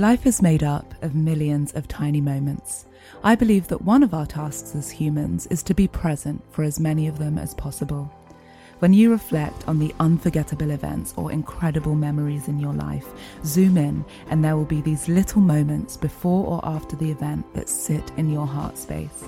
Life 0.00 0.24
is 0.24 0.40
made 0.40 0.62
up 0.62 0.94
of 1.02 1.14
millions 1.14 1.74
of 1.74 1.86
tiny 1.86 2.22
moments. 2.22 2.86
I 3.22 3.34
believe 3.34 3.68
that 3.68 3.82
one 3.82 4.02
of 4.02 4.14
our 4.14 4.24
tasks 4.24 4.74
as 4.74 4.90
humans 4.90 5.46
is 5.48 5.62
to 5.64 5.74
be 5.74 5.86
present 5.86 6.42
for 6.52 6.62
as 6.62 6.80
many 6.80 7.06
of 7.06 7.18
them 7.18 7.36
as 7.36 7.52
possible. 7.52 8.10
When 8.78 8.94
you 8.94 9.10
reflect 9.10 9.68
on 9.68 9.78
the 9.78 9.94
unforgettable 10.00 10.70
events 10.70 11.12
or 11.18 11.30
incredible 11.30 11.94
memories 11.94 12.48
in 12.48 12.58
your 12.58 12.72
life, 12.72 13.08
zoom 13.44 13.76
in 13.76 14.02
and 14.30 14.42
there 14.42 14.56
will 14.56 14.64
be 14.64 14.80
these 14.80 15.06
little 15.06 15.42
moments 15.42 15.98
before 15.98 16.46
or 16.46 16.64
after 16.64 16.96
the 16.96 17.10
event 17.10 17.44
that 17.52 17.68
sit 17.68 18.10
in 18.16 18.32
your 18.32 18.46
heart 18.46 18.78
space. 18.78 19.24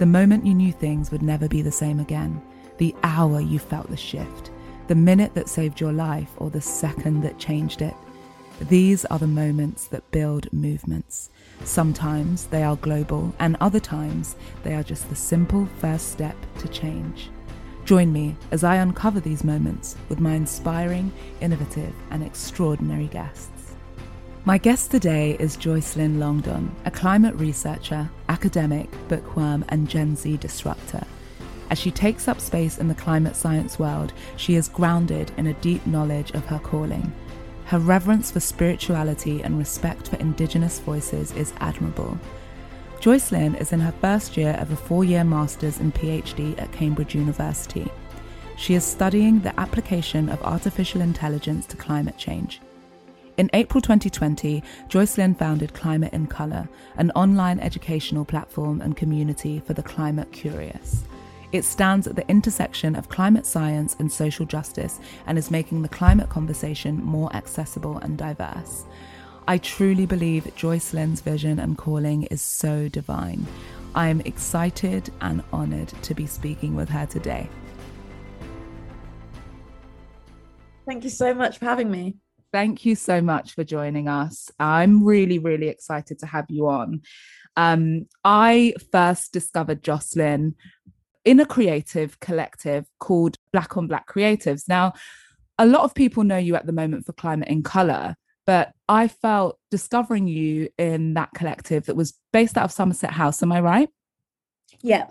The 0.00 0.06
moment 0.06 0.44
you 0.44 0.54
knew 0.54 0.72
things 0.72 1.12
would 1.12 1.22
never 1.22 1.46
be 1.46 1.62
the 1.62 1.70
same 1.70 2.00
again, 2.00 2.42
the 2.78 2.92
hour 3.04 3.40
you 3.40 3.60
felt 3.60 3.88
the 3.88 3.96
shift, 3.96 4.50
the 4.88 4.96
minute 4.96 5.32
that 5.34 5.48
saved 5.48 5.80
your 5.80 5.92
life 5.92 6.32
or 6.38 6.50
the 6.50 6.60
second 6.60 7.22
that 7.22 7.38
changed 7.38 7.82
it. 7.82 7.94
These 8.68 9.04
are 9.06 9.18
the 9.18 9.26
moments 9.26 9.86
that 9.88 10.08
build 10.12 10.52
movements. 10.52 11.30
Sometimes 11.64 12.46
they 12.46 12.62
are 12.62 12.76
global, 12.76 13.34
and 13.40 13.56
other 13.60 13.80
times 13.80 14.36
they 14.62 14.74
are 14.74 14.84
just 14.84 15.08
the 15.08 15.16
simple 15.16 15.66
first 15.78 16.12
step 16.12 16.36
to 16.58 16.68
change. 16.68 17.30
Join 17.84 18.12
me 18.12 18.36
as 18.52 18.62
I 18.62 18.76
uncover 18.76 19.18
these 19.18 19.42
moments 19.42 19.96
with 20.08 20.20
my 20.20 20.34
inspiring, 20.34 21.12
innovative, 21.40 21.92
and 22.10 22.22
extraordinary 22.22 23.08
guests. 23.08 23.74
My 24.44 24.58
guest 24.58 24.92
today 24.92 25.36
is 25.40 25.56
Joycelyn 25.56 26.18
Longdon, 26.18 26.72
a 26.84 26.90
climate 26.90 27.34
researcher, 27.34 28.08
academic, 28.28 28.88
bookworm, 29.08 29.64
and 29.70 29.88
Gen 29.88 30.14
Z 30.14 30.36
disruptor. 30.36 31.04
As 31.70 31.78
she 31.78 31.90
takes 31.90 32.28
up 32.28 32.40
space 32.40 32.78
in 32.78 32.86
the 32.86 32.94
climate 32.94 33.34
science 33.34 33.78
world, 33.78 34.12
she 34.36 34.54
is 34.54 34.68
grounded 34.68 35.32
in 35.36 35.48
a 35.48 35.54
deep 35.54 35.84
knowledge 35.84 36.30
of 36.32 36.46
her 36.46 36.60
calling 36.60 37.12
her 37.66 37.78
reverence 37.78 38.30
for 38.30 38.40
spirituality 38.40 39.42
and 39.42 39.58
respect 39.58 40.08
for 40.08 40.16
Indigenous 40.16 40.78
voices 40.80 41.32
is 41.32 41.52
admirable. 41.60 42.18
Joycelyn 43.00 43.60
is 43.60 43.72
in 43.72 43.80
her 43.80 43.94
first 44.00 44.36
year 44.36 44.56
of 44.60 44.70
a 44.70 44.76
four 44.76 45.04
year 45.04 45.24
Master's 45.24 45.80
and 45.80 45.94
PhD 45.94 46.60
at 46.60 46.72
Cambridge 46.72 47.14
University. 47.14 47.90
She 48.56 48.74
is 48.74 48.84
studying 48.84 49.40
the 49.40 49.58
application 49.58 50.28
of 50.28 50.42
artificial 50.42 51.00
intelligence 51.00 51.66
to 51.66 51.76
climate 51.76 52.16
change. 52.16 52.60
In 53.38 53.50
April 53.54 53.80
2020, 53.80 54.62
Joycelyn 54.88 55.36
founded 55.36 55.72
Climate 55.72 56.12
in 56.12 56.26
Colour, 56.26 56.68
an 56.96 57.10
online 57.12 57.58
educational 57.58 58.24
platform 58.24 58.80
and 58.80 58.96
community 58.96 59.62
for 59.66 59.72
the 59.72 59.82
climate 59.82 60.30
curious. 60.30 61.04
It 61.52 61.66
stands 61.66 62.06
at 62.06 62.16
the 62.16 62.26
intersection 62.30 62.96
of 62.96 63.10
climate 63.10 63.44
science 63.44 63.94
and 63.98 64.10
social 64.10 64.46
justice 64.46 64.98
and 65.26 65.36
is 65.36 65.50
making 65.50 65.82
the 65.82 65.88
climate 65.88 66.30
conversation 66.30 67.04
more 67.04 67.34
accessible 67.36 67.98
and 67.98 68.16
diverse. 68.16 68.86
I 69.46 69.58
truly 69.58 70.06
believe 70.06 70.44
Joycelyn's 70.56 71.20
vision 71.20 71.58
and 71.58 71.76
calling 71.76 72.22
is 72.24 72.40
so 72.40 72.88
divine. 72.88 73.46
I 73.94 74.08
am 74.08 74.22
excited 74.22 75.12
and 75.20 75.42
honoured 75.52 75.88
to 75.88 76.14
be 76.14 76.26
speaking 76.26 76.74
with 76.74 76.88
her 76.88 77.04
today. 77.04 77.50
Thank 80.86 81.04
you 81.04 81.10
so 81.10 81.34
much 81.34 81.58
for 81.58 81.66
having 81.66 81.90
me. 81.90 82.16
Thank 82.50 82.86
you 82.86 82.94
so 82.94 83.20
much 83.20 83.54
for 83.54 83.64
joining 83.64 84.08
us. 84.08 84.50
I'm 84.58 85.04
really, 85.04 85.38
really 85.38 85.68
excited 85.68 86.18
to 86.20 86.26
have 86.26 86.46
you 86.48 86.68
on. 86.68 87.02
Um, 87.56 88.06
I 88.24 88.74
first 88.90 89.32
discovered 89.32 89.82
Joycelyn 89.82 90.54
in 91.24 91.40
a 91.40 91.46
creative 91.46 92.18
collective 92.20 92.86
called 92.98 93.36
Black 93.52 93.76
on 93.76 93.86
Black 93.86 94.08
Creatives. 94.08 94.68
Now, 94.68 94.92
a 95.58 95.66
lot 95.66 95.82
of 95.82 95.94
people 95.94 96.24
know 96.24 96.38
you 96.38 96.56
at 96.56 96.66
the 96.66 96.72
moment 96.72 97.06
for 97.06 97.12
Climate 97.12 97.48
in 97.48 97.62
Colour, 97.62 98.16
but 98.46 98.72
I 98.88 99.08
felt 99.08 99.58
discovering 99.70 100.26
you 100.26 100.68
in 100.78 101.14
that 101.14 101.30
collective 101.34 101.86
that 101.86 101.96
was 101.96 102.14
based 102.32 102.58
out 102.58 102.64
of 102.64 102.72
Somerset 102.72 103.12
House. 103.12 103.42
Am 103.42 103.52
I 103.52 103.60
right? 103.60 103.88
Yeah. 104.80 105.06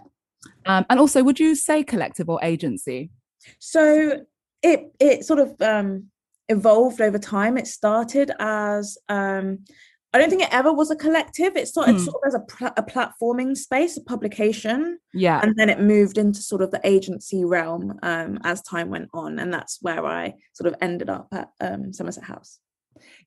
Um, 0.65 0.85
and 0.89 0.99
also, 0.99 1.23
would 1.23 1.39
you 1.39 1.55
say 1.55 1.83
collective 1.83 2.29
or 2.29 2.39
agency? 2.43 3.11
So 3.59 4.25
it 4.61 4.91
it 4.99 5.25
sort 5.25 5.39
of 5.39 5.61
um, 5.61 6.07
evolved 6.49 7.01
over 7.01 7.17
time. 7.17 7.57
It 7.57 7.67
started 7.67 8.31
as 8.39 8.97
um, 9.07 9.59
I 10.13 10.19
don't 10.19 10.29
think 10.29 10.41
it 10.41 10.49
ever 10.51 10.73
was 10.73 10.91
a 10.91 10.95
collective. 10.95 11.55
It 11.55 11.67
started 11.67 11.95
hmm. 11.95 12.03
sort 12.03 12.17
of 12.23 12.27
as 12.27 12.33
a, 12.33 12.39
pl- 12.39 12.73
a 12.75 12.83
platforming 12.83 13.55
space, 13.55 13.95
a 13.95 14.01
publication. 14.01 14.99
Yeah. 15.13 15.39
And 15.41 15.55
then 15.55 15.69
it 15.69 15.79
moved 15.79 16.17
into 16.17 16.41
sort 16.41 16.61
of 16.61 16.71
the 16.71 16.81
agency 16.83 17.45
realm 17.45 17.97
um, 18.03 18.39
as 18.43 18.61
time 18.61 18.89
went 18.89 19.09
on. 19.13 19.39
And 19.39 19.53
that's 19.53 19.79
where 19.81 20.05
I 20.05 20.33
sort 20.53 20.67
of 20.67 20.75
ended 20.81 21.09
up 21.09 21.27
at 21.31 21.49
um, 21.61 21.93
Somerset 21.93 22.25
House. 22.25 22.59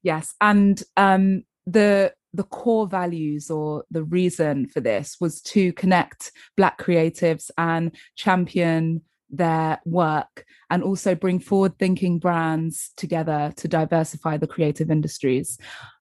Yes. 0.02 0.34
And 0.40 0.82
um, 0.96 1.44
the 1.66 2.12
the 2.34 2.44
core 2.44 2.88
values 2.88 3.48
or 3.48 3.84
the 3.92 4.02
reason 4.02 4.66
for 4.66 4.80
this 4.80 5.16
was 5.20 5.40
to 5.40 5.72
connect 5.74 6.32
Black 6.56 6.78
creatives 6.78 7.48
and 7.56 7.94
champion 8.16 9.02
their 9.30 9.80
work 9.84 10.44
and 10.70 10.82
also 10.82 11.14
bring 11.14 11.38
forward 11.38 11.78
thinking 11.78 12.18
brands 12.18 12.92
together 12.96 13.52
to 13.56 13.68
diversify 13.68 14.36
the 14.36 14.46
creative 14.46 14.90
industries 14.90 15.58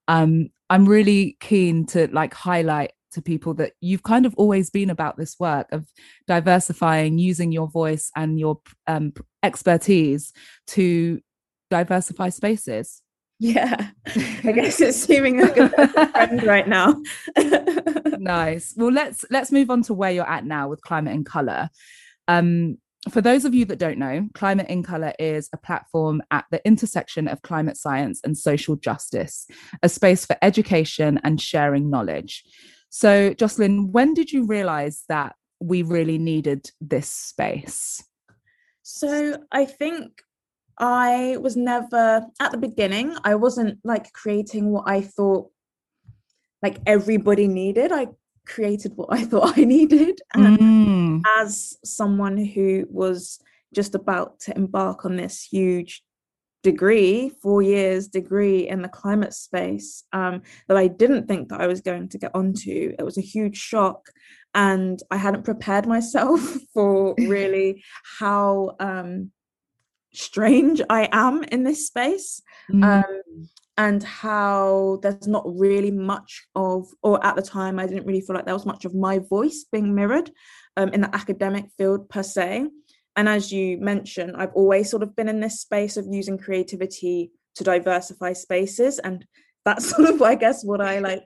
um, 0.07 0.49
i'm 0.69 0.85
really 0.85 1.37
keen 1.39 1.85
to 1.85 2.07
like 2.11 2.33
highlight 2.33 2.93
to 3.13 3.21
people 3.21 3.53
that 3.53 3.73
you've 3.79 4.03
kind 4.03 4.25
of 4.25 4.33
always 4.35 4.69
been 4.69 4.89
about 4.89 5.17
this 5.17 5.39
work 5.39 5.67
of 5.71 5.87
diversifying 6.27 7.17
using 7.17 7.51
your 7.51 7.67
voice 7.67 8.11
and 8.15 8.39
your 8.39 8.59
um, 8.87 9.13
expertise 9.43 10.33
to 10.67 11.21
diversify 11.69 12.29
spaces. 12.29 13.01
Yeah. 13.39 13.89
I 14.05 14.51
guess 14.55 14.81
it's 14.81 14.97
seeming 14.97 15.39
like 15.39 15.57
a 15.57 15.69
trend 16.13 16.43
right 16.43 16.67
now. 16.67 17.01
Nice. 18.19 18.73
Well 18.77 18.91
let's 18.91 19.25
let's 19.31 19.51
move 19.51 19.69
on 19.69 19.81
to 19.83 19.93
where 19.93 20.11
you're 20.11 20.29
at 20.29 20.45
now 20.45 20.69
with 20.69 20.81
climate 20.81 21.13
and 21.13 21.25
color 21.25 21.69
um 22.29 22.77
for 23.09 23.21
those 23.21 23.43
of 23.45 23.53
you 23.53 23.65
that 23.65 23.79
don't 23.79 23.97
know, 23.97 24.27
Climate 24.33 24.67
in 24.69 24.83
Colour 24.83 25.13
is 25.19 25.49
a 25.51 25.57
platform 25.57 26.21
at 26.31 26.45
the 26.51 26.65
intersection 26.65 27.27
of 27.27 27.41
climate 27.41 27.77
science 27.77 28.21
and 28.23 28.37
social 28.37 28.75
justice, 28.75 29.47
a 29.81 29.89
space 29.89 30.25
for 30.25 30.37
education 30.41 31.19
and 31.23 31.41
sharing 31.41 31.89
knowledge. 31.89 32.43
So, 32.89 33.33
Joycelyn, 33.33 33.91
when 33.91 34.13
did 34.13 34.31
you 34.31 34.45
realize 34.45 35.03
that 35.09 35.35
we 35.59 35.81
really 35.81 36.17
needed 36.17 36.69
this 36.79 37.09
space? 37.09 38.03
So, 38.83 39.37
I 39.51 39.65
think 39.65 40.21
I 40.77 41.37
was 41.41 41.57
never 41.57 42.25
at 42.39 42.51
the 42.51 42.57
beginning, 42.57 43.15
I 43.23 43.35
wasn't 43.35 43.79
like 43.83 44.13
creating 44.13 44.71
what 44.71 44.85
I 44.87 45.01
thought 45.01 45.49
like 46.61 46.79
everybody 46.85 47.47
needed. 47.47 47.91
I 47.91 48.07
created 48.45 48.93
what 48.95 49.09
I 49.11 49.23
thought 49.25 49.57
I 49.57 49.63
needed. 49.63 50.21
And 50.33 50.57
mm. 50.57 51.21
as 51.37 51.77
someone 51.83 52.37
who 52.37 52.85
was 52.89 53.39
just 53.73 53.95
about 53.95 54.39
to 54.41 54.55
embark 54.55 55.05
on 55.05 55.15
this 55.15 55.43
huge 55.43 56.03
degree, 56.63 57.29
four 57.41 57.61
years 57.61 58.07
degree 58.07 58.67
in 58.69 58.81
the 58.81 58.87
climate 58.87 59.33
space 59.33 60.03
um, 60.13 60.41
that 60.67 60.77
I 60.77 60.87
didn't 60.87 61.27
think 61.27 61.49
that 61.49 61.61
I 61.61 61.67
was 61.67 61.81
going 61.81 62.07
to 62.09 62.17
get 62.17 62.31
onto. 62.33 62.95
It 62.97 63.03
was 63.03 63.17
a 63.17 63.21
huge 63.21 63.57
shock. 63.57 64.09
And 64.55 65.01
I 65.11 65.17
hadn't 65.17 65.43
prepared 65.43 65.87
myself 65.87 66.39
for 66.73 67.15
really 67.17 67.83
how 68.19 68.75
um, 68.79 69.31
strange 70.13 70.81
I 70.89 71.09
am 71.11 71.43
in 71.43 71.63
this 71.63 71.87
space. 71.87 72.41
Mm. 72.71 73.03
Um, 73.03 73.49
and 73.77 74.03
how 74.03 74.99
there's 75.01 75.27
not 75.27 75.43
really 75.45 75.91
much 75.91 76.45
of, 76.55 76.87
or 77.01 77.23
at 77.25 77.35
the 77.35 77.41
time, 77.41 77.79
I 77.79 77.87
didn't 77.87 78.05
really 78.05 78.21
feel 78.21 78.35
like 78.35 78.45
there 78.45 78.53
was 78.53 78.65
much 78.65 78.85
of 78.85 78.93
my 78.93 79.19
voice 79.19 79.65
being 79.71 79.95
mirrored 79.95 80.31
um, 80.77 80.89
in 80.89 81.01
the 81.01 81.15
academic 81.15 81.65
field 81.77 82.09
per 82.09 82.23
se. 82.23 82.67
And 83.15 83.29
as 83.29 83.51
you 83.51 83.77
mentioned, 83.77 84.35
I've 84.37 84.53
always 84.53 84.89
sort 84.89 85.03
of 85.03 85.15
been 85.15 85.29
in 85.29 85.39
this 85.39 85.59
space 85.59 85.97
of 85.97 86.05
using 86.09 86.37
creativity 86.37 87.31
to 87.55 87.63
diversify 87.63 88.33
spaces. 88.33 88.99
And 88.99 89.25
that's 89.65 89.89
sort 89.95 90.09
of, 90.09 90.21
I 90.21 90.35
guess, 90.35 90.63
what 90.63 90.81
I 90.81 90.99
like 90.99 91.25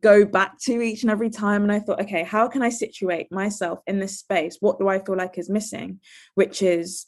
go 0.00 0.24
back 0.24 0.58
to 0.60 0.80
each 0.80 1.02
and 1.02 1.10
every 1.10 1.30
time. 1.30 1.62
And 1.62 1.72
I 1.72 1.80
thought, 1.80 2.00
okay, 2.00 2.22
how 2.22 2.48
can 2.48 2.62
I 2.62 2.68
situate 2.68 3.30
myself 3.32 3.80
in 3.86 3.98
this 3.98 4.18
space? 4.18 4.58
What 4.60 4.78
do 4.78 4.88
I 4.88 4.98
feel 4.98 5.16
like 5.16 5.38
is 5.38 5.50
missing? 5.50 6.00
Which 6.34 6.62
is 6.62 7.06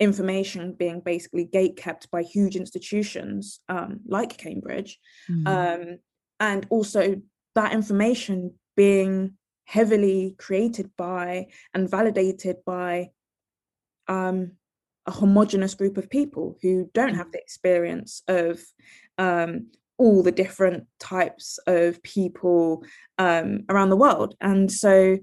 information 0.00 0.72
being 0.72 1.00
basically 1.00 1.44
gate 1.44 1.76
kept 1.76 2.10
by 2.10 2.22
huge 2.22 2.56
institutions 2.56 3.60
um, 3.68 4.00
like 4.06 4.38
Cambridge. 4.38 4.98
Mm-hmm. 5.30 5.46
Um, 5.46 5.98
and 6.40 6.66
also 6.70 7.20
that 7.54 7.72
information 7.72 8.54
being 8.76 9.34
heavily 9.64 10.34
created 10.38 10.90
by 10.96 11.46
and 11.74 11.88
validated 11.88 12.56
by 12.64 13.10
um, 14.08 14.52
a 15.06 15.12
homogenous 15.12 15.74
group 15.74 15.98
of 15.98 16.10
people 16.10 16.56
who 16.62 16.90
don't 16.94 17.14
have 17.14 17.30
the 17.30 17.38
experience 17.38 18.22
of 18.26 18.60
um, 19.18 19.66
all 19.98 20.22
the 20.22 20.32
different 20.32 20.86
types 20.98 21.58
of 21.66 22.02
people 22.02 22.82
um, 23.18 23.64
around 23.68 23.90
the 23.90 23.96
world. 23.96 24.34
And 24.40 24.72
so 24.72 25.18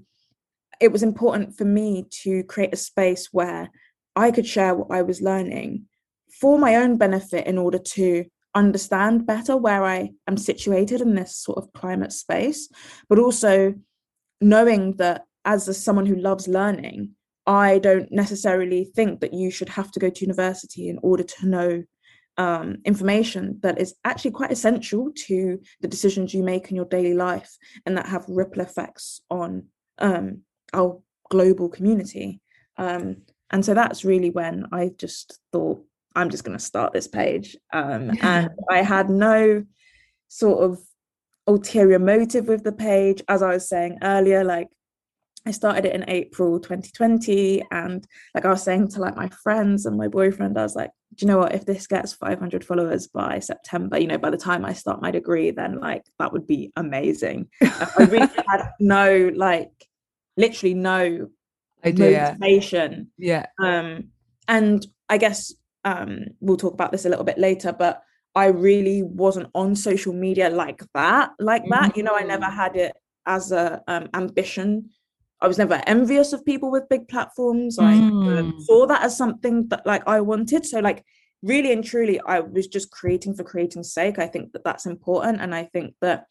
it 0.80 0.92
was 0.92 1.02
important 1.02 1.56
for 1.58 1.64
me 1.64 2.06
to 2.22 2.44
create 2.44 2.72
a 2.72 2.76
space 2.76 3.28
where 3.32 3.70
I 4.18 4.32
could 4.32 4.46
share 4.46 4.74
what 4.74 4.90
I 4.90 5.02
was 5.02 5.22
learning 5.22 5.86
for 6.40 6.58
my 6.58 6.74
own 6.74 6.98
benefit 6.98 7.46
in 7.46 7.56
order 7.56 7.78
to 7.78 8.24
understand 8.52 9.26
better 9.26 9.56
where 9.56 9.84
I 9.84 10.10
am 10.26 10.36
situated 10.36 11.00
in 11.00 11.14
this 11.14 11.36
sort 11.36 11.58
of 11.58 11.72
climate 11.72 12.12
space, 12.12 12.68
but 13.08 13.20
also 13.20 13.74
knowing 14.40 14.96
that 14.96 15.24
as 15.44 15.68
a, 15.68 15.74
someone 15.74 16.06
who 16.06 16.16
loves 16.16 16.48
learning, 16.48 17.10
I 17.46 17.78
don't 17.78 18.10
necessarily 18.10 18.90
think 18.96 19.20
that 19.20 19.32
you 19.32 19.52
should 19.52 19.68
have 19.68 19.92
to 19.92 20.00
go 20.00 20.10
to 20.10 20.24
university 20.24 20.88
in 20.88 20.98
order 21.00 21.22
to 21.22 21.46
know 21.46 21.84
um, 22.36 22.78
information 22.84 23.60
that 23.62 23.80
is 23.80 23.94
actually 24.04 24.32
quite 24.32 24.50
essential 24.50 25.12
to 25.26 25.60
the 25.80 25.88
decisions 25.88 26.34
you 26.34 26.42
make 26.42 26.70
in 26.70 26.76
your 26.76 26.86
daily 26.86 27.14
life 27.14 27.56
and 27.86 27.96
that 27.96 28.06
have 28.06 28.24
ripple 28.28 28.62
effects 28.62 29.20
on 29.30 29.66
um, 29.98 30.42
our 30.72 31.00
global 31.30 31.68
community. 31.68 32.40
Um, 32.76 33.22
and 33.50 33.64
so 33.64 33.74
that's 33.74 34.04
really 34.04 34.30
when 34.30 34.66
I 34.72 34.90
just 34.98 35.40
thought, 35.52 35.82
I'm 36.14 36.30
just 36.30 36.44
going 36.44 36.58
to 36.58 36.64
start 36.64 36.92
this 36.92 37.08
page. 37.08 37.56
Um, 37.72 38.10
and 38.22 38.50
I 38.70 38.82
had 38.82 39.08
no 39.08 39.64
sort 40.28 40.64
of 40.64 40.80
ulterior 41.46 41.98
motive 41.98 42.46
with 42.48 42.64
the 42.64 42.72
page. 42.72 43.22
As 43.28 43.42
I 43.42 43.50
was 43.54 43.68
saying 43.68 43.98
earlier, 44.02 44.44
like 44.44 44.68
I 45.46 45.50
started 45.50 45.86
it 45.86 45.94
in 45.94 46.04
April 46.08 46.60
2020. 46.60 47.62
And 47.70 48.06
like 48.34 48.44
I 48.44 48.50
was 48.50 48.62
saying 48.62 48.88
to 48.88 49.00
like 49.00 49.16
my 49.16 49.28
friends 49.28 49.86
and 49.86 49.96
my 49.96 50.08
boyfriend, 50.08 50.58
I 50.58 50.62
was 50.62 50.76
like, 50.76 50.90
do 51.14 51.24
you 51.24 51.32
know 51.32 51.38
what? 51.38 51.54
If 51.54 51.64
this 51.64 51.86
gets 51.86 52.12
500 52.12 52.64
followers 52.64 53.06
by 53.06 53.38
September, 53.38 53.98
you 53.98 54.06
know, 54.06 54.18
by 54.18 54.30
the 54.30 54.36
time 54.36 54.64
I 54.64 54.74
start 54.74 55.00
my 55.00 55.10
degree, 55.10 55.50
then 55.50 55.80
like 55.80 56.04
that 56.18 56.32
would 56.32 56.46
be 56.46 56.70
amazing. 56.76 57.48
I 57.62 58.06
really 58.10 58.26
had 58.48 58.72
no, 58.78 59.32
like, 59.34 59.70
literally 60.36 60.74
no 60.74 61.28
idea 61.84 62.36
motivation. 62.38 63.10
Yeah. 63.16 63.46
Um 63.62 64.10
and 64.48 64.86
i 65.08 65.18
guess 65.18 65.54
um 65.84 66.24
we'll 66.40 66.56
talk 66.56 66.74
about 66.74 66.90
this 66.90 67.04
a 67.04 67.08
little 67.08 67.24
bit 67.24 67.38
later 67.38 67.72
but 67.72 68.02
i 68.34 68.46
really 68.46 69.02
wasn't 69.02 69.48
on 69.54 69.76
social 69.76 70.12
media 70.12 70.50
like 70.50 70.82
that 70.94 71.30
like 71.38 71.62
mm-hmm. 71.62 71.70
that. 71.70 71.96
You 71.96 72.02
know 72.02 72.16
i 72.16 72.22
never 72.22 72.46
mm. 72.46 72.54
had 72.54 72.74
it 72.74 72.96
as 73.26 73.52
a 73.52 73.82
um, 73.86 74.08
ambition. 74.14 74.88
I 75.42 75.46
was 75.46 75.58
never 75.58 75.82
envious 75.86 76.32
of 76.32 76.46
people 76.46 76.70
with 76.70 76.88
big 76.88 77.08
platforms. 77.08 77.78
I 77.78 77.92
mm. 77.92 78.58
saw 78.62 78.86
that 78.86 79.02
as 79.02 79.16
something 79.16 79.68
that 79.68 79.86
like 79.86 80.02
i 80.08 80.20
wanted. 80.20 80.64
So 80.66 80.80
like 80.80 81.04
really 81.42 81.72
and 81.72 81.84
truly 81.84 82.18
i 82.26 82.40
was 82.40 82.66
just 82.66 82.90
creating 82.90 83.34
for 83.34 83.44
creating's 83.44 83.92
sake. 83.92 84.18
I 84.18 84.26
think 84.26 84.52
that 84.52 84.64
that's 84.64 84.86
important 84.86 85.40
and 85.40 85.54
i 85.54 85.64
think 85.64 85.94
that 86.00 86.24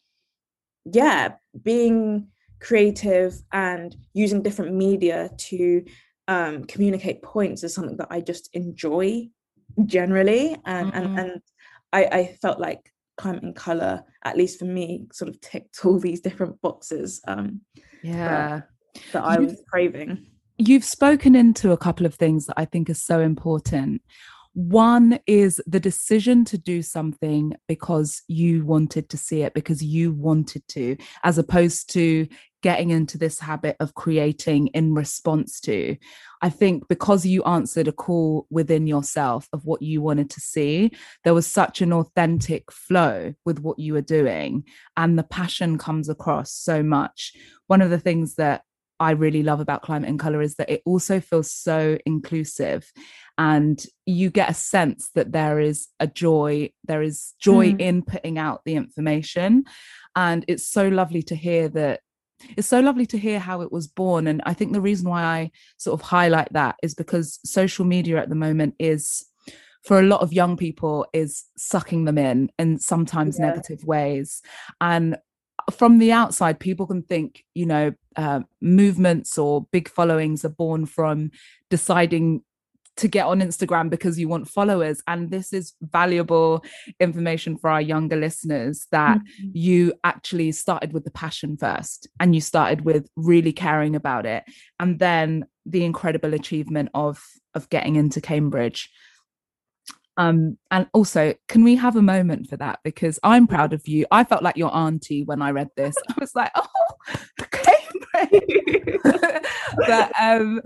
yeah 0.84 1.34
being 1.62 2.28
creative 2.60 3.34
and 3.52 3.94
using 4.14 4.42
different 4.42 4.74
media 4.74 5.30
to 5.36 5.84
um, 6.26 6.64
communicate 6.64 7.22
points 7.22 7.62
is 7.64 7.74
something 7.74 7.96
that 7.96 8.08
I 8.10 8.20
just 8.20 8.50
enjoy 8.52 9.28
generally. 9.86 10.56
And 10.64 10.92
mm-hmm. 10.92 10.96
and, 10.96 11.18
and 11.18 11.42
I, 11.92 12.04
I 12.04 12.36
felt 12.42 12.60
like 12.60 12.92
climate 13.16 13.42
and 13.42 13.56
color, 13.56 14.02
at 14.24 14.36
least 14.36 14.58
for 14.58 14.64
me, 14.64 15.06
sort 15.12 15.28
of 15.28 15.40
ticked 15.40 15.84
all 15.84 15.98
these 15.98 16.20
different 16.20 16.60
boxes. 16.60 17.20
Um, 17.26 17.60
yeah, 18.02 18.62
that, 18.94 19.02
that 19.12 19.24
I 19.24 19.38
was 19.38 19.62
craving. 19.70 20.26
You've 20.58 20.84
spoken 20.84 21.34
into 21.34 21.72
a 21.72 21.76
couple 21.76 22.04
of 22.04 22.14
things 22.14 22.46
that 22.46 22.54
I 22.56 22.64
think 22.64 22.90
are 22.90 22.94
so 22.94 23.20
important. 23.20 24.02
One 24.54 25.20
is 25.28 25.60
the 25.68 25.78
decision 25.78 26.44
to 26.46 26.58
do 26.58 26.82
something 26.82 27.54
because 27.68 28.22
you 28.26 28.64
wanted 28.64 29.08
to 29.10 29.16
see 29.16 29.42
it, 29.42 29.54
because 29.54 29.84
you 29.84 30.12
wanted 30.12 30.66
to, 30.68 30.96
as 31.22 31.38
opposed 31.38 31.92
to 31.92 32.26
getting 32.62 32.90
into 32.90 33.18
this 33.18 33.38
habit 33.38 33.76
of 33.80 33.94
creating 33.94 34.68
in 34.68 34.94
response 34.94 35.60
to. 35.60 35.96
I 36.42 36.50
think 36.50 36.88
because 36.88 37.26
you 37.26 37.42
answered 37.44 37.88
a 37.88 37.92
call 37.92 38.46
within 38.50 38.86
yourself 38.86 39.48
of 39.52 39.64
what 39.64 39.82
you 39.82 40.00
wanted 40.00 40.30
to 40.30 40.40
see, 40.40 40.92
there 41.24 41.34
was 41.34 41.46
such 41.46 41.80
an 41.80 41.92
authentic 41.92 42.70
flow 42.70 43.34
with 43.44 43.60
what 43.60 43.78
you 43.78 43.92
were 43.92 44.00
doing, 44.00 44.64
and 44.96 45.18
the 45.18 45.24
passion 45.24 45.78
comes 45.78 46.08
across 46.08 46.52
so 46.52 46.82
much. 46.82 47.32
One 47.66 47.82
of 47.82 47.90
the 47.90 47.98
things 47.98 48.36
that 48.36 48.62
I 49.00 49.12
really 49.12 49.42
love 49.42 49.60
about 49.60 49.82
Climate 49.82 50.08
and 50.08 50.18
Color 50.18 50.42
is 50.42 50.56
that 50.56 50.70
it 50.70 50.82
also 50.84 51.20
feels 51.20 51.52
so 51.52 51.98
inclusive. 52.04 52.90
And 53.36 53.80
you 54.06 54.30
get 54.30 54.50
a 54.50 54.54
sense 54.54 55.10
that 55.14 55.30
there 55.30 55.60
is 55.60 55.86
a 56.00 56.08
joy, 56.08 56.70
there 56.84 57.02
is 57.02 57.34
joy 57.40 57.72
mm. 57.72 57.80
in 57.80 58.02
putting 58.02 58.38
out 58.38 58.62
the 58.64 58.74
information. 58.74 59.64
And 60.16 60.44
it's 60.48 60.66
so 60.66 60.88
lovely 60.88 61.22
to 61.24 61.36
hear 61.36 61.68
that. 61.68 62.00
It's 62.56 62.68
so 62.68 62.80
lovely 62.80 63.06
to 63.06 63.18
hear 63.18 63.38
how 63.38 63.60
it 63.62 63.72
was 63.72 63.86
born. 63.86 64.26
And 64.26 64.42
I 64.46 64.54
think 64.54 64.72
the 64.72 64.80
reason 64.80 65.08
why 65.08 65.22
I 65.22 65.50
sort 65.76 66.00
of 66.00 66.06
highlight 66.06 66.52
that 66.52 66.76
is 66.82 66.94
because 66.94 67.40
social 67.44 67.84
media 67.84 68.18
at 68.18 68.28
the 68.28 68.34
moment 68.34 68.74
is 68.78 69.26
for 69.82 69.98
a 69.98 70.02
lot 70.02 70.20
of 70.20 70.32
young 70.32 70.56
people 70.56 71.06
is 71.12 71.44
sucking 71.56 72.04
them 72.04 72.18
in 72.18 72.50
in 72.58 72.78
sometimes 72.78 73.38
yeah. 73.38 73.46
negative 73.46 73.84
ways 73.84 74.42
and 74.80 75.16
from 75.70 75.98
the 75.98 76.12
outside, 76.12 76.60
people 76.60 76.86
can 76.86 77.02
think, 77.02 77.44
you 77.54 77.66
know, 77.66 77.92
uh, 78.16 78.40
movements 78.60 79.38
or 79.38 79.66
big 79.70 79.88
followings 79.88 80.44
are 80.44 80.50
born 80.50 80.86
from 80.86 81.30
deciding 81.70 82.42
to 82.98 83.08
get 83.08 83.26
on 83.26 83.40
Instagram 83.40 83.90
because 83.90 84.18
you 84.18 84.28
want 84.28 84.48
followers. 84.48 85.02
And 85.06 85.30
this 85.30 85.52
is 85.52 85.74
valuable 85.80 86.64
information 87.00 87.56
for 87.56 87.70
our 87.70 87.80
younger 87.80 88.16
listeners 88.16 88.86
that 88.90 89.18
mm-hmm. 89.18 89.50
you 89.52 89.94
actually 90.04 90.52
started 90.52 90.92
with 90.92 91.04
the 91.04 91.10
passion 91.10 91.56
first 91.56 92.08
and 92.20 92.34
you 92.34 92.40
started 92.40 92.84
with 92.84 93.08
really 93.16 93.52
caring 93.52 93.96
about 93.96 94.26
it. 94.26 94.44
And 94.78 94.98
then 94.98 95.46
the 95.64 95.84
incredible 95.84 96.34
achievement 96.34 96.90
of 96.94 97.24
of 97.54 97.68
getting 97.68 97.96
into 97.96 98.20
Cambridge. 98.20 98.90
Um, 100.16 100.58
and 100.72 100.88
also, 100.92 101.34
can 101.46 101.62
we 101.62 101.76
have 101.76 101.94
a 101.94 102.02
moment 102.02 102.48
for 102.48 102.56
that? 102.56 102.80
Because 102.82 103.20
I'm 103.22 103.46
proud 103.46 103.72
of 103.72 103.86
you. 103.86 104.04
I 104.10 104.24
felt 104.24 104.42
like 104.42 104.56
your 104.56 104.74
auntie 104.74 105.22
when 105.22 105.40
I 105.40 105.52
read 105.52 105.68
this. 105.76 105.94
I 106.08 106.14
was 106.18 106.34
like, 106.34 106.50
oh, 106.56 106.66
Cambridge. 107.50 108.98
but 109.86 110.12
um, 110.20 110.60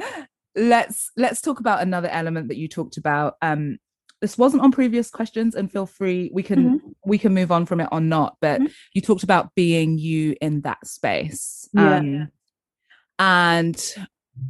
let's 0.55 1.11
let's 1.17 1.41
talk 1.41 1.61
about 1.61 1.83
another 1.83 2.09
element 2.09 2.49
that 2.49 2.57
you 2.57 2.69
talked 2.69 2.97
about. 2.97 3.35
Um, 3.43 3.79
this 4.21 4.39
wasn't 4.39 4.63
on 4.63 4.71
previous 4.71 5.11
questions, 5.11 5.55
and 5.55 5.71
feel 5.71 5.87
free 5.87 6.31
we 6.33 6.43
can 6.43 6.79
mm-hmm. 6.79 6.89
we 7.05 7.19
can 7.19 7.35
move 7.35 7.51
on 7.51 7.67
from 7.67 7.81
it 7.81 7.89
or 7.93 8.01
not. 8.01 8.37
But 8.41 8.61
mm-hmm. 8.61 8.73
you 8.95 9.03
talked 9.03 9.25
about 9.25 9.55
being 9.55 9.99
you 9.99 10.37
in 10.41 10.63
that 10.63 10.87
space. 10.87 11.69
Yeah. 11.73 11.97
Um, 11.97 12.29
and 13.19 13.95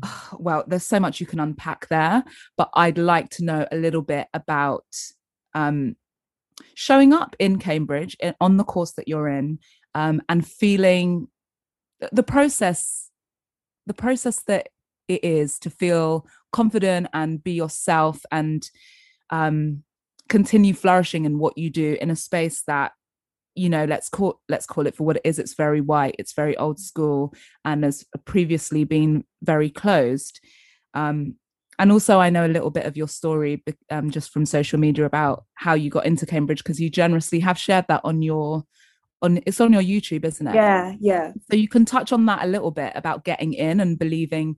well, 0.38 0.64
there's 0.66 0.84
so 0.84 1.00
much 1.00 1.20
you 1.20 1.26
can 1.26 1.40
unpack 1.40 1.88
there, 1.88 2.24
but 2.56 2.70
I'd 2.74 2.98
like 2.98 3.30
to 3.30 3.44
know 3.44 3.66
a 3.70 3.76
little 3.76 4.02
bit 4.02 4.28
about 4.34 4.84
um, 5.54 5.96
showing 6.74 7.12
up 7.12 7.36
in 7.38 7.58
Cambridge 7.58 8.16
in, 8.20 8.34
on 8.40 8.56
the 8.56 8.64
course 8.64 8.92
that 8.92 9.08
you're 9.08 9.28
in 9.28 9.58
um, 9.94 10.22
and 10.28 10.46
feeling 10.46 11.28
the 12.10 12.22
process, 12.22 13.10
the 13.86 13.94
process 13.94 14.42
that 14.44 14.68
it 15.14 15.24
is 15.24 15.58
to 15.60 15.70
feel 15.70 16.26
confident 16.52 17.08
and 17.12 17.42
be 17.42 17.52
yourself 17.52 18.20
and 18.30 18.68
um, 19.30 19.82
continue 20.28 20.74
flourishing 20.74 21.24
in 21.24 21.38
what 21.38 21.56
you 21.56 21.70
do 21.70 21.96
in 22.00 22.10
a 22.10 22.16
space 22.16 22.62
that 22.66 22.92
you 23.54 23.68
know 23.68 23.84
let's 23.84 24.08
call 24.08 24.40
let's 24.48 24.64
call 24.64 24.86
it 24.86 24.94
for 24.94 25.04
what 25.04 25.16
it 25.16 25.22
is 25.24 25.38
it's 25.38 25.54
very 25.54 25.80
white 25.80 26.16
it's 26.18 26.32
very 26.32 26.56
old 26.56 26.80
school 26.80 27.34
and 27.66 27.84
has 27.84 28.04
previously 28.24 28.84
been 28.84 29.24
very 29.42 29.68
closed. 29.68 30.40
Um 30.94 31.36
and 31.78 31.90
also 31.90 32.18
i 32.18 32.28
know 32.28 32.46
a 32.46 32.54
little 32.56 32.70
bit 32.70 32.84
of 32.84 32.96
your 32.96 33.08
story 33.08 33.62
um, 33.90 34.10
just 34.10 34.30
from 34.30 34.44
social 34.44 34.78
media 34.78 35.06
about 35.06 35.44
how 35.54 35.74
you 35.74 35.88
got 35.90 36.04
into 36.04 36.26
cambridge 36.26 36.62
because 36.62 36.80
you 36.80 36.90
generously 36.90 37.40
have 37.40 37.58
shared 37.58 37.86
that 37.88 38.02
on 38.04 38.20
your 38.20 38.64
on 39.22 39.40
it's 39.46 39.60
on 39.60 39.72
your 39.72 39.82
youtube 39.82 40.24
isn't 40.24 40.48
it? 40.48 40.54
Yeah 40.54 40.94
yeah. 41.00 41.32
So 41.50 41.56
you 41.56 41.68
can 41.68 41.84
touch 41.84 42.12
on 42.12 42.26
that 42.26 42.44
a 42.44 42.48
little 42.48 42.70
bit 42.70 42.92
about 42.94 43.24
getting 43.24 43.54
in 43.54 43.80
and 43.80 43.98
believing 43.98 44.56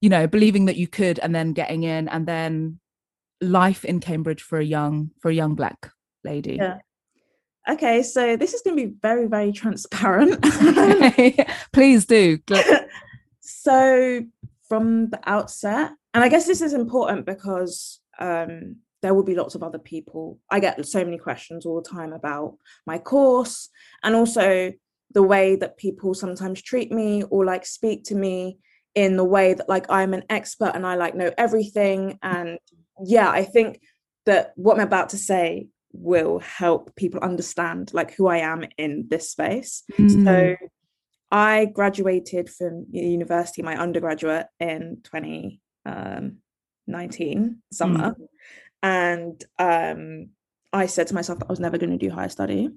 you 0.00 0.08
know 0.08 0.26
believing 0.26 0.66
that 0.66 0.76
you 0.76 0.86
could 0.86 1.18
and 1.18 1.34
then 1.34 1.52
getting 1.52 1.82
in 1.82 2.08
and 2.08 2.26
then 2.26 2.78
life 3.40 3.84
in 3.84 4.00
cambridge 4.00 4.42
for 4.42 4.58
a 4.58 4.64
young 4.64 5.10
for 5.20 5.30
a 5.30 5.34
young 5.34 5.54
black 5.54 5.90
lady. 6.24 6.56
Yeah. 6.56 6.78
Okay 7.68 8.02
so 8.02 8.36
this 8.36 8.54
is 8.54 8.62
going 8.62 8.76
to 8.76 8.86
be 8.86 8.94
very 9.00 9.26
very 9.26 9.52
transparent. 9.52 10.42
Please 11.72 12.06
do. 12.06 12.38
So 13.40 14.20
from 14.68 15.08
the 15.08 15.18
outset 15.24 15.92
and 16.12 16.22
i 16.22 16.28
guess 16.28 16.46
this 16.46 16.60
is 16.60 16.74
important 16.74 17.24
because 17.24 17.98
um 18.18 18.76
there 19.02 19.14
will 19.14 19.22
be 19.22 19.34
lots 19.34 19.54
of 19.54 19.62
other 19.62 19.78
people. 19.78 20.38
I 20.50 20.60
get 20.60 20.84
so 20.86 21.04
many 21.04 21.18
questions 21.18 21.64
all 21.64 21.80
the 21.80 21.88
time 21.88 22.12
about 22.12 22.56
my 22.86 22.98
course 22.98 23.68
and 24.02 24.14
also 24.14 24.72
the 25.12 25.22
way 25.22 25.56
that 25.56 25.78
people 25.78 26.14
sometimes 26.14 26.60
treat 26.60 26.90
me 26.90 27.22
or 27.24 27.44
like 27.44 27.64
speak 27.64 28.04
to 28.04 28.14
me 28.14 28.58
in 28.98 29.16
the 29.16 29.24
way 29.24 29.54
that 29.54 29.68
like 29.68 29.86
I'm 29.88 30.12
an 30.12 30.24
expert 30.28 30.72
and 30.74 30.84
I 30.84 30.96
like 30.96 31.14
know 31.14 31.30
everything. 31.38 32.18
And 32.20 32.58
yeah, 33.00 33.30
I 33.30 33.44
think 33.44 33.80
that 34.26 34.54
what 34.56 34.74
I'm 34.74 34.84
about 34.84 35.10
to 35.10 35.18
say 35.18 35.68
will 35.92 36.40
help 36.40 36.96
people 36.96 37.20
understand 37.20 37.94
like 37.94 38.12
who 38.14 38.26
I 38.26 38.38
am 38.38 38.64
in 38.76 39.06
this 39.08 39.30
space. 39.30 39.84
Mm. 39.96 40.24
So 40.24 40.56
I 41.30 41.66
graduated 41.66 42.50
from 42.50 42.86
university, 42.90 43.62
my 43.62 43.76
undergraduate 43.76 44.48
in 44.58 44.98
2019 45.04 47.38
um, 47.38 47.62
summer. 47.72 48.16
Mm. 48.16 48.26
And 48.82 49.44
um, 49.60 50.30
I 50.72 50.86
said 50.86 51.06
to 51.06 51.14
myself 51.14 51.38
that 51.38 51.46
I 51.46 51.52
was 51.52 51.60
never 51.60 51.78
going 51.78 51.96
to 51.96 51.98
do 51.98 52.10
higher 52.10 52.28
study. 52.28 52.70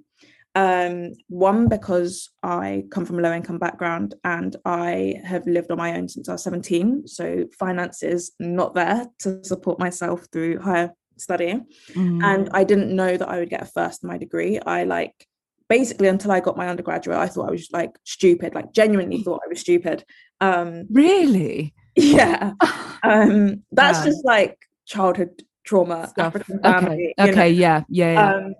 Um, 0.54 1.14
one, 1.28 1.70
because 1.70 2.30
I 2.44 2.84
come 2.92 3.06
from 3.06 3.20
a 3.20 3.22
low 3.22 3.34
income 3.34 3.58
background 3.58 4.16
and 4.24 4.56
I 4.66 5.16
have 5.24 5.48
lived 5.48 5.72
on 5.72 5.78
my 5.78 5.96
own 5.96 6.10
since 6.10 6.28
I 6.28 6.34
was 6.34 6.44
17. 6.44 7.08
So 7.08 7.46
finances 7.58 8.34
not 8.40 8.76
there 8.76 9.06
to 9.20 9.44
support 9.44 9.80
myself 9.80 10.28
through 10.32 10.60
higher 10.60 10.92
study. 11.18 11.62
Mm. 11.94 12.24
And 12.24 12.50
I 12.54 12.64
didn't 12.64 12.94
know 12.94 13.16
that 13.16 13.30
I 13.30 13.40
would 13.40 13.50
get 13.50 13.62
a 13.62 13.66
first 13.66 14.04
in 14.04 14.10
my 14.10 14.18
degree. 14.18 14.60
I 14.60 14.84
like 14.84 15.28
basically 15.70 16.10
until 16.10 16.32
I 16.32 16.42
got 16.42 16.58
my 16.58 16.68
undergraduate, 16.68 17.18
I 17.18 17.28
thought 17.28 17.48
I 17.48 17.52
was 17.52 17.70
like 17.72 17.92
stupid, 18.04 18.54
like 18.54 18.74
genuinely 18.74 19.22
thought 19.24 19.42
I 19.46 19.50
was 19.50 19.62
stupid. 19.62 20.04
Um 20.42 20.88
really? 20.92 21.74
Yeah. 21.96 22.54
um 23.04 23.64
that's 23.72 24.00
yeah. 24.00 24.06
just 24.06 24.26
like 24.26 24.58
childhood 24.86 25.44
trauma, 25.64 26.08
Stuff. 26.10 26.36
African 26.36 26.60
family. 26.60 27.14
Okay, 27.18 27.32
okay. 27.32 27.52
yeah, 27.52 27.84
yeah. 27.88 28.14
yeah. 28.14 28.34
Um, 28.34 28.56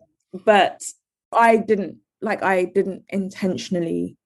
but 0.46 0.82
I 1.34 1.58
didn't 1.58 1.98
like 2.22 2.44
I 2.44 2.66
didn't 2.66 3.04
intentionally 3.10 4.18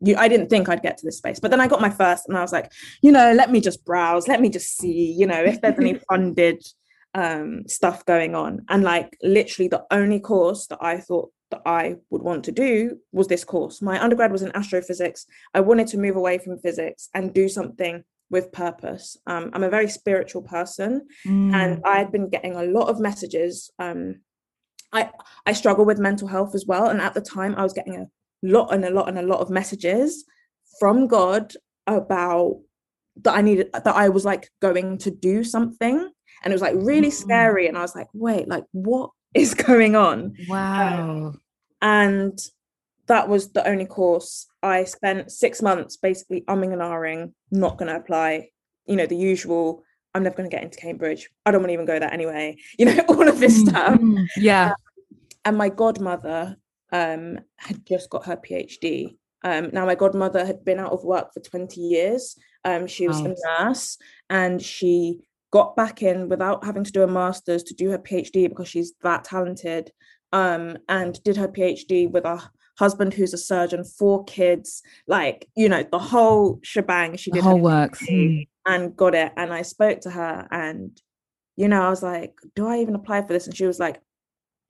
you 0.00 0.16
I 0.16 0.28
didn't 0.28 0.50
think 0.50 0.68
I'd 0.68 0.82
get 0.82 0.98
to 0.98 1.06
this 1.06 1.18
space. 1.18 1.40
But 1.40 1.50
then 1.50 1.60
I 1.60 1.68
got 1.68 1.80
my 1.80 1.90
first 1.90 2.28
and 2.28 2.36
I 2.36 2.42
was 2.42 2.52
like, 2.52 2.70
you 3.02 3.12
know, 3.12 3.32
let 3.32 3.50
me 3.50 3.60
just 3.60 3.84
browse, 3.84 4.28
let 4.28 4.40
me 4.40 4.48
just 4.48 4.76
see, 4.76 5.12
you 5.12 5.26
know, 5.26 5.42
if 5.42 5.60
there's 5.60 5.78
any 5.78 5.94
funded 6.08 6.62
um 7.14 7.62
stuff 7.68 8.04
going 8.04 8.34
on. 8.34 8.64
And 8.68 8.82
like 8.82 9.16
literally 9.22 9.68
the 9.68 9.84
only 9.90 10.20
course 10.20 10.66
that 10.66 10.78
I 10.80 10.98
thought 10.98 11.30
that 11.50 11.62
I 11.64 11.96
would 12.10 12.22
want 12.22 12.44
to 12.44 12.52
do 12.52 12.98
was 13.12 13.28
this 13.28 13.44
course. 13.44 13.80
My 13.80 14.02
undergrad 14.02 14.32
was 14.32 14.42
in 14.42 14.54
astrophysics. 14.56 15.26
I 15.52 15.60
wanted 15.60 15.86
to 15.88 15.98
move 15.98 16.16
away 16.16 16.38
from 16.38 16.58
physics 16.58 17.08
and 17.14 17.32
do 17.32 17.48
something 17.48 18.02
with 18.30 18.52
purpose. 18.52 19.16
Um, 19.26 19.50
I'm 19.52 19.62
a 19.62 19.70
very 19.70 19.88
spiritual 19.88 20.42
person, 20.42 21.06
mm. 21.26 21.54
and 21.54 21.82
I 21.84 21.98
had 21.98 22.10
been 22.10 22.28
getting 22.28 22.56
a 22.56 22.64
lot 22.64 22.88
of 22.88 22.98
messages 22.98 23.70
um, 23.78 24.16
I 24.94 25.10
I 25.44 25.52
struggle 25.52 25.84
with 25.84 25.98
mental 25.98 26.28
health 26.28 26.54
as 26.54 26.64
well. 26.66 26.88
And 26.88 27.00
at 27.00 27.14
the 27.14 27.20
time, 27.20 27.54
I 27.56 27.62
was 27.62 27.72
getting 27.72 27.96
a 27.96 28.06
lot 28.42 28.72
and 28.72 28.84
a 28.84 28.90
lot 28.90 29.08
and 29.08 29.18
a 29.18 29.22
lot 29.22 29.40
of 29.40 29.50
messages 29.50 30.24
from 30.78 31.06
God 31.06 31.52
about 31.86 32.60
that 33.22 33.34
I 33.36 33.42
needed 33.42 33.70
that 33.72 33.86
I 33.86 34.08
was 34.08 34.24
like 34.24 34.50
going 34.60 34.98
to 34.98 35.10
do 35.10 35.44
something. 35.44 36.10
And 36.42 36.52
it 36.52 36.54
was 36.54 36.62
like 36.62 36.74
really 36.76 37.08
mm-hmm. 37.08 37.24
scary. 37.24 37.66
And 37.66 37.76
I 37.76 37.82
was 37.82 37.94
like, 37.94 38.08
wait, 38.14 38.48
like 38.48 38.64
what 38.72 39.10
is 39.34 39.54
going 39.54 39.96
on? 39.96 40.34
Wow. 40.48 41.00
Um, 41.00 41.40
and 41.82 42.38
that 43.06 43.28
was 43.28 43.52
the 43.52 43.66
only 43.68 43.86
course. 43.86 44.46
I 44.62 44.84
spent 44.84 45.30
six 45.30 45.60
months 45.60 45.98
basically 45.98 46.42
umming 46.42 46.72
and 46.72 46.80
ahhing, 46.80 47.32
not 47.50 47.76
gonna 47.76 47.96
apply, 47.96 48.48
you 48.86 48.96
know, 48.96 49.06
the 49.06 49.16
usual 49.16 49.84
I'm 50.14 50.22
never 50.22 50.36
going 50.36 50.48
to 50.48 50.54
get 50.54 50.62
into 50.62 50.78
Cambridge. 50.78 51.28
I 51.44 51.50
don't 51.50 51.60
want 51.60 51.70
to 51.70 51.74
even 51.74 51.86
go 51.86 51.98
there 51.98 52.12
anyway. 52.12 52.56
You 52.78 52.86
know, 52.86 53.04
all 53.08 53.28
of 53.28 53.40
this 53.40 53.60
stuff. 53.60 53.94
Mm-hmm. 53.94 54.24
Yeah. 54.36 54.72
And 55.44 55.56
my 55.56 55.68
godmother 55.68 56.56
um, 56.92 57.38
had 57.56 57.84
just 57.86 58.10
got 58.10 58.26
her 58.26 58.36
PhD. 58.36 59.16
Um, 59.42 59.70
now, 59.72 59.84
my 59.84 59.94
godmother 59.94 60.46
had 60.46 60.64
been 60.64 60.78
out 60.78 60.92
of 60.92 61.04
work 61.04 61.34
for 61.34 61.40
20 61.40 61.80
years. 61.80 62.36
Um, 62.64 62.86
she 62.86 63.06
was 63.06 63.20
a 63.20 63.34
nurse 63.60 63.98
and 64.30 64.60
she 64.62 65.20
got 65.50 65.76
back 65.76 66.02
in 66.02 66.30
without 66.30 66.64
having 66.64 66.82
to 66.82 66.90
do 66.90 67.02
a 67.02 67.06
master's 67.06 67.62
to 67.62 67.74
do 67.74 67.90
her 67.90 67.98
PhD 67.98 68.48
because 68.48 68.68
she's 68.68 68.94
that 69.02 69.24
talented 69.24 69.92
um, 70.32 70.78
and 70.88 71.22
did 71.24 71.36
her 71.36 71.46
PhD 71.46 72.10
with 72.10 72.24
a 72.24 72.42
husband 72.78 73.14
who's 73.14 73.34
a 73.34 73.38
surgeon, 73.38 73.84
four 73.84 74.24
kids, 74.24 74.82
like, 75.06 75.48
you 75.56 75.68
know, 75.68 75.84
the 75.92 75.98
whole 75.98 76.58
shebang. 76.62 77.16
She 77.16 77.30
did 77.30 77.42
the 77.42 77.48
whole 77.48 77.60
works 77.60 78.02
mm. 78.02 78.48
and 78.66 78.96
got 78.96 79.14
it. 79.14 79.32
And 79.36 79.52
I 79.52 79.62
spoke 79.62 80.00
to 80.00 80.10
her 80.10 80.48
and, 80.50 80.98
you 81.56 81.68
know, 81.68 81.82
I 81.82 81.90
was 81.90 82.02
like, 82.02 82.34
do 82.56 82.66
I 82.66 82.78
even 82.80 82.94
apply 82.94 83.22
for 83.22 83.28
this? 83.28 83.46
And 83.46 83.56
she 83.56 83.66
was 83.66 83.78
like, 83.78 84.00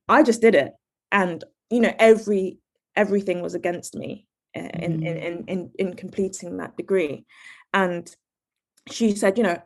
I 0.08 0.22
just 0.22 0.40
did 0.40 0.54
it, 0.54 0.72
and 1.12 1.42
you 1.70 1.80
know 1.80 1.94
every 1.98 2.58
everything 2.96 3.42
was 3.42 3.54
against 3.54 3.94
me 3.94 4.26
in 4.54 4.64
mm. 4.64 4.82
in, 4.82 5.02
in 5.02 5.44
in 5.46 5.70
in 5.78 5.94
completing 5.94 6.58
that 6.58 6.76
degree, 6.76 7.24
and 7.72 8.14
she 8.90 9.14
said, 9.14 9.38
you 9.38 9.44
know, 9.44 9.58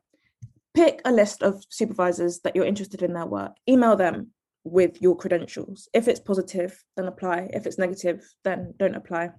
pick 0.74 1.00
a 1.04 1.12
list 1.12 1.42
of 1.42 1.64
supervisors 1.68 2.40
that 2.40 2.54
you're 2.54 2.64
interested 2.64 3.02
in 3.02 3.12
their 3.12 3.26
work, 3.26 3.52
email 3.68 3.96
them 3.96 4.28
with 4.64 5.00
your 5.02 5.16
credentials. 5.16 5.88
If 5.92 6.08
it's 6.08 6.20
positive, 6.20 6.82
then 6.96 7.06
apply. 7.06 7.50
If 7.52 7.66
it's 7.66 7.78
negative, 7.78 8.28
then 8.44 8.74
don't 8.78 8.94
apply. 8.94 9.30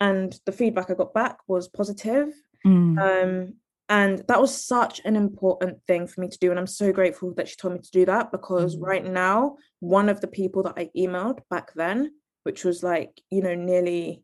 And 0.00 0.38
the 0.46 0.52
feedback 0.52 0.90
I 0.90 0.94
got 0.94 1.14
back 1.14 1.38
was 1.46 1.68
positive. 1.68 2.32
Mm. 2.66 2.98
Um, 2.98 3.54
and 3.88 4.22
that 4.28 4.40
was 4.40 4.54
such 4.54 5.00
an 5.04 5.16
important 5.16 5.78
thing 5.86 6.06
for 6.06 6.20
me 6.20 6.28
to 6.28 6.38
do 6.38 6.50
and 6.50 6.58
i'm 6.58 6.66
so 6.66 6.92
grateful 6.92 7.32
that 7.34 7.48
she 7.48 7.56
told 7.56 7.74
me 7.74 7.80
to 7.80 7.90
do 7.90 8.04
that 8.04 8.30
because 8.30 8.74
mm-hmm. 8.74 8.84
right 8.84 9.04
now 9.04 9.56
one 9.80 10.08
of 10.08 10.20
the 10.20 10.26
people 10.26 10.62
that 10.62 10.74
i 10.76 10.90
emailed 10.96 11.40
back 11.50 11.72
then 11.74 12.12
which 12.44 12.64
was 12.64 12.82
like 12.82 13.20
you 13.30 13.42
know 13.42 13.54
nearly 13.54 14.22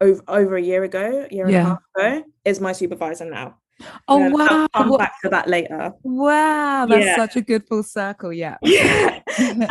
over 0.00 0.22
over 0.28 0.56
a 0.56 0.62
year 0.62 0.84
ago 0.84 1.26
year 1.30 1.46
and 1.46 1.54
a 1.54 1.62
half 1.62 1.78
ago 1.96 2.24
is 2.44 2.60
my 2.60 2.72
supervisor 2.72 3.24
now 3.24 3.56
Oh 4.08 4.26
um, 4.26 4.32
wow! 4.32 4.68
I'll 4.74 4.84
come 4.84 4.98
back 4.98 5.20
to 5.22 5.30
that 5.30 5.48
later. 5.48 5.92
Wow, 6.02 6.86
that's 6.86 7.04
yeah. 7.04 7.16
such 7.16 7.36
a 7.36 7.40
good 7.40 7.66
full 7.66 7.82
circle. 7.82 8.32
Yeah. 8.32 8.58
Yeah. 8.70 9.20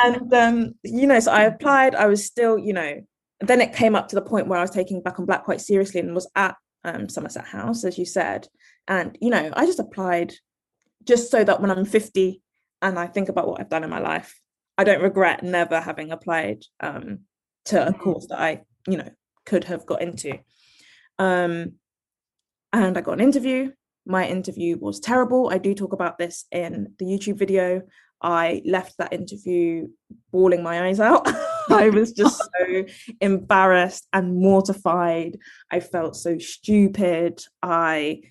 and 0.04 0.34
um, 0.34 0.76
you 0.84 1.06
know, 1.06 1.20
so 1.20 1.32
I 1.32 1.44
applied. 1.44 1.94
I 1.94 2.08
was 2.08 2.26
still, 2.26 2.58
you 2.58 2.74
know, 2.74 3.02
then 3.42 3.62
it 3.62 3.74
came 3.74 3.96
up 3.96 4.08
to 4.08 4.16
the 4.16 4.22
point 4.22 4.48
where 4.48 4.58
I 4.58 4.62
was 4.62 4.72
taking 4.72 5.02
Black 5.02 5.20
on 5.20 5.26
Black 5.26 5.44
quite 5.44 5.62
seriously 5.62 6.00
and 6.00 6.16
was 6.16 6.28
at 6.36 6.56
um, 6.84 7.08
Somerset 7.10 7.46
House, 7.46 7.84
as 7.84 7.98
you 7.98 8.06
said. 8.06 8.48
And, 8.88 9.18
you 9.22 9.30
know, 9.30 9.52
I 9.54 9.66
just 9.66 9.80
applied 9.80 10.34
just 11.04 11.32
so 11.32 11.44
that 11.44 11.62
when 11.62 11.72
I'm 11.72 11.86
50 11.86 12.42
and 12.82 12.98
I 12.98 13.08
think 13.08 13.30
about 13.30 13.48
what 13.48 13.60
I've 13.60 13.70
done 13.70 13.84
in 13.84 13.90
my 13.90 14.00
life, 14.00 14.40
I 14.78 14.84
don't 14.84 15.02
regret 15.02 15.44
never 15.44 15.80
having 15.80 16.12
applied 16.12 16.64
um, 16.80 17.20
to 17.66 17.88
a 17.88 17.94
course 17.94 18.28
that 18.28 18.40
I, 18.40 18.62
you 18.88 18.98
know, 18.98 19.10
could 19.46 19.66
have 19.66 19.86
got 19.86 20.02
into. 20.02 20.40
Um, 21.18 21.74
and 22.72 22.98
I 22.98 23.02
got 23.02 23.14
an 23.14 23.20
interview. 23.20 23.72
My 24.06 24.28
interview 24.28 24.78
was 24.78 25.00
terrible. 25.00 25.50
I 25.50 25.58
do 25.58 25.74
talk 25.74 25.94
about 25.94 26.18
this 26.18 26.46
in 26.52 26.94
the 26.98 27.06
YouTube 27.06 27.38
video. 27.38 27.82
I 28.22 28.62
left 28.66 28.98
that 28.98 29.14
interview 29.14 29.88
bawling 30.32 30.64
my 30.64 30.88
eyes 30.88 31.00
out. 31.00 31.28
I 31.70 31.90
was 31.90 32.12
just 32.12 32.38
so 32.60 32.86
embarrassed 33.22 34.08
and 34.14 34.36
mortified. 34.36 35.38
I 35.72 35.80
felt 35.80 36.16
so 36.16 36.38
stupid. 36.38 37.42
I 37.62 38.22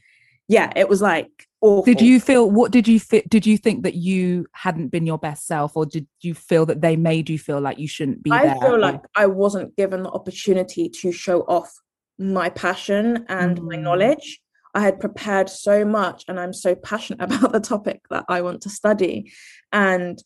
yeah, 0.49 0.73
it 0.75 0.89
was 0.89 1.03
like 1.03 1.47
awful. 1.61 1.85
Did 1.85 2.01
you 2.01 2.21
feel 2.21 2.51
what 2.51 2.73
did 2.73 2.89
you 2.89 2.99
fit 2.99 3.29
did 3.29 3.47
you 3.47 3.59
think 3.59 3.83
that 3.83 3.95
you 3.95 4.47
hadn't 4.53 4.89
been 4.89 5.07
your 5.07 5.19
best 5.19 5.47
self 5.47 5.77
or 5.77 5.85
did 5.85 6.07
you 6.23 6.35
feel 6.35 6.65
that 6.67 6.81
they 6.81 6.97
made 6.97 7.29
you 7.29 7.39
feel 7.39 7.61
like 7.61 7.79
you 7.79 7.87
shouldn't 7.87 8.23
be 8.23 8.31
I 8.31 8.47
there? 8.47 8.57
feel 8.57 8.81
like 8.81 9.03
I 9.15 9.27
wasn't 9.27 9.77
given 9.77 10.03
the 10.03 10.11
opportunity 10.11 10.89
to 10.89 11.13
show 11.13 11.43
off 11.43 11.71
my 12.19 12.49
passion 12.49 13.27
and 13.29 13.61
mm. 13.61 13.71
my 13.71 13.77
knowledge. 13.77 14.41
I 14.75 14.81
had 14.81 15.01
prepared 15.01 15.49
so 15.51 15.85
much 15.85 16.25
and 16.29 16.41
I'm 16.41 16.53
so 16.53 16.75
passionate 16.75 17.23
about 17.25 17.53
the 17.53 17.61
topic 17.61 18.01
that 18.11 18.25
I 18.29 18.41
want 18.41 18.63
to 18.63 18.71
study. 18.71 19.33
And 19.73 20.23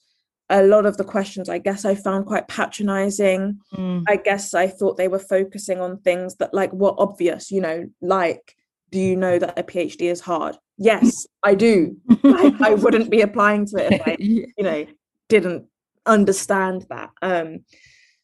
a 0.50 0.62
lot 0.62 0.84
of 0.86 0.98
the 0.98 1.04
questions 1.04 1.48
I 1.48 1.58
guess 1.58 1.84
I 1.84 1.94
found 1.94 2.26
quite 2.26 2.46
patronizing. 2.46 3.58
Mm. 3.72 4.04
I 4.06 4.16
guess 4.16 4.54
I 4.54 4.68
thought 4.68 4.98
they 4.98 5.08
were 5.08 5.18
focusing 5.18 5.80
on 5.80 5.98
things 6.00 6.36
that 6.36 6.52
like 6.54 6.72
were 6.72 6.94
obvious, 6.98 7.50
you 7.50 7.60
know, 7.60 7.86
like 8.00 8.54
do 8.92 9.00
you 9.00 9.16
know 9.16 9.38
that 9.38 9.58
a 9.58 9.64
PhD 9.64 10.02
is 10.02 10.20
hard? 10.20 10.56
Yes, 10.78 11.28
I 11.44 11.54
do. 11.54 11.96
I, 12.24 12.56
I 12.60 12.74
wouldn't 12.74 13.08
be 13.08 13.20
applying 13.20 13.66
to 13.66 13.76
it 13.76 13.92
if 13.92 14.02
I, 14.04 14.16
you 14.18 14.48
know, 14.58 14.84
didn't 15.28 15.66
understand 16.06 16.86
that. 16.88 17.10
Um, 17.20 17.64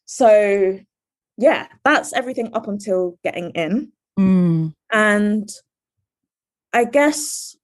so 0.05 0.77
yeah, 1.37 1.67
that's 1.85 2.11
everything 2.11 2.49
up 2.53 2.67
until 2.67 3.17
getting 3.23 3.51
in. 3.51 3.93
Mm. 4.19 4.73
And 4.91 5.47
I 6.73 6.83
guess 6.83 7.55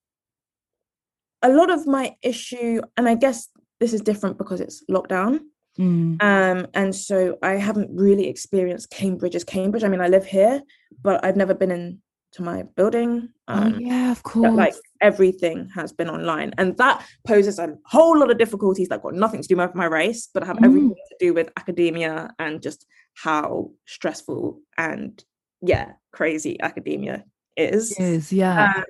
a 1.42 1.50
lot 1.50 1.70
of 1.70 1.86
my 1.86 2.16
issue, 2.22 2.80
and 2.96 3.10
I 3.10 3.16
guess 3.16 3.50
this 3.82 3.92
is 3.92 4.00
different 4.00 4.38
because 4.38 4.62
it's 4.62 4.82
lockdown. 4.90 5.42
Mm. 5.78 6.24
Um, 6.24 6.68
and 6.74 6.96
so 6.96 7.38
I 7.44 7.54
haven't 7.54 7.90
really 7.94 8.30
experienced 8.30 8.92
Cambridge 8.92 9.36
as 9.36 9.44
Cambridge. 9.44 9.84
I 9.84 9.90
mean, 9.90 10.00
I 10.00 10.08
live 10.08 10.26
here, 10.26 10.62
but 11.02 11.26
I've 11.26 11.36
never 11.36 11.54
been 11.54 11.72
in 11.72 12.02
to 12.36 12.44
my 12.44 12.64
building. 12.76 13.30
Um, 13.48 13.74
oh 13.76 13.78
yeah, 13.80 14.12
of 14.12 14.18
that, 14.18 14.24
course. 14.24 14.54
like 14.54 14.76
everything 15.02 15.70
has 15.76 15.92
been 15.94 16.10
online, 16.10 16.54
and 16.58 16.76
that 16.78 17.06
poses 17.28 17.60
a 17.60 17.76
whole 17.86 18.18
lot 18.20 18.32
of 18.32 18.38
difficulties 18.38 18.88
that 18.90 19.02
got 19.04 19.14
nothing 19.14 19.42
to 19.42 19.48
do 19.48 19.56
with 19.58 19.76
my 19.76 19.86
race, 19.86 20.30
but 20.34 20.44
have 20.44 20.58
everything 20.64 20.90
Mm. 20.92 21.10
to 21.10 21.16
do 21.20 21.34
with 21.34 21.50
academia 21.58 22.34
and 22.40 22.62
just 22.62 22.86
how 23.14 23.72
stressful 23.86 24.60
and 24.78 25.24
yeah, 25.62 25.94
crazy 26.12 26.60
academia 26.62 27.24
is. 27.58 27.98
is 28.00 28.32
yeah. 28.32 28.74
Um, 28.78 28.84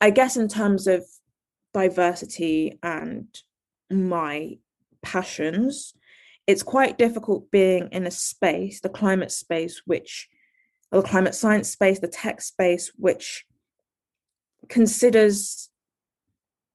I 0.00 0.10
guess 0.10 0.36
in 0.36 0.48
terms 0.48 0.86
of 0.86 1.04
diversity 1.74 2.78
and 2.82 3.26
my 3.90 4.58
passions, 5.02 5.94
it's 6.46 6.62
quite 6.62 6.98
difficult 6.98 7.50
being 7.50 7.88
in 7.92 8.06
a 8.06 8.10
space, 8.10 8.80
the 8.80 8.88
climate 8.88 9.30
space, 9.32 9.82
which, 9.86 10.28
or 10.92 11.02
the 11.02 11.08
climate 11.08 11.34
science 11.34 11.70
space, 11.70 12.00
the 12.00 12.08
tech 12.08 12.40
space, 12.40 12.92
which 12.96 13.44
considers 14.68 15.70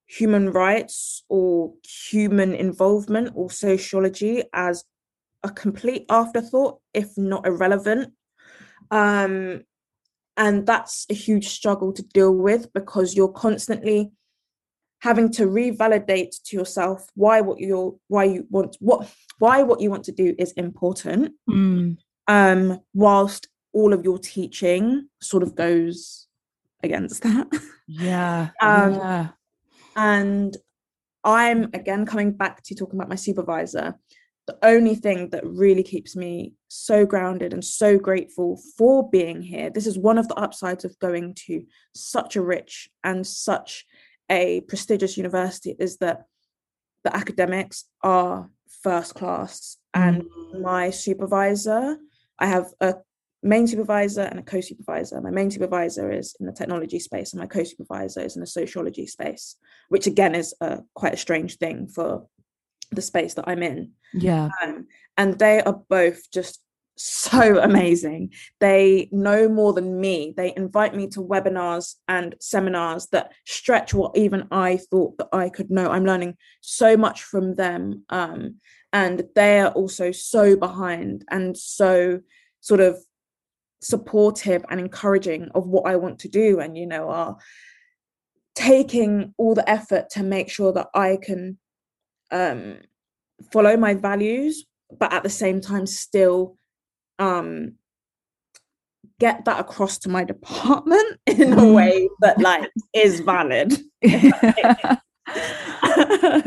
human 0.06 0.50
rights 0.50 1.24
or 1.28 1.72
human 2.10 2.54
involvement 2.54 3.30
or 3.34 3.50
sociology 3.50 4.44
as 4.52 4.84
a 5.42 5.50
complete 5.50 6.06
afterthought, 6.08 6.80
if 6.94 7.16
not 7.16 7.46
irrelevant. 7.46 8.12
Um, 8.90 9.62
and 10.36 10.66
that's 10.66 11.06
a 11.10 11.14
huge 11.14 11.48
struggle 11.48 11.92
to 11.92 12.02
deal 12.02 12.32
with 12.32 12.72
because 12.72 13.14
you're 13.14 13.32
constantly 13.32 14.12
having 15.00 15.30
to 15.30 15.46
revalidate 15.46 16.34
to 16.44 16.56
yourself 16.56 17.06
why 17.14 17.40
what 17.40 17.58
you're 17.60 17.94
why 18.08 18.24
you 18.24 18.46
want 18.50 18.76
what 18.80 19.08
why 19.38 19.62
what 19.62 19.80
you 19.80 19.90
want 19.90 20.04
to 20.04 20.12
do 20.12 20.34
is 20.38 20.52
important 20.52 21.32
Mm. 21.48 21.98
um 22.28 22.80
whilst 22.94 23.48
all 23.76 23.92
of 23.92 24.04
your 24.08 24.18
teaching 24.18 25.08
sort 25.20 25.42
of 25.42 25.54
goes 25.54 26.26
against 26.82 27.22
that 27.22 27.46
Yeah. 27.86 28.48
Um, 28.68 28.94
yeah. 28.94 29.28
and 29.94 30.56
i'm 31.24 31.60
again 31.80 32.02
coming 32.12 32.32
back 32.42 32.62
to 32.64 32.74
talking 32.74 32.98
about 32.98 33.08
my 33.14 33.20
supervisor 33.28 33.86
the 34.50 34.58
only 34.74 34.94
thing 34.94 35.30
that 35.30 35.44
really 35.44 35.82
keeps 35.82 36.14
me 36.24 36.54
so 36.68 37.04
grounded 37.12 37.52
and 37.52 37.64
so 37.64 37.98
grateful 38.08 38.48
for 38.76 38.96
being 39.10 39.38
here 39.52 39.68
this 39.70 39.86
is 39.86 39.98
one 40.10 40.18
of 40.18 40.28
the 40.28 40.38
upsides 40.46 40.84
of 40.84 40.98
going 41.06 41.34
to 41.46 41.54
such 41.94 42.36
a 42.36 42.42
rich 42.56 42.88
and 43.02 43.26
such 43.26 43.84
a 44.30 44.60
prestigious 44.70 45.16
university 45.16 45.72
is 45.86 45.92
that 45.98 46.18
the 47.04 47.14
academics 47.22 47.78
are 48.02 48.50
first 48.82 49.14
class 49.14 49.76
and 49.94 50.22
my 50.70 50.84
supervisor 50.90 51.82
i 52.38 52.46
have 52.46 52.68
a 52.80 52.94
main 53.42 53.66
supervisor 53.66 54.22
and 54.22 54.38
a 54.38 54.42
co-supervisor 54.42 55.20
my 55.20 55.30
main 55.30 55.50
supervisor 55.50 56.10
is 56.10 56.34
in 56.40 56.46
the 56.46 56.52
technology 56.52 56.98
space 56.98 57.32
and 57.32 57.40
my 57.40 57.46
co-supervisor 57.46 58.20
is 58.20 58.36
in 58.36 58.40
the 58.40 58.46
sociology 58.46 59.06
space 59.06 59.56
which 59.88 60.06
again 60.06 60.34
is 60.34 60.54
a 60.60 60.80
quite 60.94 61.14
a 61.14 61.18
strange 61.18 61.56
thing 61.56 61.86
for 61.86 62.26
the 62.92 63.02
space 63.02 63.34
that 63.34 63.48
i'm 63.48 63.62
in 63.62 63.92
Yeah. 64.12 64.48
um, 64.62 64.86
and 65.16 65.38
they 65.38 65.60
are 65.62 65.80
both 65.88 66.30
just 66.32 66.60
so 66.96 67.58
amazing. 67.62 68.32
They 68.60 69.08
know 69.12 69.48
more 69.48 69.72
than 69.72 70.00
me. 70.00 70.34
They 70.36 70.54
invite 70.56 70.94
me 70.94 71.06
to 71.08 71.20
webinars 71.20 71.94
and 72.08 72.34
seminars 72.40 73.06
that 73.12 73.32
stretch 73.44 73.94
what 73.94 74.16
even 74.16 74.48
I 74.50 74.78
thought 74.78 75.18
that 75.18 75.28
I 75.32 75.48
could 75.48 75.70
know. 75.70 75.90
I'm 75.90 76.06
learning 76.06 76.36
so 76.60 76.96
much 76.96 77.22
from 77.22 77.54
them. 77.54 78.04
Um, 78.08 78.56
and 78.92 79.24
they 79.34 79.60
are 79.60 79.70
also 79.70 80.10
so 80.12 80.56
behind 80.56 81.24
and 81.30 81.56
so 81.56 82.20
sort 82.60 82.80
of 82.80 82.98
supportive 83.80 84.64
and 84.70 84.80
encouraging 84.80 85.48
of 85.54 85.68
what 85.68 85.86
I 85.86 85.96
want 85.96 86.18
to 86.20 86.28
do, 86.28 86.60
and 86.60 86.76
you 86.76 86.86
know, 86.86 87.08
are 87.10 87.36
taking 88.54 89.34
all 89.36 89.54
the 89.54 89.68
effort 89.68 90.08
to 90.10 90.22
make 90.22 90.50
sure 90.50 90.72
that 90.72 90.88
I 90.94 91.18
can 91.22 91.58
um 92.30 92.78
follow 93.52 93.76
my 93.76 93.94
values 93.94 94.64
but 94.98 95.12
at 95.12 95.22
the 95.22 95.28
same 95.28 95.60
time 95.60 95.86
still 95.86 96.56
um 97.18 97.74
get 99.20 99.44
that 99.44 99.60
across 99.60 99.98
to 99.98 100.08
my 100.08 100.24
department 100.24 101.18
in 101.26 101.52
a 101.52 101.56
Mm. 101.56 101.74
way 101.74 102.08
that 102.20 102.40
like 102.40 102.70
is 102.94 103.20
valid 103.20 103.74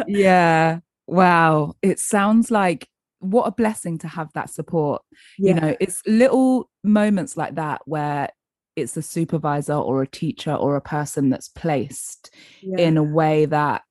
yeah. 0.07 0.79
Wow. 1.07 1.73
It 1.81 1.99
sounds 1.99 2.51
like 2.51 2.87
what 3.19 3.47
a 3.47 3.51
blessing 3.51 3.97
to 3.99 4.07
have 4.07 4.31
that 4.33 4.49
support. 4.49 5.01
You 5.37 5.53
know, 5.53 5.75
it's 5.79 6.01
little 6.05 6.68
moments 6.83 7.37
like 7.37 7.55
that 7.55 7.81
where 7.85 8.29
it's 8.75 8.95
a 8.95 9.01
supervisor 9.01 9.73
or 9.73 10.01
a 10.01 10.07
teacher 10.07 10.53
or 10.53 10.75
a 10.75 10.81
person 10.81 11.29
that's 11.29 11.49
placed 11.49 12.33
in 12.61 12.97
a 12.97 13.03
way 13.03 13.45
that 13.45 13.81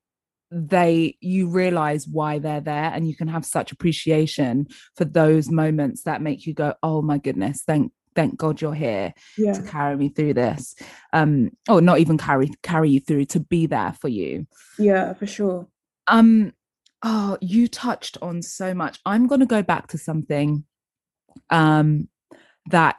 they 0.50 1.14
you 1.20 1.48
realize 1.48 2.08
why 2.08 2.38
they're 2.38 2.60
there 2.60 2.90
and 2.94 3.06
you 3.06 3.14
can 3.14 3.28
have 3.28 3.44
such 3.44 3.70
appreciation 3.70 4.66
for 4.96 5.04
those 5.04 5.50
moments 5.50 6.04
that 6.04 6.22
make 6.22 6.46
you 6.46 6.54
go 6.54 6.72
oh 6.82 7.02
my 7.02 7.18
goodness 7.18 7.62
thank 7.66 7.92
thank 8.18 8.36
god 8.36 8.60
you're 8.60 8.74
here 8.74 9.14
yeah. 9.36 9.52
to 9.52 9.62
carry 9.62 9.96
me 9.96 10.08
through 10.08 10.34
this. 10.34 10.74
Um 11.12 11.50
or 11.68 11.80
not 11.80 12.00
even 12.00 12.18
carry 12.18 12.50
carry 12.64 12.90
you 12.90 13.00
through 13.00 13.26
to 13.26 13.40
be 13.40 13.66
there 13.66 13.94
for 14.00 14.08
you. 14.08 14.46
Yeah 14.76 15.12
for 15.14 15.26
sure. 15.26 15.68
Um 16.08 16.52
oh 17.04 17.38
you 17.40 17.68
touched 17.68 18.18
on 18.20 18.42
so 18.42 18.74
much. 18.74 18.98
I'm 19.06 19.28
going 19.28 19.40
to 19.40 19.46
go 19.46 19.62
back 19.62 19.86
to 19.88 19.98
something 19.98 20.64
um 21.50 22.08
that 22.68 22.98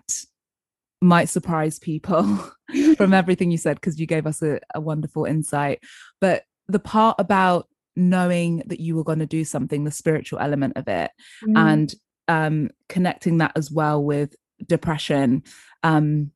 might 1.02 1.30
surprise 1.30 1.80
people 1.80 2.24
from 2.98 3.14
everything 3.14 3.52
you 3.52 3.58
said 3.58 3.76
because 3.76 4.00
you 4.00 4.06
gave 4.06 4.28
us 4.28 4.42
a, 4.42 4.60
a 4.76 4.82
wonderful 4.82 5.26
insight. 5.26 5.80
But 6.22 6.44
the 6.68 6.80
part 6.80 7.16
about 7.20 7.68
knowing 7.96 8.64
that 8.68 8.80
you 8.80 8.96
were 8.96 9.04
going 9.04 9.20
to 9.20 9.26
do 9.26 9.44
something 9.44 9.84
the 9.84 9.92
spiritual 9.92 10.40
element 10.40 10.74
of 10.78 10.88
it 10.88 11.12
Mm, 11.46 11.58
and 11.58 11.96
um 12.28 12.70
connecting 12.88 13.40
that 13.40 13.52
as 13.56 13.72
well 13.72 14.02
with 14.02 14.36
depression 14.66 15.44
um 15.84 16.32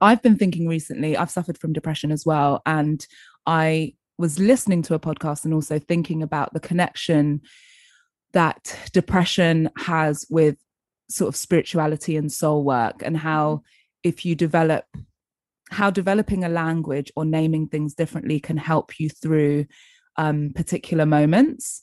i've 0.00 0.22
been 0.22 0.38
thinking 0.38 0.68
recently 0.68 1.16
i've 1.16 1.30
suffered 1.30 1.58
from 1.58 1.72
depression 1.72 2.12
as 2.12 2.24
well 2.24 2.62
and 2.64 3.06
i 3.46 3.92
was 4.16 4.38
listening 4.38 4.82
to 4.82 4.94
a 4.94 5.00
podcast 5.00 5.44
and 5.44 5.52
also 5.52 5.78
thinking 5.78 6.22
about 6.22 6.54
the 6.54 6.60
connection 6.60 7.40
that 8.32 8.78
depression 8.92 9.68
has 9.76 10.24
with 10.30 10.56
sort 11.08 11.28
of 11.28 11.36
spirituality 11.36 12.16
and 12.16 12.32
soul 12.32 12.64
work 12.64 13.02
and 13.04 13.16
how 13.16 13.62
if 14.02 14.24
you 14.24 14.34
develop 14.34 14.84
how 15.70 15.90
developing 15.90 16.44
a 16.44 16.48
language 16.48 17.10
or 17.16 17.24
naming 17.24 17.66
things 17.66 17.94
differently 17.94 18.38
can 18.38 18.58
help 18.58 19.00
you 19.00 19.08
through 19.08 19.64
um, 20.16 20.52
particular 20.54 21.06
moments. 21.06 21.82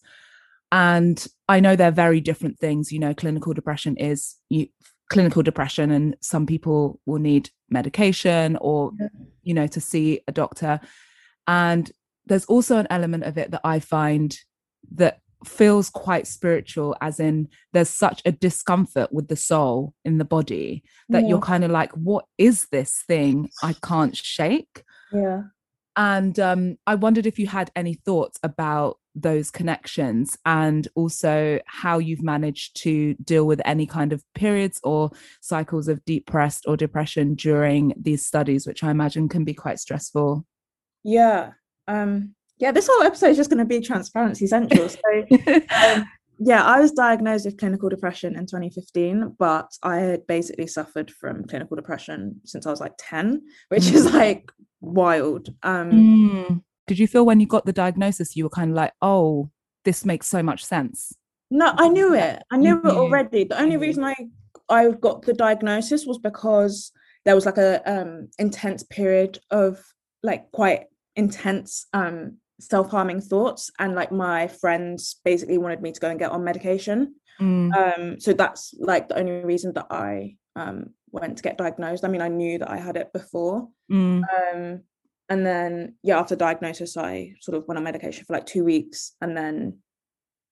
And 0.72 1.26
i 1.48 1.60
know 1.60 1.76
they're 1.76 1.90
very 2.06 2.22
different 2.22 2.60
things 2.60 2.92
you 2.92 3.00
know 3.00 3.14
clinical 3.16 3.54
depression 3.54 3.98
is 3.98 4.36
you, 4.50 4.68
clinical 5.10 5.42
depression 5.42 5.90
and 5.90 6.16
some 6.22 6.46
people 6.46 7.00
will 7.08 7.18
need 7.18 7.50
medication 7.72 8.56
or 8.62 8.92
Yeah. 9.00 9.08
you 9.44 9.54
know 9.56 9.68
to 9.68 9.82
see 9.82 10.22
a 10.28 10.32
doctor. 10.32 10.80
And 11.48 11.92
there's 12.28 12.46
also 12.46 12.78
an 12.78 12.88
element 12.92 13.24
of 13.24 13.38
it 13.40 13.50
that 13.52 13.62
i 13.64 13.80
find 13.80 14.38
that 14.96 15.20
feels 15.46 15.90
quite 15.90 16.28
spiritual 16.28 16.96
as 17.02 17.20
in 17.20 17.48
there's 17.72 17.90
such 17.90 18.22
a 18.26 18.32
discomfort 18.32 19.12
with 19.14 19.28
the 19.28 19.36
soul 19.36 19.94
in 20.04 20.18
the 20.18 20.26
body 20.26 20.84
that 21.08 21.24
yeah, 21.24 21.30
you're 21.30 21.40
kind 21.40 21.64
of 21.64 21.72
like 21.72 21.92
what 21.94 22.26
is 22.38 22.68
this 22.72 23.04
thing 23.08 23.50
i 23.64 23.74
can't 23.82 24.18
shake 24.18 24.84
yeah 25.14 25.44
and 26.00 26.40
um, 26.40 26.78
I 26.88 26.96
wondered 26.96 27.26
if 27.26 27.38
you 27.38 27.48
had 27.48 27.72
any 27.76 27.96
thoughts 27.96 28.40
about 28.42 29.00
those 29.16 29.52
connections 29.52 30.38
and 30.46 30.88
also 30.96 31.60
how 31.66 31.98
you've 31.98 32.24
managed 32.24 32.82
to 32.84 33.16
deal 33.16 33.46
with 33.46 33.60
any 33.66 33.86
kind 33.86 34.14
of 34.14 34.24
periods 34.34 34.80
or 34.84 35.12
cycles 35.42 35.90
of 35.90 36.06
depressed 36.06 36.64
or 36.68 36.78
depression 36.78 37.36
during 37.36 37.94
these 38.00 38.26
studies, 38.26 38.66
which 38.66 38.82
I 38.82 38.92
imagine 38.92 39.28
can 39.28 39.44
be 39.44 39.54
quite 39.54 39.78
stressful. 39.78 40.46
Yeah. 41.04 41.52
Um, 41.86 42.34
yeah, 42.60 42.72
this 42.72 42.88
whole 42.92 43.04
episode 43.04 43.30
is 43.30 43.38
just 43.38 43.50
going 43.50 43.60
to 43.60 43.66
be 43.66 43.80
transparency 43.80 44.48
central. 44.48 44.90
So, 44.90 45.00
um, 45.76 46.06
yeah, 46.40 46.64
I 46.64 46.80
was 46.80 46.92
diagnosed 46.92 47.46
with 47.46 47.58
clinical 47.58 47.90
depression 47.90 48.36
in 48.36 48.46
2015, 48.46 49.36
but 49.38 49.72
I 49.84 49.98
had 49.98 50.28
basically 50.28 50.68
suffered 50.68 51.12
from 51.12 51.46
clinical 51.46 51.76
depression 51.76 52.40
since 52.46 52.66
I 52.66 52.70
was 52.70 52.80
like 52.80 52.94
10, 52.98 53.42
which 53.70 53.92
is 53.92 54.08
mm. 54.08 54.14
like 54.14 54.52
wild. 54.82 55.50
Um, 55.64 55.92
mm. 55.92 56.64
Did 56.88 57.00
you 57.00 57.08
feel 57.08 57.26
when 57.26 57.40
you 57.40 57.48
got 57.48 57.66
the 57.66 57.74
diagnosis, 57.74 58.36
you 58.36 58.44
were 58.46 58.50
kind 58.50 58.72
of 58.72 58.76
like, 58.76 58.94
oh, 59.02 59.50
this 59.86 60.06
makes 60.06 60.28
so 60.28 60.42
much 60.42 60.64
sense? 60.64 61.14
No, 61.52 61.74
I 61.78 61.88
knew 61.88 62.14
it. 62.14 62.44
I 62.52 62.58
knew 62.58 62.80
it 62.80 62.86
already. 62.86 63.44
The 63.44 63.60
only 63.60 63.78
reason 63.78 64.04
I 64.04 64.16
I 64.70 64.92
got 64.92 65.24
the 65.24 65.34
diagnosis 65.34 66.06
was 66.06 66.20
because 66.20 66.92
there 67.26 67.36
was 67.36 67.46
like 67.46 67.58
a 67.58 67.82
um 67.92 68.30
intense 68.38 68.84
period 68.84 69.40
of 69.50 69.84
like 70.22 70.52
quite 70.52 70.86
intense 71.16 71.88
um 71.94 72.38
self-harming 72.60 73.22
thoughts 73.22 73.72
and 73.80 73.96
like 73.96 74.12
my 74.12 74.48
friends 74.48 75.20
basically 75.24 75.58
wanted 75.58 75.82
me 75.82 75.92
to 75.92 76.00
go 76.00 76.10
and 76.10 76.20
get 76.20 76.32
on 76.32 76.44
medication 76.44 77.16
mm. 77.40 77.74
um 77.74 78.20
so 78.20 78.34
that's 78.34 78.74
like 78.80 79.08
the 79.08 79.18
only 79.18 79.32
reason 79.44 79.74
that 79.74 79.88
i 79.90 80.36
um 80.56 80.90
went 81.12 81.38
to 81.38 81.44
get 81.44 81.58
diagnosed 81.58 82.04
i 82.04 82.08
mean 82.08 82.22
i 82.22 82.28
knew 82.28 82.58
that 82.58 82.70
i 82.70 82.78
had 82.78 82.98
it 82.98 83.12
before 83.14 83.68
mm. 83.92 84.22
um 84.24 84.82
and 85.30 85.46
then 85.46 85.96
yeah 86.04 86.20
after 86.20 86.36
diagnosis 86.36 86.98
i 86.98 87.34
sort 87.40 87.58
of 87.58 87.68
went 87.68 87.78
on 87.78 87.84
medication 87.84 88.26
for 88.26 88.34
like 88.34 88.46
two 88.46 88.64
weeks 88.64 89.16
and 89.22 89.36
then 89.36 89.78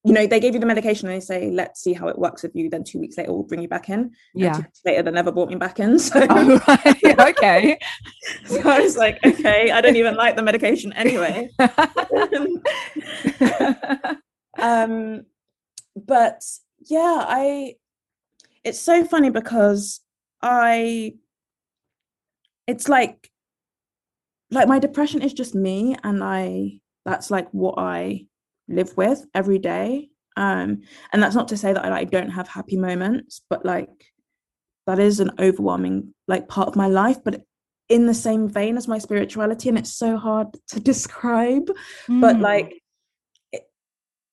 you 0.08 0.14
know 0.14 0.26
they 0.26 0.40
gave 0.40 0.54
you 0.54 0.60
the 0.62 0.66
medication 0.66 1.10
and 1.10 1.18
they 1.18 1.26
say 1.26 1.52
let's 1.52 1.84
see 1.84 1.92
how 1.92 2.08
it 2.08 2.18
works 2.18 2.42
with 2.42 2.56
you. 2.56 2.70
Then 2.70 2.86
two 2.86 2.98
weeks 2.98 3.18
later 3.18 3.34
we'll 3.34 3.44
bring 3.44 3.62
you 3.62 3.68
back 3.68 3.90
in. 3.90 4.12
Yeah. 4.34 4.62
later 4.86 5.04
they 5.04 5.12
never 5.12 5.34
brought 5.34 5.50
me 5.50 5.56
back 5.56 5.82
in 5.82 6.00
so 6.08 6.26
oh, 6.30 6.62
right. 6.66 7.20
okay. 7.20 7.78
So 8.46 8.62
i 8.70 8.80
was 8.80 8.98
like 8.98 9.20
okay 9.26 9.72
i 9.72 9.82
don't 9.82 9.96
even 9.96 10.16
like 10.16 10.36
the 10.36 10.42
medication 10.42 10.94
anyway. 10.94 11.50
Um 14.58 15.26
but 15.96 16.42
yeah 16.90 17.26
i 17.28 17.76
it's 18.64 18.80
so 18.80 19.04
funny 19.04 19.30
because 19.30 20.00
i 20.42 21.14
it's 22.66 22.88
like 22.88 23.32
like 24.52 24.68
my 24.68 24.80
depression 24.80 25.22
is 25.22 25.34
just 25.34 25.56
me 25.56 25.96
and 26.04 26.24
i 26.24 26.80
that's 27.06 27.30
like 27.32 27.50
what 27.52 27.76
i 27.78 28.26
live 28.68 28.96
with 28.98 29.26
every 29.34 29.60
day 29.60 30.10
um 30.36 30.82
and 31.12 31.24
that's 31.24 31.36
not 31.36 31.48
to 31.48 31.58
say 31.58 31.74
that 31.74 31.86
I 31.86 31.90
like 31.90 32.12
don't 32.12 32.30
have 32.32 32.48
happy 32.48 32.78
moments 32.78 33.42
but 33.50 33.66
like 33.66 33.90
that 34.86 35.00
is 35.00 35.20
an 35.20 35.32
overwhelming 35.40 36.14
like 36.28 36.48
part 36.48 36.68
of 36.68 36.76
my 36.76 36.88
life 36.88 37.18
but 37.24 37.42
in 37.90 38.06
the 38.06 38.14
same 38.14 38.50
vein 38.50 38.78
as 38.78 38.88
my 38.88 38.98
spirituality 38.98 39.70
and 39.70 39.78
it's 39.78 39.94
so 39.94 40.18
hard 40.18 40.48
to 40.68 40.80
describe 40.92 41.70
mm. 42.08 42.22
but 42.22 42.40
like 42.40 42.82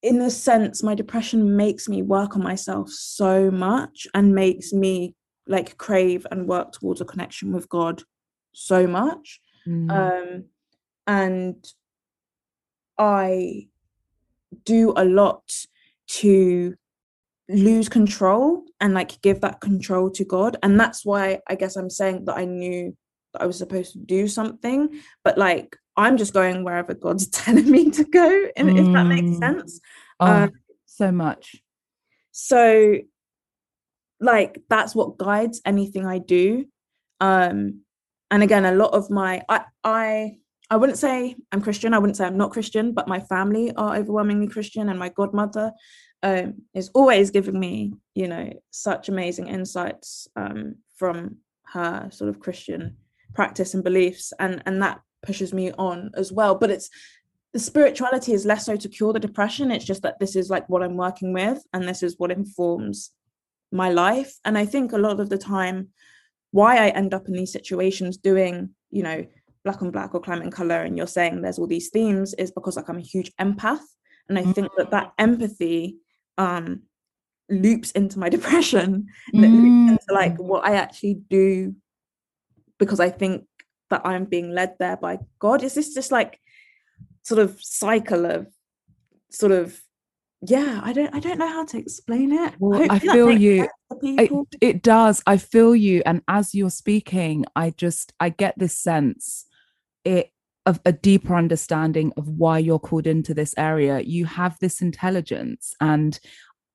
in 0.02 0.20
a 0.20 0.30
sense 0.30 0.82
my 0.82 0.94
depression 0.94 1.56
makes 1.56 1.88
me 1.88 2.02
work 2.02 2.36
on 2.36 2.42
myself 2.42 2.90
so 2.90 3.50
much 3.50 4.06
and 4.14 4.34
makes 4.34 4.72
me 4.72 5.14
like 5.46 5.78
crave 5.78 6.26
and 6.30 6.46
work 6.46 6.72
towards 6.72 7.00
a 7.00 7.04
connection 7.04 7.52
with 7.52 7.68
god 7.68 8.02
so 8.52 8.86
much 8.86 9.40
mm. 9.66 9.90
um 9.90 10.44
and 11.06 11.72
i 12.98 13.66
do 14.64 14.92
a 14.96 15.04
lot 15.04 15.42
to 16.06 16.74
lose 17.48 17.88
control 17.88 18.64
and 18.80 18.94
like 18.94 19.20
give 19.20 19.40
that 19.40 19.60
control 19.60 20.10
to 20.10 20.24
God. 20.24 20.56
And 20.62 20.78
that's 20.78 21.04
why 21.04 21.40
I 21.48 21.54
guess 21.54 21.76
I'm 21.76 21.90
saying 21.90 22.24
that 22.24 22.36
I 22.36 22.44
knew 22.44 22.96
that 23.32 23.42
I 23.42 23.46
was 23.46 23.58
supposed 23.58 23.92
to 23.92 23.98
do 23.98 24.28
something, 24.28 25.00
but 25.22 25.36
like 25.36 25.76
I'm 25.96 26.16
just 26.16 26.32
going 26.32 26.64
wherever 26.64 26.94
God's 26.94 27.28
telling 27.30 27.70
me 27.70 27.90
to 27.90 28.04
go, 28.04 28.46
and 28.56 28.70
mm. 28.70 28.78
if 28.78 28.92
that 28.92 29.04
makes 29.04 29.36
mm. 29.36 29.38
sense. 29.38 29.80
Oh, 30.20 30.26
um, 30.26 30.52
so 30.86 31.12
much. 31.12 31.56
So 32.32 32.98
like 34.20 34.60
that's 34.68 34.94
what 34.94 35.18
guides 35.18 35.60
anything 35.64 36.06
I 36.06 36.18
do. 36.18 36.66
Um 37.20 37.82
and 38.30 38.42
again 38.42 38.64
a 38.64 38.72
lot 38.72 38.94
of 38.94 39.10
my 39.10 39.42
I 39.48 39.64
I 39.82 40.38
I 40.70 40.76
wouldn't 40.76 40.98
say 40.98 41.36
I'm 41.52 41.60
Christian. 41.60 41.94
I 41.94 41.98
wouldn't 41.98 42.16
say 42.16 42.24
I'm 42.24 42.38
not 42.38 42.52
Christian, 42.52 42.92
but 42.92 43.08
my 43.08 43.20
family 43.20 43.72
are 43.76 43.96
overwhelmingly 43.96 44.48
Christian, 44.48 44.88
and 44.88 44.98
my 44.98 45.10
godmother 45.10 45.72
um, 46.22 46.62
is 46.74 46.90
always 46.94 47.30
giving 47.30 47.58
me, 47.58 47.92
you 48.14 48.28
know, 48.28 48.50
such 48.70 49.08
amazing 49.08 49.48
insights 49.48 50.26
um, 50.36 50.76
from 50.96 51.36
her 51.72 52.08
sort 52.10 52.30
of 52.30 52.40
Christian 52.40 52.96
practice 53.34 53.74
and 53.74 53.84
beliefs, 53.84 54.32
and 54.38 54.62
and 54.64 54.82
that 54.82 55.00
pushes 55.22 55.52
me 55.52 55.72
on 55.72 56.10
as 56.14 56.32
well. 56.32 56.54
But 56.54 56.70
it's 56.70 56.88
the 57.52 57.58
spirituality 57.58 58.32
is 58.32 58.46
less 58.46 58.66
so 58.66 58.76
to 58.76 58.88
cure 58.88 59.12
the 59.12 59.20
depression. 59.20 59.70
It's 59.70 59.84
just 59.84 60.02
that 60.02 60.18
this 60.18 60.34
is 60.34 60.50
like 60.50 60.68
what 60.68 60.82
I'm 60.82 60.96
working 60.96 61.34
with, 61.34 61.62
and 61.74 61.86
this 61.86 62.02
is 62.02 62.14
what 62.18 62.32
informs 62.32 63.10
my 63.70 63.90
life. 63.90 64.34
And 64.44 64.56
I 64.56 64.64
think 64.64 64.92
a 64.92 64.98
lot 64.98 65.20
of 65.20 65.28
the 65.28 65.38
time, 65.38 65.88
why 66.52 66.78
I 66.78 66.88
end 66.88 67.12
up 67.12 67.28
in 67.28 67.34
these 67.34 67.52
situations 67.52 68.16
doing, 68.16 68.70
you 68.90 69.02
know 69.02 69.26
black 69.64 69.82
on 69.82 69.90
black 69.90 70.14
or 70.14 70.20
climate 70.20 70.44
and 70.44 70.52
color 70.52 70.82
and 70.82 70.96
you're 70.96 71.06
saying 71.06 71.40
there's 71.40 71.58
all 71.58 71.66
these 71.66 71.88
themes 71.88 72.34
is 72.34 72.50
because 72.50 72.76
like 72.76 72.88
i'm 72.88 72.98
a 72.98 73.00
huge 73.00 73.32
empath 73.40 73.80
and 74.28 74.38
i 74.38 74.42
mm. 74.42 74.54
think 74.54 74.68
that 74.76 74.90
that 74.90 75.12
empathy 75.18 75.96
um 76.38 76.82
loops 77.50 77.90
into 77.92 78.18
my 78.18 78.28
depression. 78.36 79.06
And 79.32 79.42
loops 79.42 79.92
into 79.92 80.14
like 80.14 80.34
mm. 80.34 80.44
what 80.44 80.64
i 80.64 80.76
actually 80.76 81.20
do 81.28 81.74
because 82.78 83.00
i 83.00 83.10
think 83.10 83.44
that 83.90 84.02
i'm 84.04 84.24
being 84.24 84.50
led 84.50 84.74
there 84.78 84.96
by 84.96 85.18
god. 85.38 85.62
Is 85.62 85.74
this 85.74 85.94
just 85.94 86.10
like 86.10 86.40
sort 87.22 87.38
of 87.38 87.58
cycle 87.60 88.26
of 88.26 88.48
sort 89.30 89.52
of 89.52 89.80
yeah 90.46 90.80
i 90.84 90.92
don't 90.92 91.14
i 91.14 91.20
don't 91.20 91.38
know 91.38 91.48
how 91.48 91.64
to 91.64 91.78
explain 91.78 92.32
it. 92.32 92.54
Well, 92.58 92.82
i, 92.82 92.96
I 92.96 92.98
feel 92.98 93.30
you. 93.30 93.68
it, 94.02 94.30
it 94.60 94.82
does. 94.82 95.22
I 95.26 95.36
feel 95.36 95.74
you. 95.74 96.02
And 96.04 96.22
as 96.28 96.54
you're 96.54 96.70
speaking 96.70 97.44
i 97.54 97.70
just 97.70 98.12
i 98.20 98.28
get 98.28 98.58
this 98.58 98.76
sense 98.76 99.46
it 100.04 100.30
of 100.66 100.80
a 100.84 100.92
deeper 100.92 101.34
understanding 101.34 102.12
of 102.16 102.26
why 102.28 102.58
you're 102.58 102.78
called 102.78 103.06
into 103.06 103.34
this 103.34 103.54
area 103.58 104.00
you 104.00 104.24
have 104.24 104.58
this 104.60 104.80
intelligence 104.80 105.74
and 105.80 106.20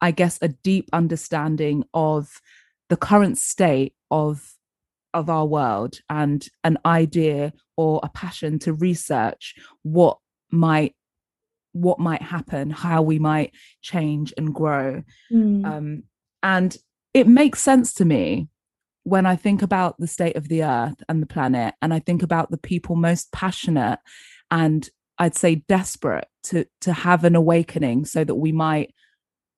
i 0.02 0.12
guess 0.12 0.38
a 0.42 0.48
deep 0.48 0.90
understanding 0.94 1.84
of 1.94 2.40
the 2.90 2.98
current 2.98 3.38
state 3.38 3.94
of 4.12 4.54
of 5.14 5.30
our 5.30 5.46
world 5.46 6.00
and 6.10 6.48
an 6.64 6.78
idea 6.86 7.52
or 7.78 8.00
a 8.04 8.10
passion 8.10 8.60
to 8.60 8.74
research 8.74 9.56
what 9.82 10.18
might 10.52 10.96
what 11.72 12.00
might 12.00 12.22
happen 12.22 12.70
how 12.70 13.02
we 13.02 13.20
might 13.20 13.54
change 13.82 14.34
and 14.38 14.54
grow 14.54 15.02
mm. 15.32 15.66
um, 15.66 16.04
and 16.44 16.78
it 17.14 17.28
makes 17.28 17.62
sense 17.62 17.94
to 17.94 18.06
me 18.06 18.48
when 19.10 19.26
I 19.26 19.36
think 19.36 19.62
about 19.62 20.00
the 20.00 20.08
state 20.08 20.36
of 20.36 20.48
the 20.48 20.64
earth 20.64 21.04
and 21.10 21.22
the 21.22 21.28
planet, 21.28 21.74
and 21.82 21.94
I 21.94 22.00
think 22.00 22.24
about 22.24 22.52
the 22.52 22.58
people 22.58 22.96
most 22.96 23.32
passionate 23.32 24.00
and 24.52 24.88
I'd 25.18 25.36
say 25.36 25.56
desperate 25.56 26.28
to 26.44 26.66
to 26.82 26.94
have 26.94 27.24
an 27.24 27.36
awakening 27.36 28.06
so 28.06 28.24
that 28.24 28.36
we 28.36 28.52
might 28.52 28.94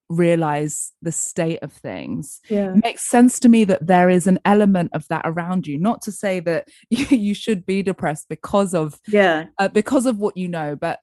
realize 0.08 0.92
the 1.00 1.12
state 1.12 1.60
of 1.62 1.72
things. 1.72 2.40
Yeah. 2.48 2.72
it 2.72 2.82
makes 2.82 3.08
sense 3.08 3.38
to 3.40 3.48
me 3.48 3.64
that 3.64 3.86
there 3.86 4.10
is 4.10 4.26
an 4.26 4.40
element 4.44 4.90
of 4.92 5.06
that 5.08 5.22
around 5.24 5.66
you. 5.66 5.78
Not 5.78 6.02
to 6.02 6.12
say 6.12 6.40
that 6.40 6.68
you, 6.90 7.06
you 7.16 7.34
should 7.34 7.64
be 7.64 7.82
depressed 7.82 8.28
because 8.28 8.74
of 8.74 9.00
yeah. 9.06 9.46
uh, 9.58 9.68
because 9.68 10.06
of 10.06 10.18
what 10.18 10.36
you 10.36 10.48
know 10.48 10.76
but 10.76 10.98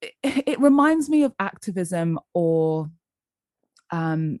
it, 0.00 0.12
it 0.22 0.60
reminds 0.60 1.08
me 1.08 1.22
of 1.22 1.32
activism 1.38 2.18
or 2.34 2.90
um 3.90 4.38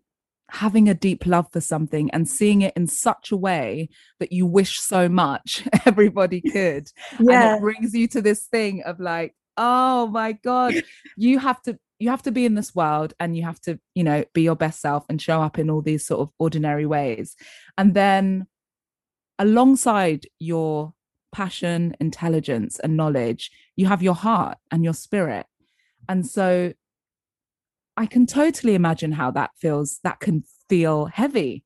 having 0.52 0.86
a 0.86 0.94
deep 0.94 1.24
love 1.24 1.50
for 1.50 1.62
something 1.62 2.10
and 2.10 2.28
seeing 2.28 2.60
it 2.60 2.74
in 2.76 2.86
such 2.86 3.32
a 3.32 3.36
way 3.36 3.88
that 4.20 4.32
you 4.32 4.44
wish 4.44 4.78
so 4.78 5.08
much 5.08 5.66
everybody 5.86 6.42
could. 6.42 6.88
Yeah. 7.18 7.54
And 7.54 7.56
it 7.56 7.60
brings 7.62 7.94
you 7.94 8.06
to 8.08 8.20
this 8.20 8.44
thing 8.44 8.82
of 8.82 9.00
like, 9.00 9.34
oh 9.56 10.08
my 10.08 10.32
God, 10.32 10.74
you 11.16 11.38
have 11.38 11.60
to 11.62 11.78
you 11.98 12.10
have 12.10 12.22
to 12.22 12.32
be 12.32 12.44
in 12.44 12.56
this 12.56 12.74
world 12.74 13.14
and 13.20 13.36
you 13.36 13.44
have 13.44 13.60
to, 13.60 13.78
you 13.94 14.02
know, 14.02 14.24
be 14.34 14.42
your 14.42 14.56
best 14.56 14.80
self 14.80 15.04
and 15.08 15.22
show 15.22 15.40
up 15.40 15.58
in 15.58 15.70
all 15.70 15.80
these 15.80 16.04
sort 16.04 16.20
of 16.20 16.30
ordinary 16.38 16.84
ways. 16.84 17.36
And 17.78 17.94
then 17.94 18.46
alongside 19.38 20.26
your 20.40 20.94
passion, 21.32 21.94
intelligence, 22.00 22.80
and 22.80 22.96
knowledge, 22.96 23.52
you 23.76 23.86
have 23.86 24.02
your 24.02 24.16
heart 24.16 24.58
and 24.70 24.82
your 24.82 24.94
spirit. 24.94 25.46
And 26.08 26.26
so 26.26 26.72
I 27.96 28.06
can 28.06 28.26
totally 28.26 28.74
imagine 28.74 29.12
how 29.12 29.30
that 29.32 29.50
feels. 29.56 30.00
That 30.02 30.20
can 30.20 30.44
feel 30.68 31.06
heavy. 31.06 31.64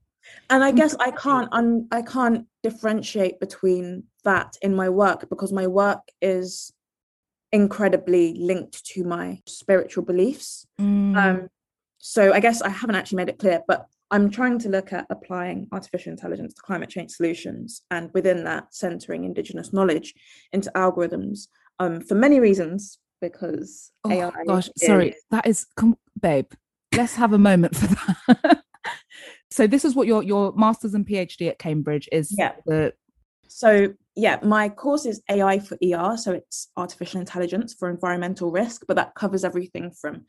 And 0.50 0.64
I 0.64 0.72
guess 0.72 0.96
I 0.98 1.12
can't 1.12 1.48
un- 1.52 1.86
I 1.92 2.02
can't 2.02 2.46
differentiate 2.62 3.38
between 3.38 4.04
that 4.24 4.56
in 4.60 4.74
my 4.74 4.88
work 4.88 5.28
because 5.30 5.52
my 5.52 5.66
work 5.68 6.00
is 6.20 6.72
incredibly 7.52 8.34
linked 8.34 8.84
to 8.86 9.04
my 9.04 9.40
spiritual 9.46 10.04
beliefs. 10.04 10.66
Mm. 10.80 11.16
Um, 11.16 11.48
so 11.98 12.32
I 12.32 12.40
guess 12.40 12.60
I 12.60 12.68
haven't 12.70 12.96
actually 12.96 13.16
made 13.16 13.28
it 13.28 13.38
clear, 13.38 13.62
but 13.68 13.86
I'm 14.10 14.30
trying 14.30 14.58
to 14.60 14.68
look 14.68 14.92
at 14.92 15.06
applying 15.10 15.68
artificial 15.72 16.10
intelligence 16.10 16.54
to 16.54 16.62
climate 16.62 16.90
change 16.90 17.10
solutions, 17.12 17.82
and 17.90 18.10
within 18.14 18.44
that, 18.44 18.74
centering 18.74 19.24
Indigenous 19.24 19.72
knowledge 19.72 20.14
into 20.52 20.70
algorithms 20.76 21.48
um, 21.78 22.00
for 22.00 22.14
many 22.14 22.38
reasons 22.40 22.98
because 23.20 23.90
Oh 24.04 24.10
AI. 24.10 24.44
gosh, 24.46 24.68
sorry, 24.76 25.14
that 25.30 25.46
is, 25.46 25.66
com- 25.76 25.98
babe. 26.20 26.46
Let's 26.94 27.14
have 27.16 27.32
a 27.32 27.38
moment 27.38 27.76
for 27.76 27.86
that. 27.86 28.62
so 29.50 29.66
this 29.66 29.84
is 29.84 29.94
what 29.94 30.06
your 30.06 30.22
your 30.22 30.52
master's 30.52 30.94
and 30.94 31.06
PhD 31.06 31.48
at 31.48 31.58
Cambridge 31.58 32.08
is. 32.12 32.34
Yeah. 32.36 32.52
The 32.66 32.92
So 33.48 33.94
yeah, 34.14 34.38
my 34.42 34.68
course 34.68 35.04
is 35.04 35.20
AI 35.30 35.58
for 35.58 35.76
ER, 35.82 36.16
so 36.16 36.32
it's 36.32 36.68
artificial 36.76 37.20
intelligence 37.20 37.74
for 37.78 37.90
environmental 37.90 38.50
risk, 38.50 38.84
but 38.88 38.96
that 38.96 39.14
covers 39.14 39.44
everything 39.44 39.90
from 39.90 40.24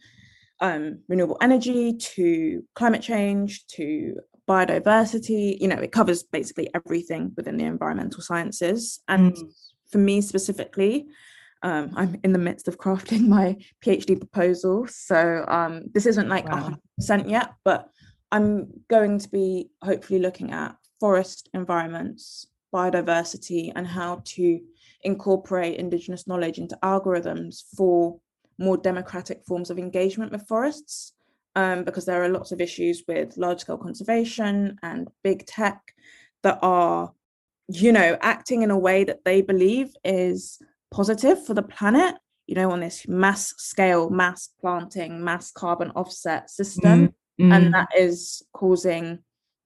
um, 0.60 1.00
renewable 1.08 1.38
energy 1.42 1.94
to 1.94 2.64
climate 2.76 3.02
change 3.02 3.66
to 3.68 4.18
biodiversity. 4.48 5.58
You 5.60 5.68
know, 5.68 5.78
it 5.78 5.92
covers 5.92 6.24
basically 6.24 6.70
everything 6.74 7.32
within 7.38 7.58
the 7.58 7.66
environmental 7.66 8.22
sciences. 8.22 9.00
And 9.08 9.34
Mm. 9.34 9.54
for 9.92 9.98
me 10.00 10.22
specifically, 10.22 11.08
um, 11.64 11.92
I'm 11.96 12.20
in 12.24 12.34
the 12.34 12.40
midst 12.40 12.68
of 12.68 12.78
crafting 12.78 13.28
my 13.38 13.58
PhD 13.84 14.18
proposal, 14.18 14.88
so 14.88 15.46
um, 15.48 15.84
this 15.94 16.06
isn't 16.06 16.30
like 16.30 16.46
Wow. 16.46 16.62
hundred 16.62 16.82
percent 16.98 17.30
yet, 17.30 17.54
but 17.64 17.90
I'm 18.32 18.68
going 18.90 19.20
to 19.20 19.30
be 19.30 19.70
hopefully 19.82 20.20
looking 20.20 20.52
at 20.52 20.76
forest 21.00 21.50
environments, 21.54 22.48
biodiversity, 22.74 23.72
and 23.76 23.88
how 23.88 24.22
to 24.26 24.60
incorporate 25.04 25.78
Indigenous 25.80 26.28
knowledge 26.28 26.58
into 26.58 26.78
algorithms 26.84 27.64
for 27.76 28.20
more 28.58 28.78
democratic 28.78 29.46
forms 29.46 29.70
of 29.70 29.78
engagement 29.78 30.32
with 30.32 30.48
forests. 30.48 31.14
Um, 31.56 31.84
because 31.84 32.06
there 32.06 32.24
are 32.24 32.30
lots 32.30 32.52
of 32.52 32.62
issues 32.62 33.04
with 33.08 33.36
large 33.36 33.62
scale 33.62 33.80
conservation 33.80 34.78
and 34.84 35.08
big 35.24 35.48
tech 35.48 35.82
that 36.44 36.60
are, 36.62 37.14
you 37.68 37.92
know, 37.92 38.16
acting 38.22 38.62
in 38.62 38.70
a 38.70 38.78
way 38.78 39.04
that 39.04 39.26
they 39.26 39.42
believe 39.42 39.90
is 40.04 40.60
positive 40.92 41.46
for 41.46 41.54
the 41.54 41.62
planet, 41.64 42.16
you 42.46 42.56
know, 42.56 42.72
on 42.72 42.80
this 42.80 43.08
mass 43.08 43.54
scale, 43.58 44.10
mass 44.10 44.50
planting, 44.62 45.24
mass 45.24 45.52
carbon 45.52 45.92
offset 45.92 46.50
system. 46.50 47.14
Mm, 47.40 47.54
and 47.54 47.74
that 47.74 47.90
is 47.96 48.42
causing 48.54 49.20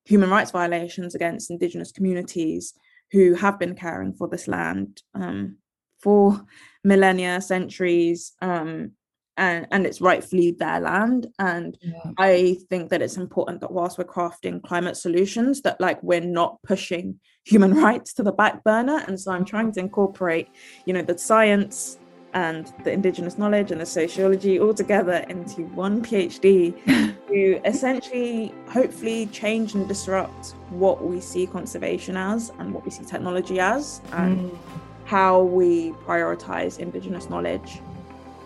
human 0.06 0.30
rights 0.30 0.52
violations 0.52 1.16
against 1.16 1.52
indigenous 1.52 1.92
communities 1.92 2.74
who 3.12 3.34
have 3.34 3.60
been 3.60 3.76
caring 3.76 4.14
for 4.14 4.28
this 4.28 4.48
land 4.48 5.02
um, 5.14 5.58
for 6.02 6.44
millennia 6.84 7.40
centuries 7.42 8.34
um, 8.42 8.92
and, 9.38 9.68
and 9.72 9.86
it's 9.86 10.02
rightfully 10.02 10.52
their 10.52 10.80
land 10.80 11.28
and 11.40 11.78
yeah. 11.82 12.12
i 12.18 12.58
think 12.70 12.90
that 12.90 13.02
it's 13.02 13.18
important 13.18 13.62
that 13.62 13.72
whilst 13.72 13.98
we're 13.98 14.04
crafting 14.04 14.62
climate 14.62 14.98
solutions 14.98 15.62
that 15.62 15.80
like 15.80 16.02
we're 16.04 16.22
not 16.22 16.62
pushing 16.64 17.20
human 17.46 17.74
rights 17.84 18.14
to 18.14 18.24
the 18.24 18.32
back 18.32 18.64
burner 18.64 19.04
and 19.08 19.20
so 19.20 19.32
i'm 19.32 19.46
trying 19.46 19.72
to 19.72 19.80
incorporate 19.80 20.50
you 20.86 20.94
know 20.94 21.02
the 21.02 21.18
science 21.18 21.98
and 22.34 22.74
the 22.86 22.92
indigenous 22.92 23.38
knowledge 23.38 23.72
and 23.72 23.82
the 23.82 23.86
sociology 23.86 24.58
all 24.60 24.74
together 24.74 25.26
into 25.30 25.64
one 25.76 26.02
phd 26.02 26.74
to 27.28 27.62
essentially 27.66 28.54
hopefully 28.70 29.26
change 29.28 29.74
and 29.76 29.88
disrupt 29.88 30.52
what 30.70 31.04
we 31.04 31.20
see 31.20 31.46
conservation 31.46 32.16
as 32.16 32.52
and 32.60 32.74
what 32.74 32.86
we 32.86 32.92
see 32.92 33.04
technology 33.04 33.60
as 33.60 34.02
and 34.14 34.52
Mm. 34.52 34.58
how 35.06 35.42
we 35.42 35.92
prioritize 36.06 36.80
indigenous 36.80 37.30
knowledge 37.30 37.82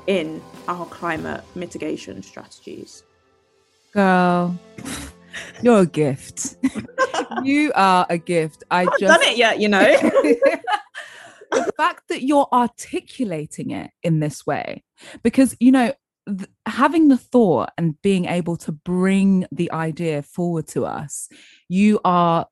in 0.07 0.41
our 0.67 0.85
climate 0.87 1.43
mitigation 1.55 2.21
strategies 2.21 3.03
Girl, 3.95 4.59
you're 5.61 5.79
a 5.79 5.85
gift. 5.85 6.57
you 7.43 7.71
are 7.75 8.05
a 8.09 8.17
gift. 8.17 8.65
I 8.69 8.81
I've 8.81 8.89
just 8.99 9.01
done 9.03 9.21
it 9.21 9.37
yet 9.37 9.61
you 9.61 9.69
know 9.69 9.85
the 11.51 11.71
fact 11.77 12.09
that 12.09 12.23
you're 12.23 12.47
articulating 12.51 13.71
it 13.71 13.91
in 14.03 14.19
this 14.19 14.45
way, 14.45 14.83
because 15.23 15.55
you 15.61 15.71
know, 15.71 15.93
th- 16.27 16.49
having 16.65 17.07
the 17.07 17.17
thought 17.17 17.71
and 17.77 18.01
being 18.01 18.25
able 18.25 18.57
to 18.57 18.73
bring 18.73 19.45
the 19.49 19.71
idea 19.71 20.21
forward 20.21 20.67
to 20.67 20.85
us, 20.85 21.29
you 21.69 22.01
are 22.03 22.47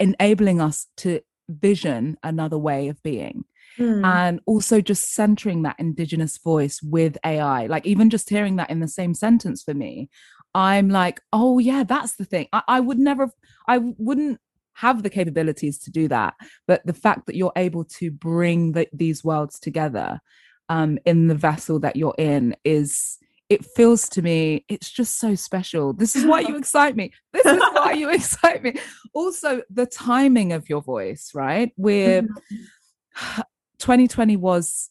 enabling 0.00 0.58
us 0.60 0.86
to 0.96 1.20
vision 1.50 2.16
another 2.22 2.56
way 2.56 2.88
of 2.88 3.02
being 3.02 3.44
Mm. 3.78 4.04
and 4.04 4.40
also 4.44 4.80
just 4.80 5.14
centering 5.14 5.62
that 5.62 5.76
indigenous 5.78 6.36
voice 6.38 6.80
with 6.82 7.16
AI. 7.24 7.66
Like 7.66 7.86
even 7.86 8.10
just 8.10 8.28
hearing 8.28 8.56
that 8.56 8.70
in 8.70 8.80
the 8.80 8.88
same 8.88 9.14
sentence 9.14 9.62
for 9.62 9.72
me, 9.72 10.10
I'm 10.52 10.88
like, 10.88 11.20
oh 11.32 11.58
yeah, 11.60 11.84
that's 11.84 12.16
the 12.16 12.24
thing. 12.24 12.48
I, 12.52 12.62
I 12.66 12.80
would 12.80 12.98
never, 12.98 13.30
I 13.68 13.78
wouldn't 13.78 14.40
have 14.74 15.02
the 15.02 15.10
capabilities 15.10 15.78
to 15.80 15.90
do 15.92 16.08
that. 16.08 16.34
But 16.66 16.84
the 16.86 16.92
fact 16.92 17.26
that 17.26 17.36
you're 17.36 17.52
able 17.54 17.84
to 17.84 18.10
bring 18.10 18.72
the, 18.72 18.88
these 18.92 19.22
worlds 19.22 19.60
together 19.60 20.20
um, 20.68 20.98
in 21.04 21.28
the 21.28 21.34
vessel 21.34 21.78
that 21.80 21.96
you're 21.96 22.16
in 22.18 22.56
is. 22.64 23.18
It 23.48 23.64
feels 23.64 24.10
to 24.10 24.20
me, 24.20 24.66
it's 24.68 24.90
just 24.90 25.18
so 25.18 25.34
special. 25.34 25.94
This 25.94 26.14
is 26.14 26.26
why 26.26 26.40
you 26.40 26.54
excite 26.58 26.96
me. 26.96 27.12
This 27.32 27.46
is 27.46 27.62
why 27.72 27.92
you 27.92 28.10
excite 28.10 28.62
me. 28.62 28.74
Also, 29.14 29.62
the 29.70 29.86
timing 29.86 30.52
of 30.52 30.68
your 30.68 30.82
voice, 30.82 31.30
right? 31.34 31.72
We're 31.78 32.24
Mhm. 32.24 33.44
2020 33.78 34.36
was 34.36 34.90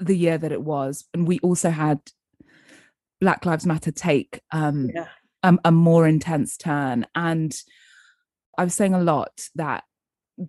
the 0.00 0.16
year 0.16 0.38
that 0.38 0.52
it 0.52 0.62
was 0.62 1.04
and 1.14 1.28
we 1.28 1.38
also 1.40 1.70
had 1.70 2.00
black 3.20 3.46
lives 3.46 3.66
matter 3.66 3.92
take 3.92 4.40
um 4.50 4.90
yeah. 4.94 5.08
a, 5.42 5.56
a 5.66 5.72
more 5.72 6.06
intense 6.06 6.56
turn. 6.56 7.06
And 7.14 7.54
i 8.58 8.64
was 8.64 8.74
saying 8.74 8.94
a 8.94 9.02
lot 9.02 9.48
that 9.54 9.84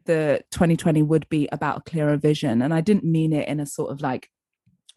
the 0.06 0.44
2020 0.52 1.04
would 1.04 1.30
be 1.30 1.48
about 1.52 1.78
a 1.78 1.90
clearer 1.90 2.18
vision 2.18 2.62
and 2.64 2.74
i 2.74 2.82
didn't 2.82 3.04
mean 3.04 3.32
it 3.32 3.48
in 3.48 3.60
a 3.60 3.68
sort 3.68 3.92
of 3.92 4.02
like 4.02 4.30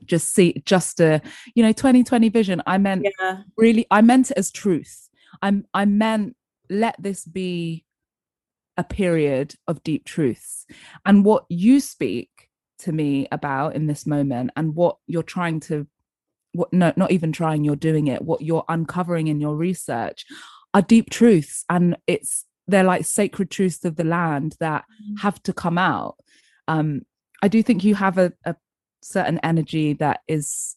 just 0.04 0.34
see 0.34 0.62
just 0.64 1.00
a 1.00 1.20
you 1.54 1.62
know 1.62 1.72
2020 1.72 2.28
vision. 2.28 2.62
I 2.66 2.78
meant 2.78 3.06
yeah. 3.20 3.42
really 3.56 3.86
i 3.90 4.00
meant 4.00 4.30
it 4.30 4.38
as 4.38 4.50
truth. 4.50 5.08
I'm 5.42 5.66
i 5.74 5.84
meant 5.84 6.36
let 6.70 6.96
this 6.98 7.24
be 7.24 7.84
a 8.76 8.84
period 8.84 9.54
of 9.66 9.82
deep 9.82 10.04
truths. 10.04 10.66
And 11.04 11.24
what 11.24 11.44
you 11.48 11.80
speak 11.80 12.30
to 12.78 12.92
me 12.92 13.26
about 13.32 13.74
in 13.74 13.86
this 13.86 14.06
moment 14.06 14.50
and 14.56 14.74
what 14.74 14.96
you're 15.06 15.22
trying 15.22 15.60
to 15.60 15.86
what 16.52 16.72
no 16.72 16.92
not 16.96 17.10
even 17.10 17.32
trying 17.32 17.64
you're 17.64 17.76
doing 17.76 18.06
it 18.06 18.22
what 18.22 18.40
you're 18.40 18.64
uncovering 18.68 19.26
in 19.28 19.40
your 19.40 19.54
research 19.56 20.24
are 20.74 20.82
deep 20.82 21.10
truths 21.10 21.64
and 21.68 21.96
it's 22.06 22.44
they're 22.66 22.84
like 22.84 23.04
sacred 23.04 23.50
truths 23.50 23.84
of 23.84 23.96
the 23.96 24.04
land 24.04 24.56
that 24.60 24.84
have 25.18 25.42
to 25.42 25.52
come 25.52 25.76
out 25.78 26.16
um 26.68 27.02
i 27.42 27.48
do 27.48 27.62
think 27.62 27.84
you 27.84 27.94
have 27.94 28.16
a, 28.18 28.32
a 28.44 28.54
certain 29.02 29.38
energy 29.42 29.92
that 29.92 30.20
is 30.28 30.76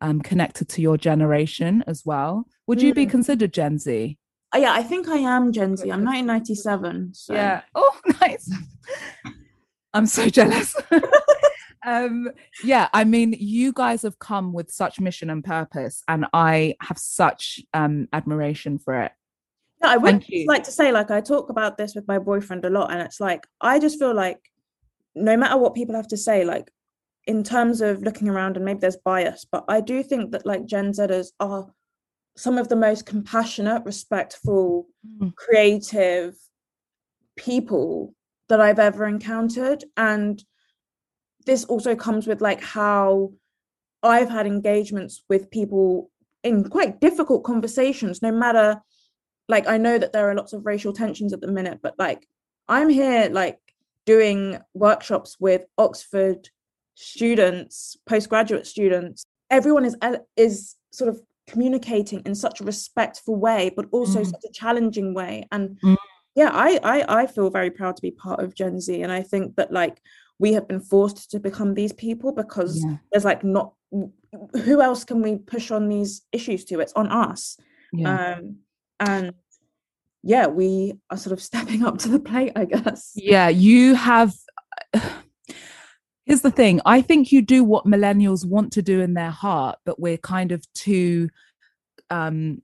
um 0.00 0.20
connected 0.20 0.68
to 0.68 0.80
your 0.82 0.96
generation 0.96 1.84
as 1.86 2.04
well 2.06 2.46
would 2.66 2.80
you 2.80 2.94
be 2.94 3.06
Mm. 3.06 3.10
considered 3.10 3.52
gen 3.52 3.78
z 3.78 4.16
Uh, 4.54 4.58
yeah 4.58 4.72
i 4.72 4.82
think 4.82 5.08
i 5.08 5.16
am 5.18 5.52
gen 5.52 5.76
z 5.76 5.90
i'm 5.90 6.04
1997 6.04 7.12
so 7.14 7.34
Yeah. 7.34 7.60
Oh, 7.74 7.94
nice. 8.20 8.50
I'm 9.92 10.06
so 10.06 10.28
jealous. 10.28 10.76
um, 11.86 12.30
yeah, 12.64 12.88
I 12.92 13.04
mean, 13.04 13.34
you 13.38 13.72
guys 13.72 14.02
have 14.02 14.18
come 14.18 14.52
with 14.52 14.70
such 14.70 15.00
mission 15.00 15.30
and 15.30 15.42
purpose, 15.44 16.02
and 16.08 16.26
I 16.32 16.74
have 16.80 16.98
such 16.98 17.60
um 17.74 18.08
admiration 18.12 18.78
for 18.78 19.02
it. 19.02 19.12
Yeah, 19.82 19.90
I 19.90 19.96
would 19.96 20.10
Thank 20.10 20.22
just 20.22 20.32
you. 20.32 20.46
like 20.46 20.64
to 20.64 20.70
say, 20.72 20.92
like, 20.92 21.10
I 21.10 21.20
talk 21.20 21.48
about 21.48 21.78
this 21.78 21.94
with 21.94 22.06
my 22.06 22.18
boyfriend 22.18 22.64
a 22.64 22.70
lot, 22.70 22.92
and 22.92 23.00
it's 23.00 23.20
like, 23.20 23.46
I 23.60 23.78
just 23.78 23.98
feel 23.98 24.14
like 24.14 24.38
no 25.14 25.36
matter 25.36 25.56
what 25.56 25.74
people 25.74 25.94
have 25.94 26.08
to 26.08 26.16
say, 26.16 26.44
like, 26.44 26.70
in 27.26 27.42
terms 27.42 27.80
of 27.80 28.02
looking 28.02 28.28
around, 28.28 28.56
and 28.56 28.64
maybe 28.64 28.80
there's 28.80 28.96
bias, 28.98 29.46
but 29.50 29.64
I 29.68 29.80
do 29.80 30.02
think 30.02 30.32
that, 30.32 30.44
like, 30.46 30.66
Gen 30.66 30.92
Zers 30.92 31.28
are 31.40 31.72
some 32.36 32.58
of 32.58 32.68
the 32.68 32.76
most 32.76 33.06
compassionate, 33.06 33.84
respectful, 33.84 34.86
Mm. 35.06 35.34
creative 35.34 36.36
people 37.36 38.14
that 38.48 38.60
I've 38.60 38.78
ever 38.78 39.06
encountered. 39.06 39.84
And 39.96 40.42
this 41.46 41.64
also 41.64 41.94
comes 41.96 42.26
with, 42.26 42.40
like, 42.40 42.62
how 42.62 43.32
I've 44.02 44.30
had 44.30 44.46
engagements 44.46 45.24
with 45.28 45.50
people 45.50 46.10
in 46.42 46.68
quite 46.68 47.00
difficult 47.00 47.44
conversations, 47.44 48.22
no 48.22 48.32
matter 48.32 48.80
like 49.48 49.66
I 49.66 49.78
know 49.78 49.98
that 49.98 50.12
there 50.12 50.30
are 50.30 50.34
lots 50.34 50.52
of 50.52 50.64
racial 50.64 50.92
tensions 50.92 51.32
at 51.32 51.40
the 51.40 51.48
minute, 51.48 51.80
but 51.82 51.94
like 51.98 52.26
I'm 52.68 52.88
here 52.88 53.28
like 53.30 53.58
doing 54.06 54.58
workshops 54.74 55.36
with 55.40 55.62
Oxford 55.76 56.48
students, 56.94 57.96
postgraduate 58.06 58.66
students. 58.66 59.24
Everyone 59.50 59.84
is 59.84 59.96
uh, 60.00 60.18
is 60.36 60.76
sort 60.92 61.10
of 61.10 61.20
communicating 61.48 62.22
in 62.24 62.34
such 62.34 62.60
a 62.60 62.64
respectful 62.64 63.36
way, 63.36 63.70
but 63.74 63.86
also 63.90 64.20
Mm. 64.20 64.26
such 64.30 64.44
a 64.48 64.52
challenging 64.52 65.14
way. 65.14 65.46
And 65.50 65.78
Mm. 65.82 65.96
yeah, 66.36 66.50
I, 66.52 66.78
I 66.82 67.22
I 67.22 67.26
feel 67.26 67.50
very 67.50 67.70
proud 67.70 67.96
to 67.96 68.02
be 68.02 68.12
part 68.12 68.40
of 68.40 68.54
Gen 68.54 68.80
Z, 68.80 69.02
and 69.02 69.12
I 69.12 69.22
think 69.22 69.56
that 69.56 69.72
like 69.72 70.00
we 70.40 70.54
have 70.54 70.66
been 70.66 70.80
forced 70.80 71.30
to 71.30 71.38
become 71.38 71.74
these 71.74 71.92
people 71.92 72.32
because 72.32 72.82
Yeah. 72.82 72.96
there's 73.12 73.24
like 73.26 73.44
not 73.44 73.74
who 74.64 74.80
else 74.80 75.04
can 75.04 75.22
we 75.22 75.36
push 75.36 75.70
on 75.70 75.88
these 75.88 76.22
issues 76.32 76.64
to? 76.66 76.80
It's 76.80 76.92
on 76.94 77.08
us 77.08 77.56
Yeah. 77.92 78.34
um 78.38 78.56
and 78.98 79.34
yeah 80.22 80.46
we 80.46 80.94
are 81.10 81.16
sort 81.16 81.32
of 81.32 81.42
stepping 81.50 81.84
up 81.84 81.98
to 81.98 82.08
the 82.08 82.20
plate 82.20 82.52
i 82.56 82.64
guess 82.64 83.12
yeah, 83.14 83.48
you 83.48 83.94
have 83.94 84.32
here's 86.26 86.42
the 86.42 86.50
thing 86.50 86.80
i 86.84 87.00
think 87.00 87.32
you 87.32 87.42
do 87.42 87.64
what 87.64 87.86
millennials 87.86 88.46
want 88.46 88.72
to 88.72 88.82
do 88.82 89.00
in 89.00 89.14
their 89.14 89.30
heart 89.30 89.78
but 89.84 89.98
we're 89.98 90.18
kind 90.18 90.52
of 90.52 90.60
too 90.74 91.28
um 92.10 92.62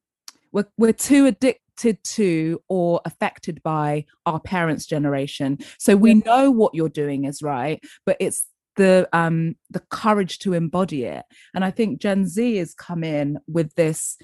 we're, 0.52 0.66
we're 0.78 0.92
too 0.92 1.26
addicted 1.26 1.60
to 1.76 2.62
or 2.68 3.00
affected 3.04 3.62
by 3.62 4.04
our 4.24 4.40
parents 4.40 4.86
generation. 4.86 5.58
So 5.78 5.96
we 5.96 6.14
know 6.14 6.50
what 6.50 6.74
you're 6.74 6.88
doing 6.88 7.24
is 7.24 7.42
right 7.42 7.82
but 8.04 8.16
it's 8.20 8.46
the 8.76 9.08
um 9.12 9.56
the 9.70 9.80
courage 9.90 10.38
to 10.40 10.52
embody 10.52 11.04
it. 11.04 11.24
And 11.54 11.64
i 11.64 11.70
think 11.70 12.00
gen 12.00 12.26
z 12.26 12.56
has 12.56 12.74
come 12.74 13.02
in 13.04 13.38
with 13.46 13.74
this 13.74 14.16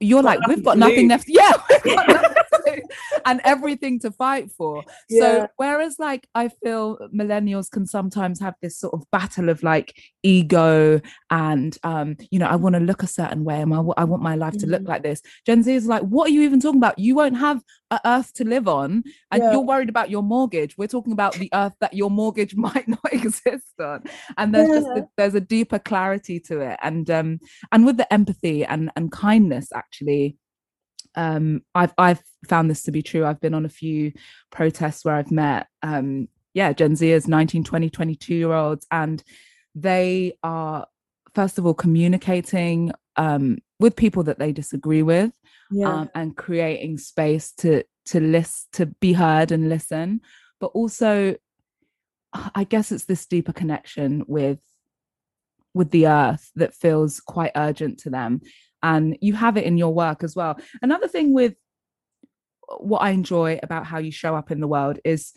you're 0.00 0.22
like 0.22 0.40
we've 0.46 0.64
got 0.64 0.78
nothing 0.78 1.08
left. 1.08 1.28
Yeah 1.28 2.34
and 3.26 3.40
everything 3.44 3.98
to 4.00 4.10
fight 4.10 4.50
for. 4.50 4.84
Yeah. 5.08 5.20
So 5.20 5.48
whereas 5.56 5.96
like 5.98 6.28
I 6.34 6.48
feel 6.48 6.98
millennials 7.14 7.70
can 7.70 7.86
sometimes 7.86 8.40
have 8.40 8.54
this 8.62 8.78
sort 8.78 8.94
of 8.94 9.04
battle 9.10 9.48
of 9.48 9.62
like 9.62 9.94
ego 10.22 11.00
and 11.30 11.76
um 11.82 12.16
you 12.30 12.38
know 12.38 12.46
I 12.46 12.56
want 12.56 12.74
to 12.74 12.80
look 12.80 13.02
a 13.02 13.06
certain 13.06 13.44
way 13.44 13.60
and 13.60 13.72
I, 13.72 13.78
I 13.96 14.04
want 14.04 14.22
my 14.22 14.34
life 14.34 14.56
to 14.58 14.66
look 14.66 14.82
mm-hmm. 14.82 14.90
like 14.90 15.02
this. 15.02 15.22
Gen 15.46 15.62
Z 15.62 15.72
is 15.72 15.86
like 15.86 16.02
what 16.02 16.28
are 16.28 16.32
you 16.32 16.42
even 16.42 16.60
talking 16.60 16.80
about? 16.80 16.98
You 16.98 17.14
won't 17.14 17.36
have 17.36 17.62
a 17.90 18.00
earth 18.04 18.34
to 18.34 18.44
live 18.44 18.68
on 18.68 19.02
and 19.30 19.42
yeah. 19.42 19.52
you're 19.52 19.60
worried 19.62 19.88
about 19.88 20.10
your 20.10 20.22
mortgage. 20.22 20.76
We're 20.76 20.88
talking 20.88 21.12
about 21.12 21.34
the 21.34 21.48
earth 21.54 21.74
that 21.80 21.94
your 21.94 22.10
mortgage 22.10 22.54
might 22.56 22.88
not 22.88 23.00
exist 23.12 23.80
on. 23.80 24.04
And 24.36 24.54
there's 24.54 24.68
yeah. 24.68 24.74
just 24.74 24.86
a, 24.88 25.08
there's 25.16 25.34
a 25.34 25.40
deeper 25.40 25.78
clarity 25.78 26.40
to 26.40 26.60
it 26.60 26.78
and 26.82 27.08
um 27.10 27.40
and 27.72 27.86
with 27.86 27.96
the 27.96 28.12
empathy 28.12 28.64
and 28.64 28.90
and 28.96 29.10
kindness 29.12 29.68
actually 29.74 30.36
um, 31.18 31.62
I've 31.74 31.92
I've 31.98 32.22
found 32.46 32.70
this 32.70 32.84
to 32.84 32.92
be 32.92 33.02
true. 33.02 33.26
I've 33.26 33.40
been 33.40 33.52
on 33.52 33.66
a 33.66 33.68
few 33.68 34.12
protests 34.52 35.04
where 35.04 35.16
I've 35.16 35.32
met 35.32 35.66
um, 35.82 36.28
yeah 36.54 36.72
Gen 36.72 36.92
Zers, 36.92 37.26
19, 37.26 37.64
20, 37.64 37.90
22 37.90 38.34
year 38.34 38.52
olds, 38.52 38.86
and 38.92 39.22
they 39.74 40.34
are 40.44 40.86
first 41.34 41.58
of 41.58 41.66
all 41.66 41.74
communicating 41.74 42.92
um, 43.16 43.58
with 43.80 43.96
people 43.96 44.22
that 44.22 44.38
they 44.38 44.52
disagree 44.52 45.02
with, 45.02 45.32
yeah. 45.72 45.88
um, 45.92 46.10
and 46.14 46.36
creating 46.36 46.98
space 46.98 47.50
to 47.58 47.82
to 48.06 48.20
list 48.20 48.68
to 48.74 48.86
be 48.86 49.12
heard 49.12 49.50
and 49.50 49.68
listen, 49.68 50.20
but 50.60 50.68
also 50.68 51.34
I 52.54 52.62
guess 52.62 52.92
it's 52.92 53.06
this 53.06 53.26
deeper 53.26 53.52
connection 53.52 54.22
with 54.28 54.60
with 55.74 55.90
the 55.90 56.06
earth 56.06 56.52
that 56.54 56.74
feels 56.74 57.18
quite 57.18 57.52
urgent 57.56 57.98
to 58.00 58.10
them 58.10 58.40
and 58.82 59.16
you 59.20 59.34
have 59.34 59.56
it 59.56 59.64
in 59.64 59.76
your 59.76 59.92
work 59.92 60.22
as 60.22 60.36
well. 60.36 60.58
Another 60.82 61.08
thing 61.08 61.34
with 61.34 61.54
what 62.78 62.98
I 62.98 63.10
enjoy 63.10 63.58
about 63.62 63.86
how 63.86 63.98
you 63.98 64.12
show 64.12 64.34
up 64.34 64.50
in 64.50 64.60
the 64.60 64.68
world 64.68 64.98
is 65.04 65.32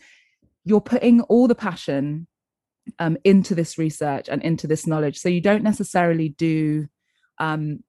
you're 0.65 0.82
putting 0.82 1.21
all 1.21 1.47
the 1.47 1.56
passion 1.56 2.27
um, 2.99 3.17
into 3.23 3.56
this 3.56 3.77
research 3.77 4.27
and 4.30 4.41
into 4.43 4.67
this 4.67 4.86
knowledge. 4.86 5.17
So 5.17 5.30
you 5.30 5.41
don't 5.41 5.63
necessarily 5.63 6.30
do 6.30 6.88
um, 7.39 7.84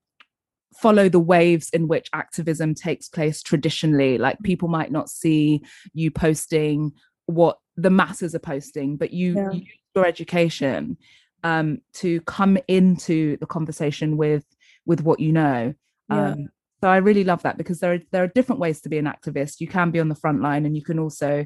follow 0.75 1.09
the 1.09 1.19
waves 1.19 1.69
in 1.69 1.87
which 1.87 2.09
activism 2.13 2.73
takes 2.73 3.09
place 3.09 3.41
traditionally. 3.41 4.17
Like 4.17 4.39
people 4.43 4.67
might 4.67 4.91
not 4.91 5.09
see 5.09 5.63
you 5.93 6.09
posting 6.09 6.93
what 7.25 7.59
the 7.75 7.89
masses 7.89 8.33
are 8.35 8.39
posting, 8.39 8.97
but 8.97 9.11
you, 9.11 9.35
yeah. 9.35 9.51
you 9.51 9.59
use 9.59 9.77
your 9.95 10.05
education 10.05 10.97
um, 11.43 11.79
to 11.93 12.21
come 12.21 12.57
into 12.67 13.37
the 13.37 13.45
conversation 13.45 14.17
with 14.17 14.45
with 14.85 15.01
what 15.01 15.19
you 15.19 15.31
know 15.31 15.73
yeah. 16.09 16.31
um, 16.31 16.49
so 16.81 16.89
i 16.89 16.97
really 16.97 17.23
love 17.23 17.41
that 17.43 17.57
because 17.57 17.79
there 17.79 17.93
are 17.93 17.99
there 18.11 18.23
are 18.23 18.27
different 18.27 18.59
ways 18.59 18.81
to 18.81 18.89
be 18.89 18.97
an 18.97 19.05
activist 19.05 19.59
you 19.59 19.67
can 19.67 19.91
be 19.91 19.99
on 19.99 20.09
the 20.09 20.15
front 20.15 20.41
line 20.41 20.65
and 20.65 20.75
you 20.75 20.83
can 20.83 20.99
also 20.99 21.45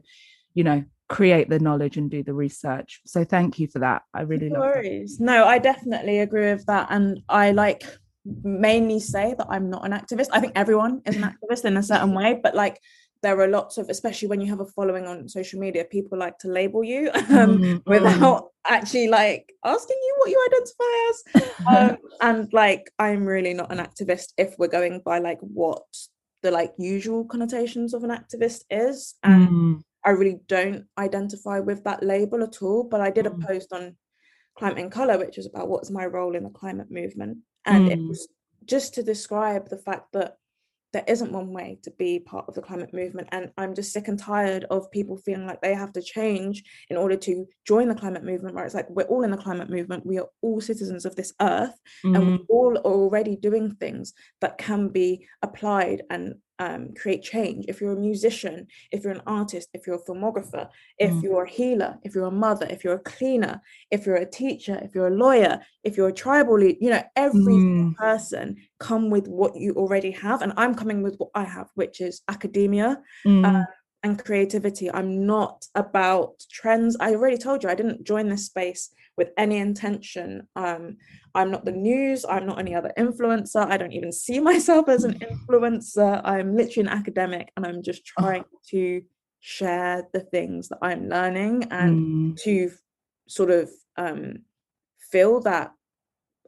you 0.54 0.64
know 0.64 0.84
create 1.10 1.50
the 1.50 1.60
knowledge 1.60 1.98
and 1.98 2.12
do 2.12 2.22
the 2.24 2.34
research 2.34 3.02
so 3.06 3.24
thank 3.24 3.60
you 3.60 3.68
for 3.68 3.80
that 3.80 4.02
i 4.14 4.22
really 4.22 4.50
no 4.50 4.60
love 4.60 4.76
worries. 4.76 5.18
That. 5.18 5.24
no 5.24 5.46
i 5.46 5.58
definitely 5.58 6.20
agree 6.20 6.52
with 6.52 6.66
that 6.66 6.88
and 6.90 7.22
i 7.30 7.52
like 7.52 7.84
mainly 8.44 9.00
say 9.00 9.34
that 9.38 9.48
i'm 9.50 9.70
not 9.70 9.86
an 9.86 9.94
activist 9.94 10.28
i 10.34 10.42
think 10.42 10.52
everyone 10.56 11.02
is 11.06 11.16
an 11.16 11.24
activist 11.50 11.64
in 11.64 11.78
a 11.78 11.84
certain 11.84 12.14
way 12.14 12.38
but 12.44 12.56
like 12.56 12.80
there 13.22 13.40
are 13.40 13.48
lots 13.48 13.78
of 13.78 13.90
especially 13.90 14.28
when 14.28 14.42
you 14.42 14.48
have 14.48 14.60
a 14.60 14.66
following 14.66 15.06
on 15.06 15.28
social 15.28 15.60
media 15.60 15.84
people 15.86 16.18
like 16.18 16.38
to 16.40 16.48
label 16.48 16.84
you 16.84 17.10
um, 17.30 17.60
mm, 17.60 17.82
without 17.86 18.50
actually 18.68 19.08
like 19.08 19.52
asking 19.66 19.98
you 20.02 20.16
what 20.18 20.30
you 20.30 20.48
identify 20.50 20.94
as 21.10 21.54
um, 21.68 21.98
and 22.22 22.54
like 22.54 22.92
i'm 23.00 23.26
really 23.26 23.54
not 23.54 23.72
an 23.72 23.80
activist 23.80 24.34
if 24.38 24.56
we're 24.58 24.68
going 24.68 25.02
by 25.06 25.20
like 25.20 25.40
what 25.42 25.84
the 26.44 26.52
like 26.52 26.74
usual 26.78 27.26
connotations 27.26 27.94
of 27.94 28.04
an 28.04 28.12
activist 28.12 28.62
is 28.70 29.16
and 29.24 29.50
mm. 29.50 29.82
i 30.06 30.10
really 30.10 30.40
don't 30.48 30.86
identify 30.98 31.60
with 31.60 31.84
that 31.84 32.04
label 32.04 32.44
at 32.44 32.62
all 32.62 32.84
but 32.84 33.02
i 33.02 33.10
did 33.10 33.26
a 33.26 33.32
mm. 33.32 33.46
post 33.46 33.72
on 33.74 33.96
climate 34.58 34.80
in 34.80 34.90
colour 34.90 35.18
which 35.18 35.38
is 35.38 35.46
about 35.46 35.70
what's 35.70 35.92
my 35.92 36.06
role 36.06 36.36
in 36.36 36.44
the 36.44 36.50
climate 36.50 36.90
movement 36.90 37.38
and 37.66 37.92
it 37.92 38.00
mm. 38.00 38.10
was 38.10 38.28
just 38.66 38.94
to 38.94 39.04
describe 39.04 39.70
the 39.70 39.78
fact 39.78 40.12
that 40.14 40.38
there 40.94 41.04
isn't 41.08 41.32
one 41.32 41.52
way 41.52 41.80
to 41.84 41.92
be 41.92 42.20
part 42.20 42.46
of 42.48 42.56
the 42.56 42.62
climate 42.62 42.94
movement. 42.94 43.28
And 43.32 43.52
I'm 43.58 43.76
just 43.76 43.92
sick 43.92 44.08
and 44.08 44.18
tired 44.18 44.66
of 44.70 44.90
people 44.92 45.18
feeling 45.18 45.46
like 45.46 45.62
they 45.62 45.76
have 45.76 45.94
to 45.94 46.02
change 46.02 46.64
in 46.90 46.98
order 46.98 47.18
to 47.18 47.46
join 47.66 47.90
the 47.90 47.96
climate 47.96 48.24
movement, 48.24 48.56
where 48.56 48.66
it's 48.66 48.76
like 48.76 48.90
we're 48.90 49.04
all 49.04 49.24
in 49.24 49.32
the 49.32 49.38
climate 49.38 49.70
movement, 49.70 50.06
we 50.06 50.20
are 50.20 50.30
all 50.42 50.62
citizens 50.62 51.06
of 51.06 51.16
this 51.16 51.34
earth, 51.42 51.76
mm-hmm. 52.06 52.16
and 52.16 52.28
we 52.28 52.46
all 52.50 52.78
are 52.78 52.82
already 52.82 53.36
doing 53.36 53.76
things 53.76 54.14
that 54.42 54.58
can 54.58 54.90
be 54.90 55.28
applied 55.42 56.04
and 56.10 56.36
um, 56.60 56.94
create 56.96 57.24
change. 57.24 57.66
If 57.68 57.82
you're 57.82 57.94
a 57.94 58.00
musician, 58.00 58.68
if 58.92 59.04
you're 59.04 59.14
an 59.14 59.22
artist, 59.28 59.70
if 59.74 59.86
you're 59.86 59.98
a 59.98 60.04
filmographer, 60.04 60.70
if 60.98 61.12
mm. 61.12 61.24
you're 61.24 61.44
a 61.44 61.50
healer, 61.50 61.98
if 62.04 62.16
you're 62.16 62.26
a 62.26 62.32
mother, 62.32 62.68
if 62.70 62.84
you're 62.84 62.96
a 62.96 63.00
cleaner, 63.00 63.62
if 63.92 64.06
you're 64.06 64.16
a 64.16 64.30
teacher, 64.30 64.80
if 64.82 64.96
you're 64.96 65.08
a 65.08 65.16
lawyer, 65.16 65.60
if 65.84 65.98
you're 65.98 66.10
a 66.10 66.14
tribal 66.14 66.58
lead, 66.60 66.78
you 66.82 66.90
know, 66.90 67.04
every 67.16 67.54
mm. 67.54 67.96
person 67.96 68.58
come 68.80 69.10
with 69.10 69.28
what 69.28 69.56
you 69.56 69.74
already 69.74 70.12
have. 70.12 70.42
And 70.42 70.54
I'm 70.58 70.74
coming 70.74 71.02
with 71.04 71.16
what 71.18 71.30
I 71.36 71.44
have, 71.44 71.68
which 71.76 72.02
is 72.02 72.22
academia. 72.28 73.02
Mm. 73.26 73.46
Uh, 73.46 73.66
and 74.08 74.24
creativity. 74.24 74.92
I'm 74.92 75.26
not 75.26 75.66
about 75.76 76.44
trends. 76.52 76.98
I 77.00 77.12
already 77.12 77.38
told 77.38 77.64
you 77.64 77.70
I 77.70 77.76
didn't 77.76 78.06
join 78.06 78.30
this 78.30 78.46
space 78.46 78.90
with 79.18 79.32
any 79.38 79.58
intention. 79.58 80.48
Um, 80.56 80.98
I'm 81.36 81.52
not 81.52 81.66
the 81.66 81.72
news. 81.72 82.26
I'm 82.28 82.46
not 82.46 82.60
any 82.60 82.74
other 82.74 82.92
influencer. 82.98 83.66
I 83.68 83.78
don't 83.78 83.94
even 83.94 84.12
see 84.12 84.40
myself 84.52 84.90
as 84.90 85.04
an 85.04 85.20
influencer. 85.20 86.22
I'm 86.24 86.56
literally 86.56 86.90
an 86.90 86.98
academic 86.98 87.52
and 87.56 87.66
I'm 87.66 87.84
just 87.84 88.06
trying 88.06 88.46
to 88.70 89.02
share 89.40 90.08
the 90.14 90.22
things 90.22 90.70
that 90.70 90.80
I'm 90.82 91.10
learning 91.10 91.68
and 91.72 92.34
mm. 92.34 92.44
to 92.44 92.72
sort 93.28 93.52
of 93.52 93.70
um, 93.98 94.44
fill 95.12 95.42
that 95.42 95.72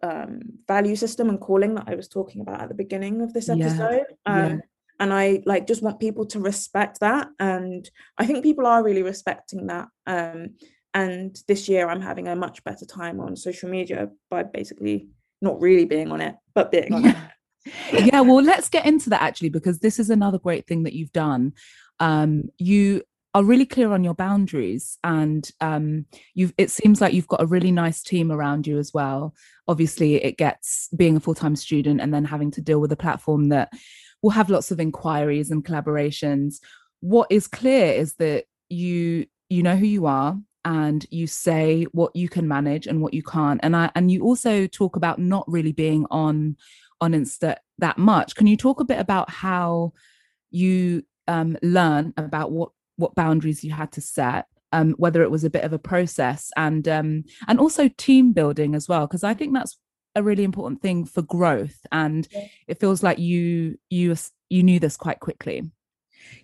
um, 0.01 0.39
value 0.67 0.95
system 0.95 1.29
and 1.29 1.39
calling 1.39 1.75
that 1.75 1.85
I 1.87 1.95
was 1.95 2.07
talking 2.07 2.41
about 2.41 2.61
at 2.61 2.69
the 2.69 2.75
beginning 2.75 3.21
of 3.21 3.33
this 3.33 3.49
episode. 3.49 4.05
Yeah. 4.25 4.33
Um, 4.33 4.49
yeah 4.49 4.57
and 4.99 5.13
i 5.13 5.41
like 5.45 5.65
just 5.65 5.81
want 5.81 5.99
people 5.99 6.25
to 6.25 6.39
respect 6.39 6.99
that. 6.99 7.29
And 7.39 7.89
i 8.17 8.25
think 8.25 8.43
people 8.43 8.67
are 8.67 8.83
really 8.83 9.03
respecting 9.03 9.67
that 9.67 9.87
um 10.05 10.55
and 10.93 11.37
this 11.47 11.69
year 11.69 11.87
i'm 11.87 12.01
having 12.01 12.27
a 12.27 12.35
much 12.35 12.63
better 12.63 12.85
time 12.85 13.19
on 13.19 13.35
social 13.35 13.69
media 13.69 14.09
by 14.29 14.43
basically 14.43 15.09
not 15.41 15.61
really 15.61 15.85
being 15.85 16.11
on 16.11 16.21
it 16.21 16.35
but 16.53 16.71
being 16.71 16.93
on 16.93 17.05
it. 17.05 17.15
Yeah 17.91 18.21
well 18.21 18.41
let's 18.41 18.69
get 18.69 18.85
into 18.85 19.09
that 19.11 19.21
actually 19.21 19.49
because 19.49 19.79
this 19.79 19.99
is 19.99 20.09
another 20.09 20.39
great 20.39 20.65
thing 20.65 20.83
that 20.83 20.93
you've 20.93 21.11
done. 21.11 21.53
Um 21.99 22.45
you 22.57 23.03
are 23.35 23.43
really 23.43 23.65
clear 23.65 23.91
on 23.91 24.03
your 24.03 24.15
boundaries 24.15 24.97
and 25.03 25.51
um 25.61 26.05
you've 26.33 26.53
it 26.57 26.71
seems 26.71 26.99
like 26.99 27.13
you've 27.13 27.27
got 27.27 27.43
a 27.43 27.45
really 27.45 27.71
nice 27.71 28.01
team 28.01 28.31
around 28.31 28.65
you 28.65 28.79
as 28.79 28.91
well. 28.93 29.35
Obviously 29.67 30.15
it 30.15 30.37
gets 30.37 30.89
being 30.95 31.15
a 31.15 31.19
full-time 31.19 31.55
student 31.55 32.01
and 32.01 32.11
then 32.13 32.25
having 32.25 32.49
to 32.51 32.61
deal 32.61 32.79
with 32.79 32.91
a 32.91 32.97
platform 32.97 33.49
that 33.49 33.69
will 34.21 34.31
have 34.31 34.49
lots 34.49 34.71
of 34.71 34.79
inquiries 34.79 35.51
and 35.51 35.63
collaborations. 35.63 36.55
What 37.01 37.27
is 37.29 37.47
clear 37.47 37.93
is 37.93 38.15
that 38.15 38.45
you 38.69 39.25
you 39.49 39.63
know 39.63 39.75
who 39.75 39.85
you 39.85 40.05
are 40.05 40.37
and 40.65 41.05
you 41.09 41.25
say 41.25 41.85
what 41.91 42.15
you 42.15 42.29
can 42.29 42.47
manage 42.47 42.85
and 42.85 43.01
what 43.01 43.13
you 43.13 43.23
can't. 43.23 43.59
And 43.63 43.75
i 43.75 43.91
and 43.95 44.11
you 44.11 44.23
also 44.23 44.67
talk 44.67 44.95
about 44.95 45.19
not 45.19 45.45
really 45.47 45.71
being 45.71 46.05
on 46.11 46.57
on 47.01 47.13
insta 47.13 47.55
that 47.77 47.97
much. 47.97 48.35
Can 48.35 48.47
you 48.47 48.57
talk 48.57 48.79
a 48.79 48.85
bit 48.85 48.99
about 48.99 49.29
how 49.29 49.93
you 50.51 51.03
um, 51.27 51.57
learn 51.61 52.13
about 52.17 52.51
what 52.51 52.71
what 52.97 53.15
boundaries 53.15 53.63
you 53.63 53.71
had 53.71 53.91
to 53.93 54.01
set 54.01 54.47
um, 54.71 54.93
whether 54.97 55.23
it 55.23 55.31
was 55.31 55.43
a 55.43 55.49
bit 55.49 55.63
of 55.63 55.73
a 55.73 55.79
process 55.79 56.51
and 56.57 56.87
um, 56.87 57.23
and 57.47 57.59
also 57.59 57.87
team 57.87 58.33
building 58.33 58.75
as 58.75 58.87
well? 58.87 59.07
Because 59.07 59.23
i 59.23 59.33
think 59.33 59.53
that's 59.53 59.77
a 60.15 60.23
really 60.23 60.43
important 60.43 60.81
thing 60.81 61.05
for 61.05 61.21
growth 61.21 61.77
and 61.91 62.27
yeah. 62.31 62.45
it 62.67 62.79
feels 62.79 63.03
like 63.03 63.19
you 63.19 63.77
you 63.89 64.15
you 64.49 64.63
knew 64.63 64.79
this 64.79 64.97
quite 64.97 65.19
quickly 65.19 65.69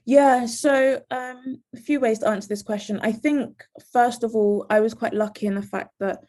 yeah 0.05 0.45
so 0.45 1.01
um 1.11 1.61
a 1.73 1.77
few 1.77 1.99
ways 1.99 2.19
to 2.19 2.27
answer 2.27 2.47
this 2.47 2.63
question 2.63 2.99
i 3.01 3.11
think 3.11 3.63
first 3.91 4.23
of 4.23 4.35
all 4.35 4.65
i 4.69 4.79
was 4.79 4.93
quite 4.93 5.13
lucky 5.13 5.47
in 5.47 5.55
the 5.55 5.61
fact 5.61 5.91
that 5.99 6.19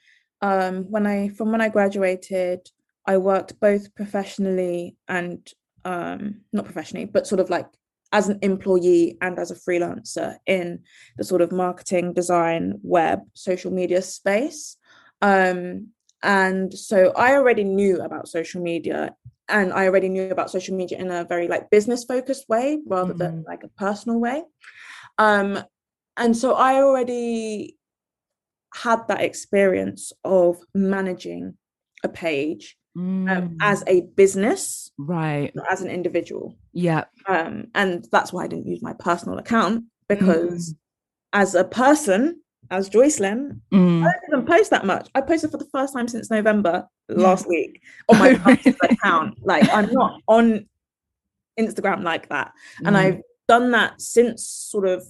um 0.43 0.85
when 0.91 1.07
i 1.07 1.29
from 1.29 1.53
when 1.53 1.61
i 1.61 1.69
graduated 1.69 2.71
i 3.07 3.17
worked 3.17 3.59
both 3.61 3.95
professionally 3.95 4.97
and 5.09 5.53
um 5.85 6.41
not 6.53 6.65
professionally 6.65 7.05
but 7.05 7.27
sort 7.27 7.41
of 7.41 7.51
like 7.51 7.67
as 8.13 8.29
an 8.29 8.39
employee 8.43 9.19
and 9.21 9.39
as 9.39 9.51
a 9.51 9.55
freelancer 9.55 10.37
in 10.47 10.81
the 11.17 11.25
sort 11.25 11.43
of 11.43 11.53
marketing, 11.53 12.13
design, 12.13 12.79
web, 12.83 13.21
social 13.35 13.71
media 13.71 14.01
space. 14.01 14.77
Um, 15.21 15.89
and 16.27 16.75
so 16.75 17.13
I 17.17 17.35
already 17.35 17.63
knew 17.63 18.01
about 18.01 18.29
social 18.29 18.61
media 18.61 19.15
and 19.49 19.73
I 19.73 19.87
already 19.87 20.09
knew 20.09 20.29
about 20.29 20.51
social 20.51 20.77
media 20.77 20.99
in 20.99 21.09
a 21.13 21.25
very 21.25 21.47
like 21.47 21.71
business 21.71 22.03
focused 22.03 22.49
way 22.49 22.81
rather 22.85 23.11
mm-hmm. 23.11 23.19
than 23.19 23.45
like 23.47 23.63
a 23.63 23.69
personal 23.69 24.19
way. 24.19 24.43
Um, 25.19 25.61
and 26.17 26.37
so 26.37 26.55
I 26.55 26.83
already 26.83 27.77
had 28.75 29.07
that 29.07 29.21
experience 29.21 30.13
of 30.25 30.59
managing 30.75 31.55
a 32.03 32.09
page 32.09 32.77
um, 32.97 33.27
mm. 33.27 33.37
um, 33.37 33.57
as 33.61 33.85
a 33.87 34.01
business, 34.17 34.91
right? 34.99 35.55
As 35.71 35.81
an 35.81 35.91
individual, 35.91 36.57
yeah. 36.73 37.05
Um, 37.29 37.69
and 37.73 38.05
that's 38.11 38.33
why 38.33 38.45
I 38.45 38.49
didn't 38.49 38.67
use 38.67 38.83
my 38.83 38.95
personal 38.95 39.39
account 39.39 39.85
because 40.09 40.73
mm. 40.73 40.77
as 41.33 41.55
a 41.55 41.65
person, 41.65 42.41
as 42.71 42.91
Joycelyn, 42.91 43.61
mm. 43.73 44.01
I 44.07 44.13
don't 44.13 44.41
even 44.41 44.47
post 44.47 44.71
that 44.71 44.85
much. 44.85 45.09
I 45.15 45.21
posted 45.21 45.51
for 45.51 45.59
the 45.59 45.69
first 45.73 45.93
time 45.93 46.09
since 46.09 46.31
November 46.31 46.87
last 47.09 47.49
week 47.49 47.81
on 48.09 48.19
my 48.19 48.29
account. 48.83 49.39
Like 49.43 49.69
I'm 49.73 49.93
not 49.93 50.21
on 50.29 50.67
Instagram 51.59 52.03
like 52.03 52.29
that, 52.29 52.53
and 52.85 52.97
mm. 52.97 52.99
I've 52.99 53.21
done 53.49 53.71
that 53.73 54.01
since 54.01 54.47
sort 54.47 54.87
of 54.87 55.05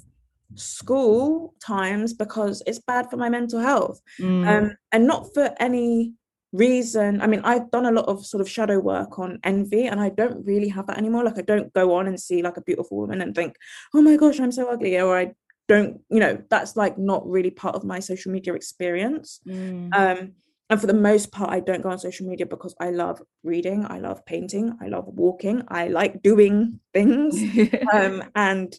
school 0.55 1.55
times 1.65 2.13
because 2.13 2.63
it's 2.67 2.79
bad 2.79 3.11
for 3.11 3.17
my 3.17 3.29
mental 3.29 3.61
health, 3.61 4.01
mm. 4.21 4.47
um, 4.47 4.77
and 4.93 5.07
not 5.07 5.33
for 5.35 5.55
any 5.59 6.15
reason 6.53 7.21
i 7.21 7.27
mean 7.27 7.41
i've 7.45 7.71
done 7.71 7.87
a 7.87 7.91
lot 7.91 8.07
of 8.07 8.25
sort 8.25 8.41
of 8.41 8.49
shadow 8.49 8.79
work 8.79 9.19
on 9.19 9.39
envy 9.45 9.87
and 9.87 10.01
i 10.01 10.09
don't 10.09 10.45
really 10.47 10.69
have 10.69 10.87
that 10.87 10.97
anymore 10.97 11.25
like 11.25 11.39
i 11.39 11.43
don't 11.43 11.73
go 11.75 11.95
on 11.95 12.07
and 12.07 12.19
see 12.19 12.41
like 12.43 12.57
a 12.57 12.63
beautiful 12.63 12.97
woman 12.97 13.21
and 13.21 13.35
think 13.35 13.57
oh 13.95 14.01
my 14.01 14.17
gosh 14.17 14.41
i'm 14.41 14.53
so 14.53 14.69
ugly 14.69 14.99
or 14.99 15.19
i 15.19 15.31
don't 15.69 16.01
you 16.11 16.21
know 16.21 16.41
that's 16.51 16.77
like 16.77 16.99
not 16.99 17.27
really 17.29 17.51
part 17.51 17.75
of 17.75 17.85
my 17.85 17.99
social 17.99 18.33
media 18.33 18.55
experience 18.55 19.41
mm. 19.47 19.95
um 19.95 20.33
and 20.71 20.81
for 20.81 20.87
the 20.87 20.95
most 20.95 21.33
part 21.33 21.51
i 21.51 21.61
don't 21.61 21.83
go 21.83 21.91
on 21.91 21.99
social 21.99 22.27
media 22.27 22.47
because 22.47 22.75
i 22.81 22.91
love 22.91 23.21
reading 23.43 23.87
i 23.89 23.99
love 23.99 24.25
painting 24.27 24.77
i 24.81 24.87
love 24.87 25.05
walking 25.07 25.63
i 25.69 25.89
like 25.89 26.23
doing 26.23 26.79
things 26.93 27.37
um 27.93 28.23
and 28.35 28.77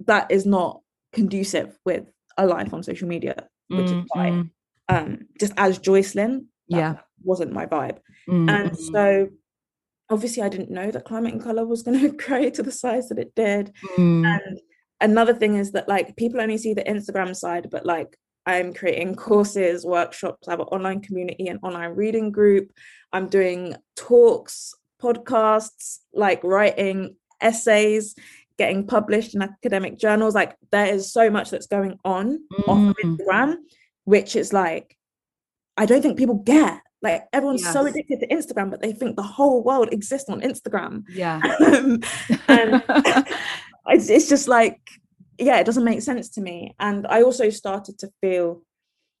that 0.00 0.30
is 0.30 0.46
not 0.46 0.80
conducive 1.12 1.78
with 1.84 2.10
a 2.36 2.46
life 2.46 2.72
on 2.74 2.82
social 2.82 3.08
media 3.08 3.34
which 3.68 3.86
mm, 3.86 4.02
is 4.02 4.10
why 4.12 4.30
mm. 4.30 4.50
um 4.88 5.26
just 5.40 5.52
as 5.56 5.78
joycelyn 5.78 6.44
yeah 6.68 6.96
wasn't 7.22 7.52
my 7.52 7.64
vibe 7.64 7.98
mm-hmm. 8.28 8.48
and 8.48 8.78
so 8.78 9.28
obviously 10.10 10.42
i 10.42 10.48
didn't 10.48 10.70
know 10.70 10.90
that 10.90 11.04
climate 11.04 11.32
in 11.32 11.40
colour 11.40 11.64
was 11.64 11.82
going 11.82 11.98
to 12.00 12.10
grow 12.10 12.50
to 12.50 12.62
the 12.62 12.70
size 12.70 13.08
that 13.08 13.18
it 13.18 13.34
did 13.34 13.72
mm. 13.96 14.26
and 14.26 14.60
another 15.00 15.34
thing 15.34 15.56
is 15.56 15.72
that 15.72 15.88
like 15.88 16.16
people 16.16 16.40
only 16.40 16.58
see 16.58 16.74
the 16.74 16.84
instagram 16.84 17.34
side 17.34 17.68
but 17.70 17.84
like 17.84 18.16
i'm 18.46 18.72
creating 18.72 19.14
courses 19.14 19.84
workshops 19.84 20.48
i 20.48 20.52
have 20.52 20.60
an 20.60 20.66
online 20.66 21.00
community 21.00 21.48
and 21.48 21.60
online 21.62 21.90
reading 21.90 22.30
group 22.30 22.72
i'm 23.12 23.28
doing 23.28 23.74
talks 23.94 24.74
podcasts 25.02 25.98
like 26.14 26.42
writing 26.42 27.14
essays 27.40 28.14
getting 28.58 28.86
published 28.86 29.34
in 29.34 29.42
academic 29.42 29.98
journals 29.98 30.34
like 30.34 30.56
there 30.72 30.86
is 30.86 31.12
so 31.12 31.28
much 31.28 31.50
that's 31.50 31.66
going 31.66 31.98
on 32.04 32.38
mm. 32.52 32.68
off 32.68 32.96
instagram 33.04 33.56
which 34.04 34.36
is 34.36 34.52
like 34.52 34.96
I 35.76 35.86
don't 35.86 36.02
think 36.02 36.18
people 36.18 36.36
get. 36.36 36.80
Like 37.02 37.24
everyone's 37.32 37.62
yes. 37.62 37.72
so 37.72 37.86
addicted 37.86 38.20
to 38.20 38.26
Instagram, 38.28 38.70
but 38.70 38.80
they 38.80 38.92
think 38.92 39.16
the 39.16 39.22
whole 39.22 39.62
world 39.62 39.92
exists 39.92 40.28
on 40.28 40.40
Instagram. 40.40 41.04
Yeah. 41.10 41.40
um, 41.66 42.00
and 42.48 42.82
it's, 43.88 44.08
it's 44.08 44.28
just 44.28 44.48
like, 44.48 44.80
yeah, 45.38 45.58
it 45.58 45.64
doesn't 45.64 45.84
make 45.84 46.02
sense 46.02 46.30
to 46.30 46.40
me. 46.40 46.74
And 46.78 47.06
I 47.06 47.22
also 47.22 47.50
started 47.50 47.98
to 47.98 48.10
feel, 48.20 48.62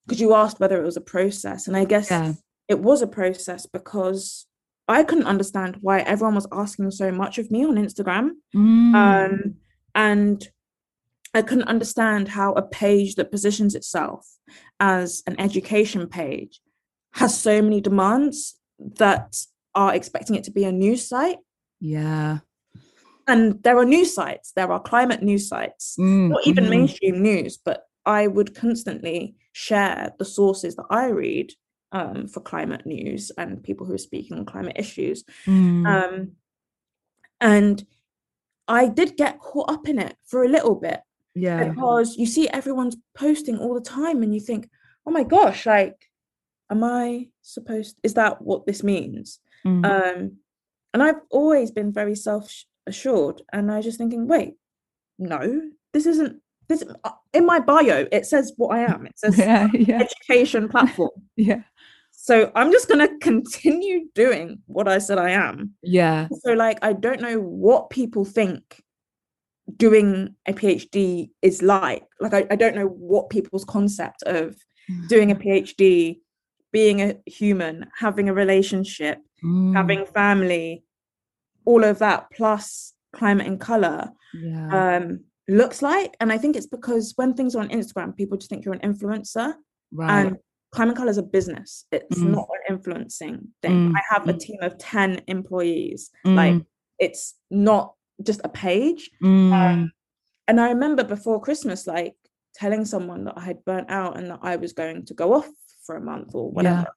because 0.06 0.20
you 0.20 0.34
asked 0.34 0.60
whether 0.60 0.80
it 0.80 0.84
was 0.84 0.96
a 0.96 1.00
process, 1.02 1.66
and 1.66 1.76
I 1.76 1.84
guess 1.84 2.10
yeah. 2.10 2.34
it 2.68 2.80
was 2.80 3.02
a 3.02 3.06
process 3.06 3.66
because 3.66 4.46
I 4.88 5.02
couldn't 5.02 5.26
understand 5.26 5.78
why 5.80 6.00
everyone 6.00 6.36
was 6.36 6.46
asking 6.52 6.90
so 6.92 7.10
much 7.10 7.38
of 7.38 7.50
me 7.50 7.64
on 7.64 7.74
Instagram. 7.74 8.30
Mm. 8.54 8.94
Um, 8.94 9.54
and 9.94 10.48
I 11.34 11.42
couldn't 11.42 11.68
understand 11.68 12.28
how 12.28 12.52
a 12.52 12.62
page 12.62 13.16
that 13.16 13.30
positions 13.30 13.74
itself 13.74 14.26
as 14.78 15.22
an 15.26 15.38
education 15.40 16.06
page 16.06 16.60
has 17.14 17.38
so 17.38 17.60
many 17.60 17.80
demands 17.80 18.54
that 18.78 19.36
are 19.74 19.94
expecting 19.94 20.36
it 20.36 20.44
to 20.44 20.50
be 20.50 20.64
a 20.64 20.72
news 20.72 21.06
site. 21.06 21.38
Yeah. 21.80 22.38
And 23.26 23.62
there 23.62 23.78
are 23.78 23.84
news 23.84 24.14
sites, 24.14 24.52
there 24.52 24.70
are 24.70 24.80
climate 24.80 25.22
news 25.22 25.48
sites, 25.48 25.96
mm, 25.98 26.28
not 26.28 26.46
even 26.46 26.64
mm. 26.64 26.70
mainstream 26.70 27.22
news, 27.22 27.56
but 27.56 27.84
I 28.04 28.28
would 28.28 28.54
constantly 28.54 29.34
share 29.52 30.12
the 30.18 30.24
sources 30.24 30.76
that 30.76 30.86
I 30.90 31.06
read 31.08 31.52
um, 31.90 32.28
for 32.28 32.40
climate 32.40 32.86
news 32.86 33.32
and 33.36 33.62
people 33.62 33.86
who 33.86 33.94
are 33.94 33.98
speaking 33.98 34.38
on 34.38 34.44
climate 34.44 34.76
issues. 34.78 35.24
Mm. 35.46 35.86
Um, 35.86 36.32
and 37.40 37.84
I 38.68 38.88
did 38.88 39.16
get 39.16 39.40
caught 39.40 39.70
up 39.70 39.88
in 39.88 39.98
it 39.98 40.16
for 40.24 40.44
a 40.44 40.48
little 40.48 40.76
bit 40.76 41.00
yeah 41.36 41.68
because 41.68 42.16
you 42.16 42.26
see 42.26 42.48
everyone's 42.48 42.96
posting 43.14 43.58
all 43.58 43.74
the 43.74 43.80
time 43.80 44.22
and 44.22 44.34
you 44.34 44.40
think 44.40 44.68
oh 45.06 45.10
my 45.10 45.22
gosh 45.22 45.66
like 45.66 46.10
am 46.70 46.82
i 46.82 47.28
supposed 47.42 47.96
is 48.02 48.14
that 48.14 48.40
what 48.40 48.66
this 48.66 48.82
means 48.82 49.38
mm-hmm. 49.64 49.84
um 49.84 50.32
and 50.94 51.02
i've 51.02 51.20
always 51.30 51.70
been 51.70 51.92
very 51.92 52.14
self 52.14 52.64
assured 52.86 53.42
and 53.52 53.70
i 53.70 53.76
was 53.76 53.84
just 53.84 53.98
thinking 53.98 54.26
wait 54.26 54.54
no 55.18 55.62
this 55.92 56.06
isn't 56.06 56.40
this 56.68 56.82
uh, 57.04 57.10
in 57.32 57.46
my 57.46 57.58
bio 57.58 58.06
it 58.12 58.26
says 58.26 58.52
what 58.56 58.76
i 58.76 58.80
am 58.80 59.06
it 59.06 59.18
says 59.18 59.38
yeah, 59.38 59.68
yeah. 59.72 60.00
education 60.00 60.68
platform 60.74 61.10
yeah 61.36 61.62
so 62.10 62.50
i'm 62.54 62.72
just 62.72 62.88
going 62.88 63.00
to 63.00 63.18
continue 63.18 64.08
doing 64.14 64.58
what 64.66 64.88
i 64.88 64.98
said 64.98 65.18
i 65.18 65.30
am 65.30 65.72
yeah 65.82 66.28
so 66.42 66.52
like 66.52 66.78
i 66.82 66.92
don't 66.92 67.20
know 67.20 67.38
what 67.38 67.90
people 67.90 68.24
think 68.24 68.82
doing 69.76 70.34
a 70.46 70.52
PhD 70.52 71.30
is 71.42 71.62
like. 71.62 72.04
Like, 72.20 72.34
I, 72.34 72.46
I 72.50 72.56
don't 72.56 72.76
know 72.76 72.86
what 72.86 73.30
people's 73.30 73.64
concept 73.64 74.22
of 74.24 74.56
doing 75.08 75.30
a 75.30 75.34
mm. 75.34 75.44
PhD, 75.44 76.20
being 76.72 77.02
a 77.02 77.16
human, 77.26 77.86
having 77.98 78.28
a 78.28 78.34
relationship, 78.34 79.18
mm. 79.42 79.74
having 79.74 80.06
family, 80.06 80.84
all 81.66 81.84
of 81.84 81.98
that, 81.98 82.28
plus 82.32 82.94
climate 83.12 83.46
and 83.46 83.60
color, 83.60 84.08
yeah. 84.32 84.96
um, 84.96 85.20
looks 85.48 85.82
like. 85.82 86.16
And 86.20 86.32
I 86.32 86.38
think 86.38 86.56
it's 86.56 86.66
because 86.66 87.12
when 87.16 87.34
things 87.34 87.54
are 87.54 87.60
on 87.60 87.68
Instagram, 87.68 88.16
people 88.16 88.38
just 88.38 88.48
think 88.48 88.64
you're 88.64 88.74
an 88.74 88.80
influencer. 88.80 89.54
Right. 89.92 90.10
And 90.10 90.36
climate 90.72 90.96
color 90.96 91.10
is 91.10 91.18
a 91.18 91.22
business, 91.22 91.84
it's 91.92 92.18
mm. 92.18 92.30
not 92.30 92.48
an 92.50 92.74
influencing 92.74 93.48
thing. 93.62 93.92
Mm. 93.92 93.94
I 93.96 94.02
have 94.14 94.28
a 94.28 94.32
mm. 94.32 94.40
team 94.40 94.58
of 94.62 94.78
10 94.78 95.22
employees. 95.26 96.10
Like, 96.24 96.54
mm. 96.54 96.66
it's 96.98 97.34
not 97.50 97.94
just 98.22 98.40
a 98.44 98.48
page. 98.48 99.10
Mm. 99.22 99.52
Um, 99.52 99.92
and 100.48 100.60
I 100.60 100.68
remember 100.68 101.04
before 101.04 101.40
Christmas, 101.40 101.86
like 101.86 102.14
telling 102.54 102.84
someone 102.84 103.24
that 103.24 103.34
I 103.36 103.44
had 103.44 103.64
burnt 103.64 103.90
out 103.90 104.16
and 104.16 104.30
that 104.30 104.40
I 104.42 104.56
was 104.56 104.72
going 104.72 105.06
to 105.06 105.14
go 105.14 105.34
off 105.34 105.48
for 105.84 105.96
a 105.96 106.00
month 106.00 106.34
or 106.34 106.50
whatever. 106.50 106.86
Yeah. 106.86 106.92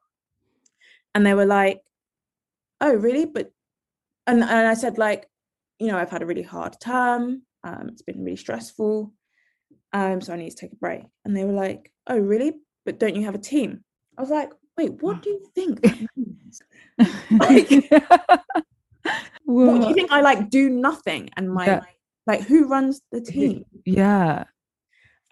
And 1.16 1.26
they 1.26 1.34
were 1.34 1.46
like, 1.46 1.82
oh, 2.82 2.94
really? 2.94 3.26
But, 3.26 3.52
and, 4.30 4.44
and 4.44 4.68
I 4.68 4.74
said, 4.74 4.98
like, 4.98 5.28
you 5.80 5.88
know, 5.88 5.98
I've 5.98 6.10
had 6.10 6.22
a 6.22 6.26
really 6.26 6.44
hard 6.44 6.80
term. 6.80 7.44
Um, 7.64 7.90
it's 7.90 8.02
been 8.02 8.24
really 8.24 8.38
stressful. 8.38 9.14
Um, 9.92 10.22
so 10.22 10.34
I 10.34 10.38
need 10.38 10.52
to 10.52 10.56
take 10.56 10.74
a 10.74 10.78
break. 10.78 11.04
And 11.26 11.36
they 11.36 11.46
were 11.46 11.54
like, 11.54 11.92
oh, 12.08 12.18
really? 12.18 12.54
But 12.86 13.00
don't 13.00 13.16
you 13.16 13.26
have 13.26 13.36
a 13.36 13.40
team? 13.40 13.84
I 14.18 14.22
was 14.22 14.30
like, 14.30 14.52
wait, 14.78 15.02
what 15.02 15.22
do 15.22 15.30
you 15.30 15.46
think 15.56 15.84
like, 17.32 17.70
what, 19.46 19.82
do 19.82 19.88
you 19.88 19.94
think 19.94 20.12
I 20.12 20.22
like 20.22 20.50
do 20.50 20.70
nothing 20.70 21.30
and 21.36 21.52
my 21.52 21.66
yeah. 21.66 21.82
like 22.28 22.42
who 22.42 22.68
runs 22.68 23.02
the 23.12 23.22
team? 23.22 23.66
Yeah. 23.86 24.46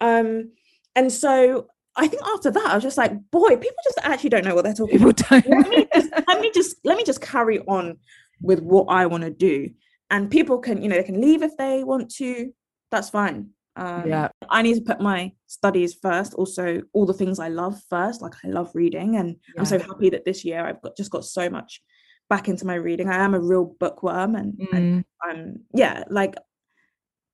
Um, 0.00 0.52
and 0.94 1.12
so 1.12 1.68
I 1.96 2.08
think 2.08 2.22
after 2.22 2.50
that, 2.50 2.66
I 2.66 2.74
was 2.74 2.84
just 2.84 2.98
like, 2.98 3.12
boy, 3.30 3.56
people 3.56 3.76
just 3.84 3.98
actually 4.02 4.30
don't 4.30 4.44
know 4.44 4.54
what 4.54 4.64
they're 4.64 4.74
talking 4.74 4.98
people 4.98 5.10
about. 5.10 5.44
Don't. 5.44 5.48
Let 5.48 5.68
me, 5.68 5.88
just, 5.94 6.10
let 6.28 6.40
me 6.40 6.50
just 6.54 6.76
let 6.84 6.96
me 6.96 7.04
just 7.04 7.20
carry 7.20 7.60
on 7.60 7.98
with 8.40 8.60
what 8.60 8.86
I 8.88 9.06
want 9.06 9.24
to 9.24 9.30
do. 9.30 9.70
And 10.10 10.30
people 10.30 10.58
can, 10.58 10.82
you 10.82 10.88
know, 10.88 10.96
they 10.96 11.02
can 11.02 11.20
leave 11.20 11.42
if 11.42 11.56
they 11.56 11.84
want 11.84 12.10
to. 12.16 12.52
That's 12.90 13.10
fine. 13.10 13.50
Um, 13.76 14.08
yeah. 14.08 14.28
I 14.50 14.62
need 14.62 14.74
to 14.74 14.80
put 14.80 15.00
my 15.00 15.32
studies 15.46 15.94
first. 15.94 16.34
Also, 16.34 16.82
all 16.92 17.06
the 17.06 17.12
things 17.12 17.38
I 17.38 17.48
love 17.48 17.80
first. 17.88 18.22
Like 18.22 18.34
I 18.44 18.48
love 18.48 18.70
reading, 18.74 19.16
and 19.16 19.36
yeah. 19.54 19.60
I'm 19.60 19.66
so 19.66 19.78
happy 19.78 20.10
that 20.10 20.24
this 20.24 20.44
year 20.44 20.66
I've 20.66 20.82
got 20.82 20.96
just 20.96 21.12
got 21.12 21.24
so 21.24 21.48
much 21.48 21.80
back 22.28 22.48
into 22.48 22.66
my 22.66 22.74
reading. 22.74 23.08
I 23.08 23.24
am 23.24 23.34
a 23.34 23.40
real 23.40 23.76
bookworm 23.78 24.34
and, 24.34 24.54
mm. 24.54 24.76
and 24.76 25.04
I'm 25.22 25.60
yeah, 25.72 26.04
like 26.10 26.34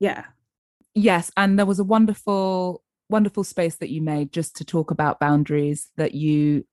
yeah. 0.01 0.25
Yes, 0.95 1.33
and 1.37 1.59
there 1.59 1.67
was 1.67 1.79
a 1.79 1.85
wonderful 1.85 2.83
wonderful 3.09 3.45
space 3.45 3.77
that 3.77 3.91
you 3.91 4.03
made 4.03 4.33
just 4.33 4.57
to 4.57 4.65
talk 4.65 4.91
about 4.91 5.21
boundaries 5.21 5.91
that 5.97 6.15
you 6.15 6.67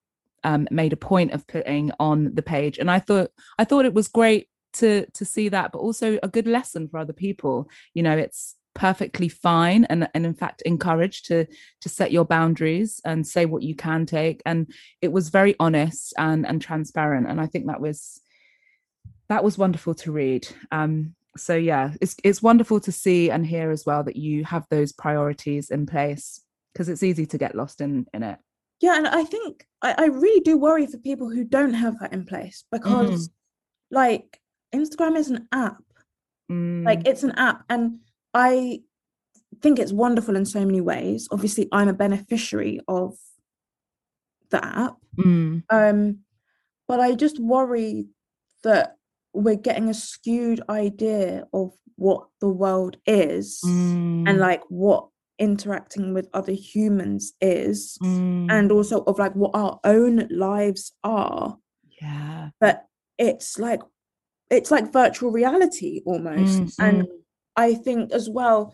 um, 0.44 0.68
made 0.72 0.94
a 0.94 0.98
point 0.98 1.32
of 1.32 1.48
putting 1.48 1.92
on 2.00 2.34
the 2.34 2.42
page. 2.42 2.78
And 2.78 2.89
i 2.89 3.00
thought 3.00 3.32
i 3.58 3.64
thought 3.64 3.86
it 3.86 3.94
was 3.94 4.08
great 4.08 4.48
to 4.74 5.06
to 5.12 5.26
see 5.26 5.50
that 5.50 5.72
but 5.72 5.80
also 5.80 6.18
a 6.24 6.28
good 6.28 6.48
lesson 6.48 6.88
for 6.88 6.98
other 7.00 7.14
people. 7.14 7.70
You 7.94 8.04
know 8.04 8.18
it's 8.18 8.56
perfectly 8.74 9.28
fine 9.28 9.84
and 9.86 10.08
and 10.14 10.26
in 10.26 10.34
fact 10.34 10.62
encouraged 10.62 11.26
to 11.26 11.46
to 11.82 11.89
set 11.89 12.12
your 12.12 12.24
boundaries 12.24 13.02
and 13.04 13.28
say 13.28 13.46
what 13.46 13.64
you 13.64 13.76
can 13.76 14.06
take. 14.06 14.42
And 14.46 14.72
it 15.02 15.12
was 15.12 15.30
very 15.30 15.56
honest 15.60 16.14
and 16.18 16.46
and 16.46 16.62
transparent. 16.62 17.28
And 17.28 17.39
i 17.42 17.48
think 17.48 17.68
that 17.68 17.82
was 17.82 18.22
that 19.30 19.44
was 19.44 19.58
wonderful 19.58 19.96
to 19.96 20.12
read. 20.12 20.48
Um 20.72 21.16
so 21.38 21.56
yeah 21.56 21.94
it's 22.02 22.16
it's 22.24 22.42
wonderful 22.42 22.80
to 22.82 22.92
see 22.92 23.32
and 23.32 23.46
hear 23.46 23.72
as 23.72 23.86
well 23.86 24.04
that 24.04 24.18
you 24.18 24.44
have 24.44 24.66
those 24.70 24.92
priorities 24.92 25.70
in 25.70 25.86
place 25.86 26.42
because 26.74 26.89
it's 26.89 27.04
easy 27.04 27.26
to 27.26 27.38
get 27.38 27.56
lost 27.56 27.80
in 27.80 28.06
in 28.14 28.24
it 28.24 28.38
yeah 28.82 28.97
and 28.97 29.07
i 29.07 29.23
think 29.23 29.65
I, 29.82 29.95
I 29.97 30.05
really 30.05 30.41
do 30.41 30.57
worry 30.57 30.88
for 30.88 30.97
people 30.97 31.29
who 31.29 31.43
don't 31.43 31.73
have 31.73 31.99
that 31.99 32.13
in 32.13 32.25
place 32.25 32.65
because 32.71 33.29
mm. 33.29 33.32
like 33.91 34.39
instagram 34.73 35.15
is 35.15 35.29
an 35.29 35.47
app 35.51 35.84
mm. 36.51 36.86
like 36.86 37.07
it's 37.07 37.23
an 37.23 37.32
app 37.32 37.63
and 37.69 37.99
I 38.34 38.82
think 39.61 39.79
it's 39.79 39.91
wonderful 39.91 40.36
in 40.36 40.45
so 40.45 40.65
many 40.65 40.82
ways. 40.82 41.27
Obviously, 41.32 41.67
I'm 41.71 41.89
a 41.89 41.93
beneficiary 41.93 42.79
of 42.88 43.15
the 44.49 44.63
app. 44.63 44.95
Mm. 45.17 45.63
Um, 45.69 46.19
but 46.88 46.99
I 46.99 47.15
just 47.15 47.39
worry 47.39 48.07
that 48.63 48.95
we're 49.34 49.55
getting 49.55 49.89
a 49.89 49.93
skewed 49.93 50.61
idea 50.69 51.45
of 51.53 51.71
what 51.95 52.27
the 52.39 52.49
world 52.49 52.97
is 53.05 53.61
mm. 53.65 54.27
and 54.27 54.38
like 54.39 54.61
what 54.69 55.07
interacting 55.42 56.14
with 56.14 56.30
other 56.34 56.54
humans 56.54 57.34
is 57.42 57.98
mm. 58.02 58.48
and 58.50 58.72
also 58.72 59.04
of 59.04 59.20
like 59.20 59.36
what 59.36 59.52
our 59.54 59.80
own 59.84 60.28
lives 60.30 60.94
are 61.04 61.58
yeah 62.02 62.50
but 62.60 62.86
it's 63.18 63.60
like 63.60 63.82
it's 64.50 64.72
like 64.72 64.94
virtual 64.94 65.32
reality 65.32 66.02
almost 66.06 66.62
mm, 66.62 66.74
and. 66.80 67.08
I 67.56 67.76
think 67.76 68.12
as 68.12 68.30
well, 68.30 68.74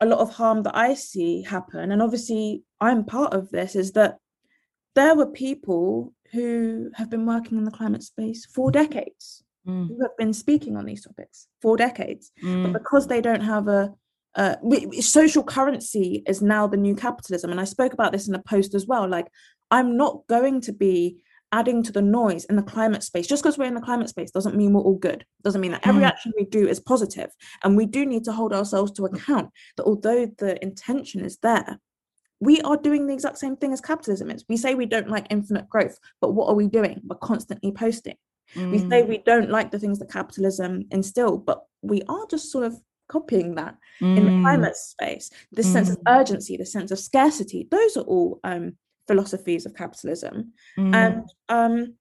a 0.00 0.06
lot 0.06 0.18
of 0.18 0.30
harm 0.30 0.62
that 0.64 0.76
I 0.76 0.94
see 0.94 1.42
happen, 1.42 1.92
and 1.92 2.02
obviously 2.02 2.64
I'm 2.80 3.04
part 3.04 3.34
of 3.34 3.50
this, 3.50 3.76
is 3.76 3.92
that 3.92 4.18
there 4.94 5.14
were 5.14 5.26
people 5.26 6.14
who 6.32 6.90
have 6.94 7.10
been 7.10 7.26
working 7.26 7.58
in 7.58 7.64
the 7.64 7.70
climate 7.70 8.02
space 8.02 8.46
for 8.46 8.70
decades, 8.70 9.44
mm. 9.66 9.88
who 9.88 10.00
have 10.02 10.16
been 10.16 10.32
speaking 10.32 10.76
on 10.76 10.86
these 10.86 11.04
topics 11.04 11.48
for 11.62 11.76
decades, 11.76 12.32
mm. 12.42 12.64
but 12.64 12.72
because 12.72 13.06
they 13.06 13.20
don't 13.20 13.42
have 13.42 13.68
a 13.68 13.92
uh, 14.36 14.56
social 15.00 15.42
currency 15.42 16.22
is 16.26 16.42
now 16.42 16.66
the 16.66 16.76
new 16.76 16.94
capitalism, 16.94 17.50
and 17.50 17.60
I 17.60 17.64
spoke 17.64 17.92
about 17.92 18.12
this 18.12 18.28
in 18.28 18.34
a 18.34 18.42
post 18.42 18.74
as 18.74 18.86
well. 18.86 19.08
Like, 19.08 19.28
I'm 19.70 19.96
not 19.96 20.26
going 20.28 20.60
to 20.62 20.72
be 20.72 21.18
adding 21.52 21.82
to 21.82 21.92
the 21.92 22.02
noise 22.02 22.44
in 22.46 22.56
the 22.56 22.62
climate 22.62 23.02
space. 23.02 23.26
Just 23.26 23.42
because 23.42 23.56
we're 23.56 23.66
in 23.66 23.74
the 23.74 23.80
climate 23.80 24.08
space 24.08 24.30
doesn't 24.30 24.56
mean 24.56 24.72
we're 24.72 24.82
all 24.82 24.98
good. 24.98 25.24
Doesn't 25.42 25.60
mean 25.60 25.72
that 25.72 25.86
every 25.86 26.02
mm. 26.02 26.08
action 26.08 26.32
we 26.36 26.44
do 26.44 26.68
is 26.68 26.80
positive. 26.80 27.30
And 27.62 27.76
we 27.76 27.86
do 27.86 28.04
need 28.04 28.24
to 28.24 28.32
hold 28.32 28.52
ourselves 28.52 28.92
to 28.92 29.06
account 29.06 29.50
that 29.76 29.84
although 29.84 30.26
the 30.38 30.62
intention 30.62 31.24
is 31.24 31.38
there, 31.38 31.78
we 32.40 32.60
are 32.62 32.76
doing 32.76 33.06
the 33.06 33.14
exact 33.14 33.38
same 33.38 33.56
thing 33.56 33.72
as 33.72 33.80
capitalism 33.80 34.30
is. 34.30 34.44
We 34.48 34.56
say 34.56 34.74
we 34.74 34.86
don't 34.86 35.08
like 35.08 35.26
infinite 35.30 35.68
growth, 35.68 35.98
but 36.20 36.32
what 36.32 36.48
are 36.48 36.54
we 36.54 36.66
doing? 36.66 37.00
We're 37.04 37.16
constantly 37.16 37.72
posting. 37.72 38.16
Mm. 38.54 38.72
We 38.72 38.78
say 38.78 39.02
mm. 39.02 39.08
we 39.08 39.18
don't 39.18 39.50
like 39.50 39.70
the 39.70 39.78
things 39.78 39.98
that 40.00 40.10
capitalism 40.10 40.84
instill, 40.90 41.38
but 41.38 41.62
we 41.80 42.02
are 42.08 42.26
just 42.28 42.50
sort 42.50 42.64
of 42.64 42.78
copying 43.08 43.54
that 43.54 43.76
mm. 44.00 44.16
in 44.16 44.24
the 44.24 44.30
mm. 44.30 44.42
climate 44.42 44.76
space. 44.76 45.30
This 45.52 45.72
sense 45.72 45.90
of 45.90 45.96
mm. 45.98 46.20
urgency, 46.20 46.56
the 46.56 46.66
sense 46.66 46.90
of 46.90 46.98
scarcity, 46.98 47.68
those 47.70 47.96
are 47.96 48.02
all 48.02 48.40
um, 48.44 48.76
philosophies 49.06 49.66
of 49.66 49.74
capitalism 49.74 50.52
mm. 50.78 50.94
and 50.94 51.28
um, 51.48 51.94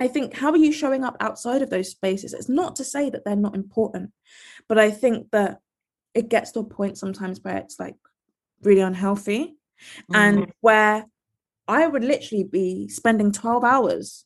i 0.00 0.08
think 0.08 0.34
how 0.34 0.50
are 0.50 0.56
you 0.56 0.72
showing 0.72 1.04
up 1.04 1.16
outside 1.20 1.62
of 1.62 1.70
those 1.70 1.90
spaces 1.90 2.32
it's 2.32 2.48
not 2.48 2.76
to 2.76 2.84
say 2.84 3.10
that 3.10 3.24
they're 3.24 3.36
not 3.36 3.54
important 3.54 4.10
but 4.68 4.78
i 4.78 4.90
think 4.90 5.30
that 5.30 5.58
it 6.14 6.28
gets 6.28 6.52
to 6.52 6.60
a 6.60 6.64
point 6.64 6.98
sometimes 6.98 7.40
where 7.42 7.56
it's 7.56 7.78
like 7.78 7.96
really 8.62 8.80
unhealthy 8.80 9.56
mm. 10.10 10.16
and 10.16 10.38
mm-hmm. 10.38 10.50
where 10.60 11.06
i 11.68 11.86
would 11.86 12.04
literally 12.04 12.44
be 12.44 12.88
spending 12.88 13.32
12 13.32 13.64
hours 13.64 14.24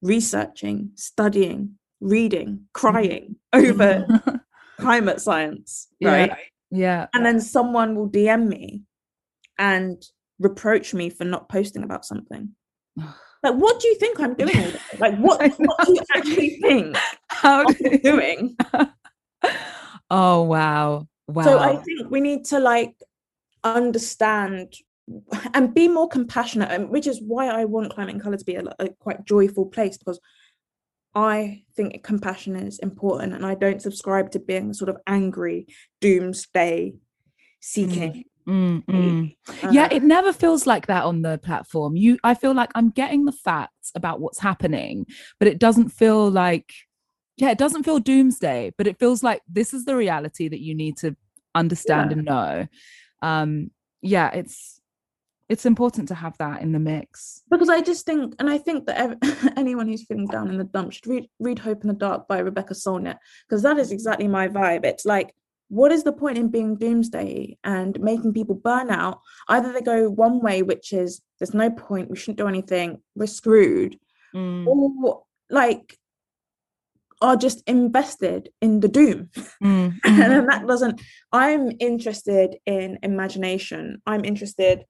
researching 0.00 0.90
studying 0.94 1.76
reading 2.00 2.62
crying 2.72 3.36
mm. 3.52 3.68
over 3.68 4.06
climate 4.82 5.20
science 5.20 5.88
right 6.02 6.30
yeah. 6.30 6.36
yeah 6.70 7.06
and 7.14 7.24
then 7.24 7.40
someone 7.40 7.94
will 7.94 8.08
dm 8.10 8.46
me 8.46 8.82
and 9.58 10.04
reproach 10.42 10.92
me 10.92 11.08
for 11.08 11.24
not 11.24 11.48
posting 11.48 11.84
about 11.84 12.04
something. 12.04 12.50
Like, 13.44 13.54
what 13.54 13.80
do 13.80 13.88
you 13.88 13.96
think 13.96 14.20
I'm 14.20 14.34
doing? 14.34 14.72
like, 15.00 15.16
what, 15.16 15.40
what 15.56 15.84
do 15.84 15.94
you 15.94 16.02
actually 16.14 16.60
think 16.60 16.96
How 17.26 17.64
I'm 17.66 17.74
you... 17.80 17.98
doing? 17.98 18.56
oh 20.10 20.42
wow, 20.42 21.08
wow. 21.26 21.42
So 21.42 21.58
I 21.58 21.74
think 21.74 22.08
we 22.08 22.20
need 22.20 22.44
to 22.44 22.60
like 22.60 22.94
understand 23.64 24.74
and 25.54 25.74
be 25.74 25.88
more 25.88 26.06
compassionate, 26.06 26.70
and 26.70 26.88
which 26.88 27.08
is 27.08 27.20
why 27.20 27.48
I 27.48 27.64
want 27.64 27.92
Climate 27.92 28.14
in 28.14 28.20
Colour 28.20 28.36
to 28.36 28.44
be 28.44 28.54
a, 28.54 28.62
a 28.78 28.90
quite 29.00 29.24
joyful 29.24 29.66
place 29.66 29.98
because 29.98 30.20
I 31.14 31.62
think 31.74 32.02
compassion 32.02 32.56
is 32.56 32.78
important, 32.78 33.34
and 33.34 33.44
I 33.44 33.54
don't 33.54 33.82
subscribe 33.82 34.30
to 34.32 34.38
being 34.38 34.72
sort 34.72 34.88
of 34.88 34.96
angry, 35.06 35.66
doomsday 36.00 36.94
seeking. 37.60 38.12
Mm. 38.12 38.24
Mm, 38.44 38.84
mm. 38.86 39.36
Uh, 39.62 39.70
yeah, 39.70 39.88
it 39.90 40.02
never 40.02 40.32
feels 40.32 40.66
like 40.66 40.86
that 40.86 41.04
on 41.04 41.22
the 41.22 41.38
platform. 41.38 41.96
You, 41.96 42.18
I 42.24 42.34
feel 42.34 42.54
like 42.54 42.70
I'm 42.74 42.90
getting 42.90 43.24
the 43.24 43.32
facts 43.32 43.92
about 43.94 44.20
what's 44.20 44.40
happening, 44.40 45.06
but 45.38 45.46
it 45.46 45.60
doesn't 45.60 45.90
feel 45.90 46.28
like, 46.28 46.72
yeah, 47.36 47.50
it 47.50 47.58
doesn't 47.58 47.84
feel 47.84 48.00
doomsday, 48.00 48.72
but 48.76 48.88
it 48.88 48.98
feels 48.98 49.22
like 49.22 49.42
this 49.48 49.72
is 49.72 49.84
the 49.84 49.94
reality 49.94 50.48
that 50.48 50.60
you 50.60 50.74
need 50.74 50.96
to 50.98 51.16
understand 51.54 52.10
yeah. 52.10 52.16
and 52.16 52.24
know. 52.24 52.66
Um, 53.22 53.70
yeah, 54.00 54.30
it's 54.30 54.80
it's 55.52 55.66
important 55.66 56.08
to 56.08 56.14
have 56.14 56.34
that 56.38 56.62
in 56.62 56.72
the 56.72 56.78
mix 56.78 57.42
because 57.50 57.68
I 57.68 57.82
just 57.82 58.06
think, 58.06 58.34
and 58.38 58.48
I 58.48 58.56
think 58.56 58.86
that 58.86 58.96
ev- 58.96 59.52
anyone 59.58 59.86
who's 59.86 60.06
feeling 60.06 60.26
down 60.26 60.48
in 60.48 60.56
the 60.56 60.64
dump 60.64 60.92
should 60.92 61.06
read 61.06 61.28
read 61.38 61.58
Hope 61.58 61.82
in 61.82 61.88
the 61.88 61.94
Dark 61.94 62.26
by 62.26 62.38
Rebecca 62.38 62.72
Solnit 62.72 63.18
because 63.46 63.62
that 63.62 63.76
is 63.76 63.92
exactly 63.92 64.28
my 64.28 64.48
vibe. 64.48 64.86
It's 64.86 65.04
like 65.04 65.34
what 65.68 65.92
is 65.92 66.04
the 66.04 66.12
point 66.12 66.38
in 66.38 66.48
being 66.48 66.76
doomsday 66.76 67.58
and 67.64 68.00
making 68.00 68.32
people 68.32 68.54
burn 68.54 68.90
out? 68.90 69.20
Either 69.48 69.72
they 69.72 69.82
go 69.82 70.08
one 70.08 70.40
way, 70.40 70.62
which 70.62 70.90
is 70.94 71.20
there's 71.38 71.52
no 71.52 71.70
point, 71.70 72.08
we 72.08 72.16
shouldn't 72.16 72.38
do 72.38 72.48
anything, 72.48 73.02
we're 73.14 73.26
screwed, 73.26 73.98
mm. 74.34 74.66
or 74.66 75.22
like 75.50 75.98
are 77.20 77.36
just 77.36 77.62
invested 77.66 78.48
in 78.62 78.80
the 78.80 78.88
doom. 78.88 79.28
Mm. 79.62 79.98
and 80.04 80.48
that 80.50 80.66
doesn't, 80.66 81.00
I'm 81.30 81.72
interested 81.78 82.56
in 82.64 82.98
imagination. 83.02 84.02
I'm 84.06 84.24
interested 84.24 84.84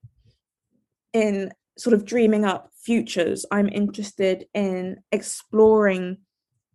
in 1.13 1.51
sort 1.77 1.93
of 1.93 2.05
dreaming 2.05 2.45
up 2.45 2.69
futures. 2.83 3.45
I'm 3.51 3.69
interested 3.69 4.45
in 4.53 4.97
exploring 5.11 6.17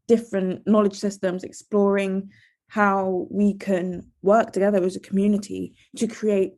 different 0.07 0.66
knowledge 0.66 0.97
systems, 0.97 1.45
exploring 1.45 2.30
how 2.68 3.26
we 3.30 3.55
can 3.55 4.07
work 4.22 4.53
together 4.53 4.82
as 4.84 4.97
a 4.97 5.01
community 5.01 5.74
to 5.97 6.07
create 6.07 6.53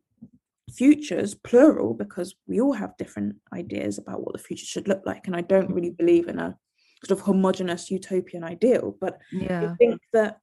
futures 0.70 1.34
plural 1.34 1.94
because 1.94 2.34
we 2.46 2.60
all 2.60 2.72
have 2.72 2.96
different 2.96 3.36
ideas 3.52 3.98
about 3.98 4.20
what 4.24 4.32
the 4.32 4.38
future 4.38 4.66
should 4.66 4.86
look 4.86 5.02
like 5.04 5.26
and 5.26 5.34
i 5.34 5.40
don't 5.40 5.72
really 5.72 5.88
mm-hmm. 5.88 6.06
believe 6.06 6.28
in 6.28 6.38
a 6.38 6.56
sort 7.04 7.18
of 7.18 7.24
homogenous 7.24 7.90
utopian 7.90 8.44
ideal 8.44 8.96
but 9.00 9.18
yeah. 9.32 9.72
i 9.72 9.74
think 9.76 10.00
that 10.12 10.38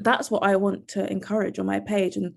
that's 0.00 0.30
what 0.30 0.42
i 0.42 0.54
want 0.54 0.86
to 0.88 1.10
encourage 1.10 1.58
on 1.58 1.64
my 1.64 1.80
page 1.80 2.16
and 2.16 2.34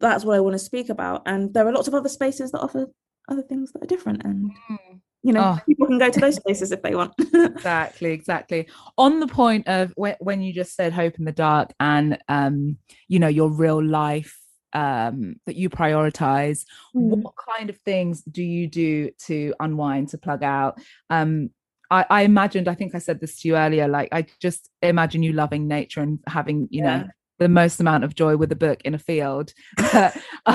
that's 0.00 0.24
what 0.24 0.36
i 0.36 0.40
want 0.40 0.52
to 0.52 0.58
speak 0.58 0.90
about 0.90 1.22
and 1.24 1.54
there 1.54 1.66
are 1.66 1.72
lots 1.72 1.88
of 1.88 1.94
other 1.94 2.10
spaces 2.10 2.52
that 2.52 2.60
offer 2.60 2.86
other 3.28 3.42
things 3.42 3.72
that 3.72 3.82
are 3.82 3.86
different 3.86 4.24
and 4.24 4.50
mm 4.70 5.00
you 5.22 5.32
know 5.32 5.56
oh. 5.56 5.64
people 5.66 5.86
can 5.86 5.98
go 5.98 6.10
to 6.10 6.20
those 6.20 6.38
places 6.38 6.72
if 6.72 6.82
they 6.82 6.94
want 6.94 7.12
exactly 7.34 8.12
exactly 8.12 8.68
on 8.96 9.20
the 9.20 9.26
point 9.26 9.66
of 9.66 9.92
when, 9.96 10.16
when 10.20 10.42
you 10.42 10.52
just 10.52 10.74
said 10.74 10.92
hope 10.92 11.18
in 11.18 11.24
the 11.24 11.32
dark 11.32 11.72
and 11.80 12.18
um 12.28 12.78
you 13.08 13.18
know 13.18 13.28
your 13.28 13.50
real 13.50 13.84
life 13.84 14.38
um 14.74 15.36
that 15.46 15.56
you 15.56 15.68
prioritize 15.68 16.64
mm. 16.94 17.16
what 17.22 17.34
kind 17.36 17.70
of 17.70 17.78
things 17.78 18.22
do 18.22 18.42
you 18.42 18.68
do 18.68 19.10
to 19.18 19.54
unwind 19.60 20.08
to 20.08 20.18
plug 20.18 20.42
out 20.42 20.78
um 21.10 21.50
I, 21.90 22.04
I 22.10 22.22
imagined 22.22 22.68
i 22.68 22.74
think 22.74 22.94
i 22.94 22.98
said 22.98 23.20
this 23.20 23.40
to 23.40 23.48
you 23.48 23.56
earlier 23.56 23.88
like 23.88 24.10
i 24.12 24.26
just 24.40 24.70
imagine 24.82 25.22
you 25.22 25.32
loving 25.32 25.66
nature 25.66 26.00
and 26.00 26.20
having 26.26 26.68
you 26.70 26.84
yeah. 26.84 26.98
know 26.98 27.08
the 27.38 27.48
most 27.48 27.80
amount 27.80 28.04
of 28.04 28.14
joy 28.14 28.36
with 28.36 28.52
a 28.52 28.56
book 28.56 28.80
in 28.84 28.94
a 28.94 28.98
field. 28.98 29.52
But, 29.76 30.16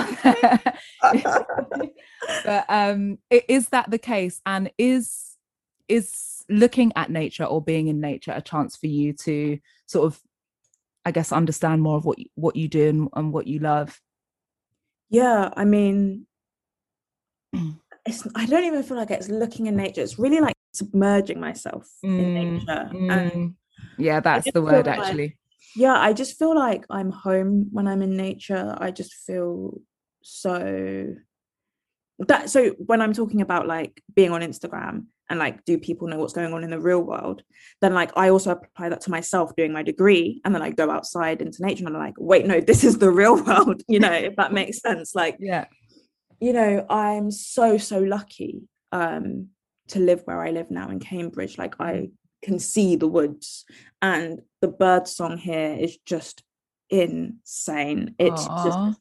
but 2.44 2.66
um 2.70 3.18
is 3.30 3.70
that 3.70 3.90
the 3.90 3.98
case? 3.98 4.42
And 4.46 4.72
is 4.78 5.34
is 5.88 6.44
looking 6.50 6.92
at 6.96 7.10
nature 7.10 7.44
or 7.46 7.62
being 7.62 7.88
in 7.88 8.00
nature 8.00 8.32
a 8.32 8.42
chance 8.42 8.76
for 8.76 8.88
you 8.88 9.14
to 9.14 9.58
sort 9.86 10.06
of 10.06 10.20
i 11.06 11.12
guess 11.12 11.32
understand 11.32 11.82
more 11.82 11.98
of 11.98 12.06
what 12.06 12.20
you, 12.20 12.26
what 12.36 12.56
you 12.56 12.68
do 12.68 12.90
and, 12.90 13.10
and 13.16 13.34
what 13.34 13.48
you 13.48 13.60
love? 13.60 14.00
Yeah 15.10 15.50
i 15.56 15.66
mean 15.66 16.26
it's 18.06 18.28
i 18.36 18.46
don't 18.46 18.64
even 18.66 18.84
feel 18.84 18.98
like 18.98 19.12
it's 19.12 19.30
looking 19.30 19.68
in 19.68 19.76
nature. 19.76 20.02
It's 20.02 20.20
really 20.20 20.42
like 20.42 20.56
submerging 20.74 21.40
myself 21.40 21.90
mm, 22.04 22.20
in 22.20 22.34
nature 22.34 22.90
mm. 22.92 23.12
and 23.12 23.56
Yeah, 23.98 24.20
that's 24.20 24.52
the 24.52 24.62
word 24.62 24.88
like, 24.88 25.00
actually. 25.00 25.38
Yeah, 25.76 25.96
I 25.98 26.14
just 26.14 26.38
feel 26.38 26.56
like 26.56 26.86
I'm 26.90 27.12
home 27.12 27.70
when 27.72 27.88
I'm 27.88 28.02
in 28.02 28.16
nature. 28.16 28.76
I 28.78 28.92
just 28.92 29.14
feel 29.14 29.82
so 30.22 31.16
that 32.20 32.50
so 32.50 32.70
when 32.78 33.02
I'm 33.02 33.14
talking 33.14 33.42
about 33.42 33.68
like 33.68 34.02
being 34.16 34.32
on 34.32 34.42
Instagram 34.42 35.06
and 35.30 35.40
like 35.40 35.66
do 35.66 35.78
people 35.78 36.08
know 36.08 36.18
what's 36.18 36.34
going 36.34 36.54
on 36.54 36.64
in 36.64 36.70
the 36.70 36.80
real 36.80 37.02
world 37.02 37.42
then 37.82 37.94
like 37.94 38.12
I 38.16 38.30
also 38.30 38.52
apply 38.52 38.90
that 38.90 39.02
to 39.02 39.12
myself 39.12 39.56
doing 39.56 39.74
my 39.74 39.84
degree 39.84 40.42
and 40.46 40.54
then 40.54 40.62
I 40.62 40.70
go 40.70 40.90
outside 40.92 41.42
into 41.42 41.66
nature 41.66 41.86
and 41.86 41.96
I'm 41.96 42.02
like 42.02 42.16
wait 42.18 42.46
no 42.46 42.60
this 42.60 42.84
is 42.84 43.00
the 43.00 43.12
real 43.12 43.44
world 43.46 43.82
you 43.88 44.00
know 44.00 44.14
if 44.14 44.36
that 44.36 44.54
makes 44.54 44.80
sense 44.80 45.16
like 45.16 45.38
yeah 45.40 45.66
you 46.40 46.54
know 46.54 46.86
I'm 46.90 47.32
so 47.32 47.78
so 47.78 48.00
lucky 48.00 48.62
um 48.92 49.48
to 49.90 50.00
live 50.00 50.22
where 50.26 50.42
I 50.42 50.52
live 50.52 50.70
now 50.70 50.90
in 50.90 51.00
Cambridge 51.00 51.58
like 51.58 51.76
I 51.80 51.94
mm. 51.94 52.12
Can 52.44 52.60
see 52.60 52.96
the 52.96 53.08
woods 53.08 53.66
and 54.02 54.42
the 54.62 54.68
bird 54.68 55.08
song 55.08 55.38
here 55.38 55.76
is 55.80 55.98
just 56.06 56.44
insane. 56.90 58.16
It's 58.20 58.48
Aww. 58.48 58.64
just 58.66 59.00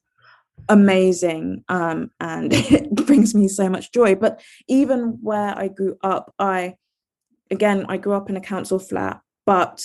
amazing 0.69 1.65
um, 1.69 2.11
and 2.21 2.53
it 2.55 2.95
brings 2.95 3.35
me 3.35 3.49
so 3.49 3.69
much 3.69 3.93
joy. 3.93 4.15
But 4.15 4.41
even 4.69 5.19
where 5.21 5.57
i 5.59 5.69
grew 5.69 5.97
up 6.03 6.33
i 6.39 6.77
again 7.51 7.85
i 7.89 7.97
grew 7.97 8.15
up 8.15 8.31
in 8.31 8.37
a 8.37 8.41
council 8.41 8.79
flat 8.79 9.21
but 9.45 9.85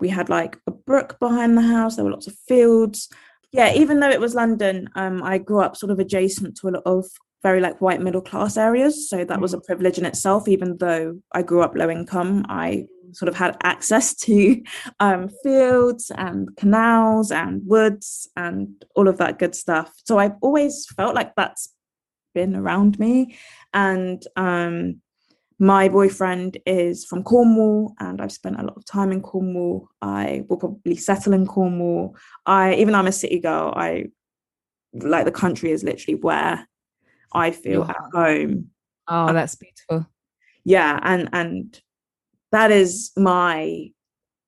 we 0.00 0.08
had 0.08 0.28
like 0.28 0.58
a 0.66 0.70
brook 0.70 1.18
behind 1.20 1.56
the 1.56 1.62
house. 1.62 1.96
There 1.96 2.04
were 2.04 2.10
lots 2.10 2.26
of 2.26 2.36
fields. 2.48 3.08
Yeah 3.52 3.72
even 3.72 4.00
though 4.00 4.10
it 4.10 4.20
was 4.20 4.34
london 4.34 4.90
um, 4.96 5.22
i 5.22 5.38
grew 5.38 5.60
up 5.60 5.76
sort 5.76 5.92
of 5.92 5.98
adjacent 5.98 6.56
to 6.58 6.68
a 6.68 6.70
lot 6.70 6.82
of 6.84 7.06
very 7.46 7.60
like 7.60 7.80
white 7.80 8.02
middle 8.06 8.26
class 8.30 8.56
areas 8.56 9.08
so 9.10 9.24
that 9.24 9.40
was 9.40 9.54
a 9.54 9.58
mm. 9.58 9.64
privilege 9.68 9.98
in 9.98 10.06
itself 10.06 10.48
even 10.48 10.76
though 10.78 11.06
i 11.32 11.42
grew 11.42 11.62
up 11.62 11.74
low 11.76 11.90
income 11.98 12.44
i 12.48 12.84
sort 13.12 13.28
of 13.28 13.36
had 13.36 13.56
access 13.62 14.14
to 14.14 14.62
um, 15.00 15.30
fields 15.42 16.10
and 16.16 16.54
canals 16.56 17.30
and 17.30 17.62
woods 17.64 18.28
and 18.36 18.84
all 18.94 19.08
of 19.08 19.18
that 19.18 19.38
good 19.38 19.54
stuff. 19.54 19.92
So 20.04 20.18
I've 20.18 20.36
always 20.42 20.86
felt 20.96 21.14
like 21.14 21.34
that's 21.34 21.72
been 22.34 22.54
around 22.54 22.98
me. 22.98 23.36
And 23.72 24.22
um, 24.36 25.00
my 25.58 25.88
boyfriend 25.88 26.58
is 26.66 27.04
from 27.04 27.22
Cornwall, 27.22 27.94
and 27.98 28.20
I've 28.20 28.32
spent 28.32 28.60
a 28.60 28.64
lot 28.64 28.76
of 28.76 28.84
time 28.84 29.10
in 29.10 29.22
Cornwall. 29.22 29.88
I 30.02 30.44
will 30.48 30.58
probably 30.58 30.96
settle 30.96 31.32
in 31.32 31.46
Cornwall. 31.46 32.14
I, 32.44 32.74
even 32.74 32.92
though 32.92 32.98
I'm 32.98 33.06
a 33.06 33.12
city 33.12 33.40
girl, 33.40 33.72
I 33.74 34.06
like 34.92 35.24
the 35.24 35.32
country 35.32 35.70
is 35.70 35.82
literally 35.82 36.20
where 36.20 36.68
I 37.32 37.50
feel 37.50 37.84
at 37.84 37.96
home. 38.12 38.70
Oh, 39.08 39.32
that's 39.32 39.54
beautiful. 39.54 40.06
Yeah, 40.64 40.98
and 41.02 41.28
and 41.32 41.80
that 42.52 42.70
is 42.70 43.12
my 43.16 43.90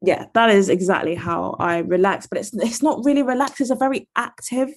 yeah 0.03 0.27
that 0.35 0.51
is 0.51 0.69
exactly 0.69 1.15
how 1.15 1.57
i 1.59 1.79
relax 1.79 2.27
but 2.27 2.39
it's 2.39 2.55
it's 2.55 2.83
not 2.83 3.05
really 3.05 3.23
relaxed 3.23 3.61
it's 3.61 3.71
a 3.71 3.75
very 3.75 4.09
active 4.17 4.71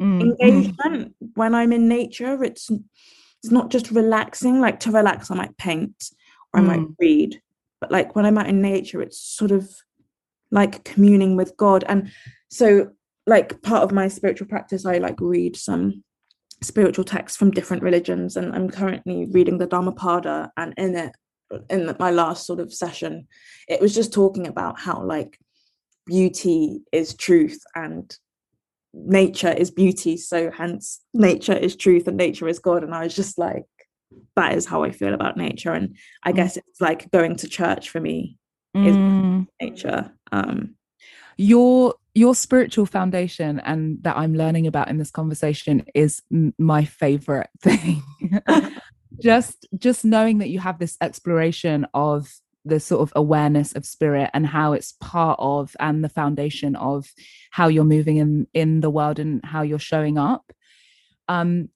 mm. 0.00 0.20
engagement 0.20 1.14
when 1.34 1.54
i'm 1.54 1.72
in 1.72 1.88
nature 1.88 2.42
it's 2.44 2.70
it's 2.70 3.50
not 3.50 3.70
just 3.70 3.90
relaxing 3.90 4.60
like 4.60 4.78
to 4.80 4.90
relax 4.90 5.30
i 5.30 5.34
might 5.34 5.56
paint 5.56 6.10
or 6.52 6.60
i 6.60 6.62
might 6.62 6.80
mm. 6.80 6.94
read 7.00 7.40
but 7.80 7.90
like 7.90 8.14
when 8.14 8.26
i'm 8.26 8.38
out 8.38 8.48
in 8.48 8.60
nature 8.60 9.00
it's 9.00 9.18
sort 9.18 9.50
of 9.50 9.68
like 10.50 10.84
communing 10.84 11.36
with 11.36 11.56
god 11.56 11.84
and 11.88 12.10
so 12.50 12.90
like 13.26 13.62
part 13.62 13.82
of 13.82 13.92
my 13.92 14.08
spiritual 14.08 14.46
practice 14.46 14.84
i 14.84 14.98
like 14.98 15.20
read 15.20 15.56
some 15.56 16.04
spiritual 16.62 17.04
texts 17.04 17.36
from 17.38 17.50
different 17.50 17.82
religions 17.82 18.36
and 18.36 18.54
i'm 18.54 18.68
currently 18.68 19.26
reading 19.32 19.58
the 19.58 19.66
dhammapada 19.66 20.50
and 20.56 20.74
in 20.76 20.94
it 20.94 21.14
in 21.68 21.94
my 21.98 22.10
last 22.10 22.46
sort 22.46 22.60
of 22.60 22.72
session 22.72 23.26
it 23.68 23.80
was 23.80 23.94
just 23.94 24.12
talking 24.12 24.46
about 24.46 24.78
how 24.78 25.02
like 25.02 25.38
beauty 26.06 26.80
is 26.92 27.14
truth 27.14 27.60
and 27.74 28.16
nature 28.92 29.52
is 29.52 29.70
beauty 29.70 30.16
so 30.16 30.50
hence 30.50 31.00
nature 31.14 31.56
is 31.56 31.76
truth 31.76 32.08
and 32.08 32.16
nature 32.16 32.48
is 32.48 32.58
god. 32.58 32.82
And 32.82 32.94
i 32.94 33.04
was 33.04 33.14
just 33.14 33.38
like 33.38 33.64
that 34.36 34.54
is 34.54 34.66
how 34.66 34.82
i 34.82 34.90
feel 34.90 35.14
about 35.14 35.36
nature. 35.36 35.72
And 35.72 35.96
i 36.24 36.32
guess 36.32 36.56
it's 36.56 36.80
like 36.80 37.10
going 37.10 37.36
to 37.36 37.48
church 37.48 37.90
for 37.90 38.00
me 38.00 38.36
is 38.74 38.96
mm. 38.96 39.46
nature. 39.60 40.12
Um 40.32 40.74
your 41.36 41.94
your 42.14 42.34
spiritual 42.34 42.86
foundation 42.86 43.60
and 43.60 43.98
that 44.02 44.16
i'm 44.16 44.34
learning 44.34 44.66
about 44.66 44.88
in 44.88 44.98
this 44.98 45.10
conversation 45.10 45.84
is 45.94 46.22
m- 46.32 46.54
my 46.58 46.84
favorite 46.84 47.48
thing. 47.60 48.02
Just 49.20 49.66
just 49.76 50.04
knowing 50.04 50.38
that 50.38 50.48
you 50.48 50.60
have 50.60 50.78
this 50.78 50.96
exploration 51.00 51.86
of 51.94 52.32
the 52.64 52.80
sort 52.80 53.02
of 53.02 53.12
awareness 53.16 53.72
of 53.72 53.84
spirit 53.84 54.30
and 54.34 54.46
how 54.46 54.72
it's 54.72 54.94
part 55.00 55.38
of 55.40 55.74
and 55.80 56.04
the 56.04 56.08
foundation 56.08 56.76
of 56.76 57.10
how 57.50 57.68
you're 57.68 57.84
moving 57.84 58.18
in 58.18 58.46
in 58.54 58.80
the 58.80 58.90
world 58.90 59.18
and 59.18 59.44
how 59.44 59.62
you're 59.62 59.78
showing 59.78 60.18
up 60.18 60.52
um 61.28 61.68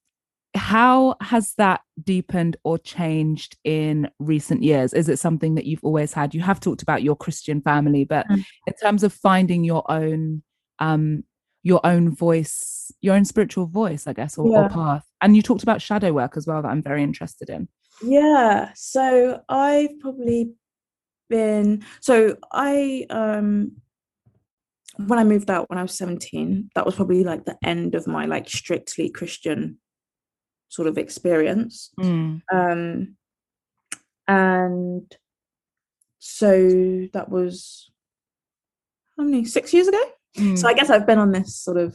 how 0.55 1.17
has 1.21 1.55
that 1.59 1.81
deepened 2.03 2.57
or 2.65 2.79
changed 2.79 3.57
in 3.65 4.09
recent 4.19 4.63
years? 4.63 4.93
Is 4.93 5.09
it 5.09 5.19
something 5.19 5.57
that 5.57 5.65
you've 5.65 5.85
always 5.85 6.13
had? 6.13 6.35
You 6.35 6.43
have 6.43 6.61
talked 6.61 6.83
about 6.83 7.03
your 7.03 7.17
christian 7.17 7.61
family 7.61 8.05
but 8.05 8.29
mm. 8.29 8.45
in 8.67 8.75
terms 8.83 9.03
of 9.03 9.13
finding 9.13 9.65
your 9.65 9.89
own 9.91 10.43
um 10.79 11.25
your 11.63 11.81
own 11.85 12.15
voice 12.15 12.93
your 13.01 13.15
own 13.15 13.25
spiritual 13.25 13.67
voice 13.67 14.07
i 14.07 14.13
guess 14.13 14.37
or, 14.37 14.51
yeah. 14.51 14.67
or 14.67 14.69
path. 14.69 15.05
And 15.21 15.35
you 15.35 15.43
talked 15.43 15.63
about 15.63 15.81
shadow 15.81 16.13
work 16.13 16.37
as 16.37 16.47
well 16.47 16.63
that 16.63 16.69
i'm 16.69 16.83
very 16.83 17.03
interested 17.03 17.51
in. 17.51 17.69
Yeah. 18.03 18.71
So 18.75 19.41
i've 19.49 19.99
probably 20.01 20.53
been 21.31 21.83
so 22.01 22.37
i 22.53 23.07
um 23.11 23.73
when 24.99 25.19
i 25.19 25.25
moved 25.25 25.51
out 25.51 25.71
when 25.71 25.79
i 25.79 25.83
was 25.83 25.97
17 25.97 26.71
that 26.75 26.85
was 26.85 26.95
probably 26.95 27.25
like 27.25 27.47
the 27.47 27.57
end 27.65 27.95
of 27.95 28.07
my 28.07 28.27
like 28.27 28.49
strictly 28.49 29.09
christian 29.09 29.79
sort 30.75 30.89
of 30.89 30.99
experience 30.99 31.91
mm. 31.99 32.41
um 32.53 33.17
and 34.27 35.17
so 36.19 37.07
that 37.13 37.29
was 37.29 37.91
how 39.17 39.25
many 39.25 39.45
six 39.45 39.73
years 39.73 39.89
ago 39.89 40.03
mm. 40.37 40.59
so 40.59 40.69
i 40.69 40.75
guess 40.75 40.91
i've 40.91 41.07
been 41.07 41.19
on 41.19 41.33
this 41.33 41.57
sort 41.57 41.77
of 41.77 41.95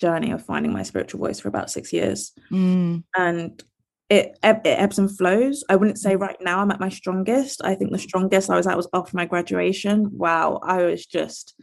journey 0.00 0.32
of 0.32 0.44
finding 0.44 0.72
my 0.72 0.82
spiritual 0.82 1.20
voice 1.20 1.38
for 1.38 1.48
about 1.48 1.70
six 1.70 1.92
years. 1.92 2.32
Mm. 2.50 3.04
And 3.16 3.62
it, 4.08 4.38
it 4.42 4.60
ebbs 4.64 4.98
and 4.98 5.14
flows. 5.16 5.62
I 5.68 5.76
wouldn't 5.76 5.98
say 5.98 6.16
right 6.16 6.40
now 6.40 6.58
I'm 6.58 6.70
at 6.72 6.80
my 6.80 6.88
strongest. 6.88 7.60
I 7.62 7.74
think 7.76 7.92
the 7.92 7.98
strongest 7.98 8.50
I 8.50 8.56
was 8.56 8.66
at 8.66 8.76
was 8.76 8.88
after 8.92 9.16
my 9.16 9.26
graduation. 9.26 10.08
Wow, 10.12 10.60
I 10.64 10.82
was 10.82 11.06
just 11.06 11.54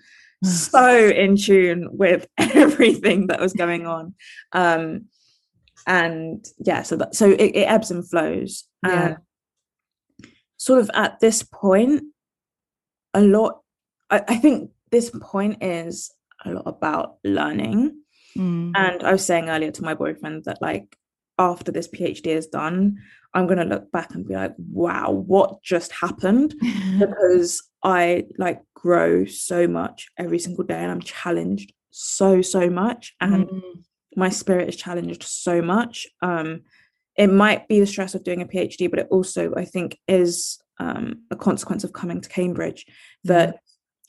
so 0.44 1.10
in 1.10 1.36
tune 1.36 1.90
with 1.92 2.28
everything 2.38 3.28
that 3.28 3.42
was 3.42 3.54
going 3.54 3.86
on. 3.86 4.14
Um, 4.54 5.06
and 5.86 6.46
yeah, 6.58 6.84
so 6.84 6.96
that 6.98 7.16
so 7.16 7.30
it, 7.30 7.56
it 7.56 7.68
ebbs 7.68 7.92
and 7.92 8.08
flows. 8.08 8.66
Yeah. 8.86 9.18
And 10.24 10.28
sort 10.58 10.80
of 10.80 10.90
at 10.94 11.20
this 11.20 11.44
point, 11.44 12.04
a 13.14 13.22
lot 13.22 13.62
I, 14.10 14.24
I 14.28 14.36
think 14.38 14.72
this 14.92 15.12
point 15.22 15.64
is 15.64 16.12
a 16.46 16.52
lot 16.52 16.68
about 16.68 17.18
learning 17.24 17.98
Mm. 18.38 18.72
And 18.76 19.04
I 19.04 19.12
was 19.12 19.26
saying 19.26 19.50
earlier 19.50 19.72
to 19.72 19.84
my 19.84 19.94
boyfriend 19.94 20.46
that 20.46 20.62
like 20.62 20.96
after 21.40 21.72
this 21.72 21.88
PhD 21.88 22.28
is 22.28 22.48
done, 22.48 22.98
I'm 23.34 23.48
gonna 23.48 23.66
look 23.66 23.92
back 23.92 24.14
and 24.14 24.28
be 24.28 24.36
like, 24.36 24.54
wow, 24.58 25.12
what 25.12 25.62
just 25.64 25.92
happened? 25.92 26.56
because 27.00 27.64
I 27.84 28.26
like 28.38 28.62
grow 28.74 29.26
so 29.26 29.68
much 29.68 30.10
every 30.18 30.40
single 30.40 30.64
day 30.64 30.80
and 30.80 30.92
I'm 30.92 31.02
challenged 31.02 31.74
so, 31.90 32.42
so 32.42 32.70
much. 32.70 33.16
And 33.20 33.48
mm. 33.48 33.62
My 34.18 34.30
spirit 34.30 34.68
is 34.68 34.76
challenged 34.76 35.24
so 35.24 35.62
much. 35.62 36.08
Um, 36.22 36.64
it 37.16 37.28
might 37.28 37.68
be 37.70 37.80
the 37.80 37.88
stress 37.88 38.16
of 38.16 38.24
doing 38.24 38.42
a 38.42 38.46
PhD, 38.46 38.90
but 38.90 39.00
it 39.00 39.08
also, 39.10 39.54
I 39.56 39.64
think, 39.64 39.98
is 40.08 40.60
um, 40.80 41.24
a 41.32 41.36
consequence 41.36 41.84
of 41.86 41.94
coming 41.94 42.20
to 42.20 42.30
Cambridge 42.30 42.86
that. 43.24 43.60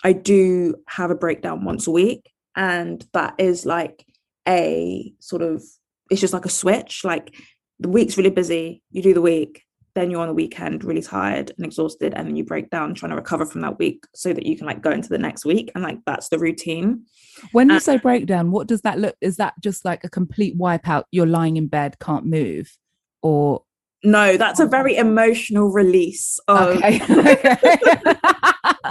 I 0.05 0.13
do 0.13 0.77
have 0.87 1.11
a 1.11 1.17
breakdown 1.17 1.65
once 1.65 1.89
a 1.89 1.91
week. 1.91 2.31
And 2.55 3.05
that 3.15 3.35
is 3.39 3.67
like 3.67 4.05
a 4.49 5.13
sort 5.21 5.43
of 5.43 5.63
it's 6.11 6.21
just 6.21 6.33
like 6.33 6.47
a 6.47 6.51
switch 6.51 7.05
like 7.05 7.35
the 7.79 7.89
week's 7.89 8.17
really 8.17 8.31
busy 8.31 8.83
you 8.91 9.03
do 9.03 9.15
the 9.15 9.21
week 9.21 9.63
then 9.99 10.11
you're 10.11 10.20
on 10.20 10.28
the 10.28 10.34
weekend 10.34 10.84
really 10.84 11.03
tired 11.03 11.53
and 11.57 11.66
exhausted 11.66 12.14
and 12.14 12.28
then 12.28 12.36
you 12.36 12.44
break 12.44 12.70
down 12.70 12.94
trying 12.94 13.11
to 13.11 13.16
recover 13.16 13.44
from 13.44 13.61
that 13.62 13.78
week 13.78 14.05
so 14.14 14.32
that 14.32 14.46
you 14.46 14.57
can 14.57 14.66
like 14.66 14.80
go 14.80 14.90
into 14.90 15.09
the 15.09 15.18
next 15.18 15.44
week 15.44 15.70
and 15.74 15.82
like 15.84 15.99
that's 16.07 16.28
the 16.28 16.38
routine. 16.38 17.05
When 17.53 17.68
you 17.68 17.76
uh, 17.76 17.80
say 17.80 17.99
breakdown 17.99 18.51
what 18.51 18.66
does 18.66 18.82
that 18.82 18.99
look 18.99 19.16
is 19.20 19.36
that 19.36 19.55
just 19.61 19.84
like 19.84 20.05
a 20.05 20.09
complete 20.09 20.59
wipeout? 20.59 21.05
You're 21.11 21.26
lying 21.26 21.57
in 21.57 21.66
bed 21.66 21.99
can't 21.99 22.26
move 22.26 22.76
or 23.22 23.62
no 24.05 24.36
that's 24.36 24.61
a 24.61 24.64
oh 24.64 24.68
very 24.68 24.96
emotional 24.96 25.70
release 25.70 26.38
of... 26.46 26.76
okay. 26.76 27.01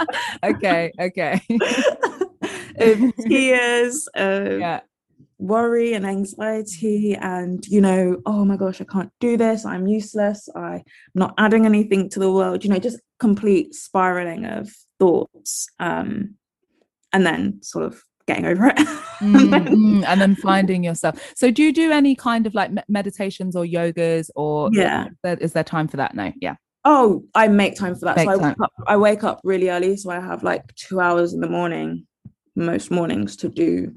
Okay. 0.44 0.92
Okay. 1.00 1.40
Tears 3.20 4.08
yeah 4.16 4.80
worry 5.38 5.94
and 5.94 6.04
anxiety 6.04 7.14
and 7.14 7.64
you 7.66 7.80
know 7.80 8.20
oh 8.26 8.44
my 8.44 8.56
gosh 8.56 8.80
i 8.80 8.84
can't 8.84 9.12
do 9.20 9.36
this. 9.36 9.64
I'm 9.64 9.86
useless. 9.86 10.48
I'm 10.54 10.82
not 11.14 11.34
adding 11.38 11.64
anything 11.64 12.08
to 12.10 12.18
the 12.18 12.32
world 12.32 12.64
you 12.64 12.70
know 12.70 12.78
just 12.78 12.98
complete 13.18 13.74
spiraling 13.74 14.44
of 14.44 14.70
thoughts 14.98 15.68
um 15.78 16.34
and 17.12 17.24
then 17.24 17.62
sort 17.62 17.84
of 17.84 18.02
getting 18.26 18.46
over 18.46 18.68
it. 18.68 18.78
Mm, 19.18 19.50
mm, 19.50 20.04
and 20.06 20.20
then 20.20 20.36
finding 20.36 20.84
yourself. 20.84 21.32
So 21.34 21.50
do 21.50 21.60
you 21.64 21.72
do 21.72 21.90
any 21.90 22.14
kind 22.14 22.46
of 22.46 22.54
like 22.54 22.70
meditations 22.88 23.56
or 23.56 23.64
yogas 23.64 24.30
or 24.36 24.70
yeah. 24.72 25.06
is 25.06 25.12
there, 25.24 25.36
is 25.38 25.52
there 25.54 25.64
time 25.64 25.88
for 25.88 25.96
that 25.96 26.14
no 26.14 26.32
yeah. 26.40 26.54
Oh 26.84 27.24
i 27.34 27.48
make 27.48 27.74
time 27.74 27.96
for 27.96 28.04
that. 28.04 28.16
Make 28.16 28.26
so 28.26 28.30
I 28.30 28.36
wake, 28.36 28.60
up, 28.60 28.72
I 28.86 28.96
wake 28.96 29.24
up 29.24 29.40
really 29.42 29.70
early 29.70 29.96
so 29.96 30.10
i 30.10 30.20
have 30.20 30.44
like 30.44 30.72
two 30.76 31.00
hours 31.00 31.32
in 31.32 31.40
the 31.40 31.48
morning 31.48 32.06
most 32.54 32.92
mornings 32.92 33.34
to 33.38 33.48
do 33.48 33.92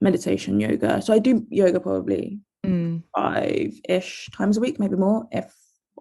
meditation 0.00 0.60
yoga. 0.60 1.00
So 1.02 1.12
i 1.12 1.18
do 1.18 1.46
yoga 1.50 1.80
probably 1.80 2.40
Mm, 2.64 3.04
five-ish 3.14 4.28
times 4.36 4.56
a 4.56 4.60
week 4.60 4.80
maybe 4.80 4.96
more 4.96 5.28
if 5.30 5.54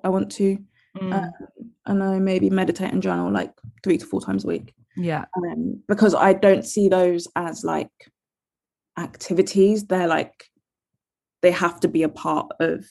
i 0.03 0.09
want 0.09 0.31
to. 0.31 0.57
Mm, 0.97 1.13
um, 1.13 1.31
and 1.85 2.03
i 2.03 2.17
maybe 2.17 2.49
meditate 2.49 2.91
and 2.91 3.03
journal 3.03 3.31
like 3.31 3.51
three 3.83 3.97
to 3.99 4.05
four 4.05 4.19
times 4.21 4.43
a 4.45 4.47
week. 4.47 4.73
Yeah. 4.97 5.25
Um, 5.37 5.83
because 5.87 6.15
i 6.15 6.33
don't 6.33 6.65
see 6.65 6.89
those 6.89 7.27
as 7.35 7.63
like 7.63 7.91
activities. 8.97 9.85
They're 9.85 10.07
like 10.07 10.45
they 11.41 11.51
have 11.51 11.79
to 11.81 11.87
be 11.87 12.01
a 12.03 12.09
part 12.09 12.47
of 12.59 12.85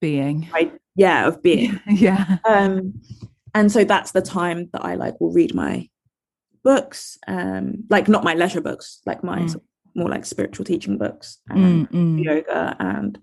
being. 0.00 0.48
My 0.52 0.70
yeah 0.96 1.26
of 1.26 1.42
being. 1.42 1.80
Yeah. 1.86 2.38
Um 2.46 3.00
and 3.54 3.72
so 3.72 3.84
that's 3.84 4.12
the 4.12 4.22
time 4.22 4.68
that 4.72 4.84
i 4.84 4.94
like 4.94 5.20
will 5.20 5.32
read 5.32 5.54
my 5.54 5.88
books 6.62 7.18
um 7.26 7.84
like 7.88 8.08
not 8.08 8.22
my 8.24 8.34
leisure 8.34 8.60
books 8.60 9.00
like 9.06 9.24
my 9.24 9.40
Mm. 9.40 9.60
More 9.94 10.08
like 10.08 10.24
spiritual 10.24 10.64
teaching 10.64 10.98
books 10.98 11.38
and 11.48 11.88
Mm, 11.88 11.92
mm. 11.92 12.24
yoga 12.24 12.76
and 12.78 13.18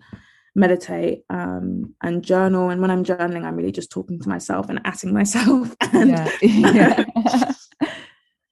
meditate 0.55 1.23
um 1.29 1.93
and 2.01 2.23
journal. 2.23 2.69
And 2.71 2.81
when 2.81 2.89
i'm 2.91 3.03
journaling 3.03 3.45
i'm 3.45 3.55
really 3.55 3.71
just 3.71 3.91
talking 3.91 4.19
to 4.21 4.29
myself 4.29 4.69
and 4.69 4.79
asking 4.85 5.13
myself 5.13 5.75
and 5.93 6.09
yeah. 6.09 6.31
Yeah. 6.41 7.03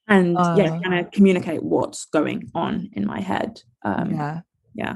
and 0.08 0.34
yeah 0.34 0.78
Oh. 0.78 0.82
kind 0.84 1.00
of 1.00 1.12
communicate 1.12 1.64
what's 1.64 2.06
going 2.06 2.52
on 2.54 2.90
in 2.94 3.06
my 3.08 3.20
head. 3.22 3.62
Um 3.84 4.12
yeah, 4.14 4.42
yeah. 4.76 4.96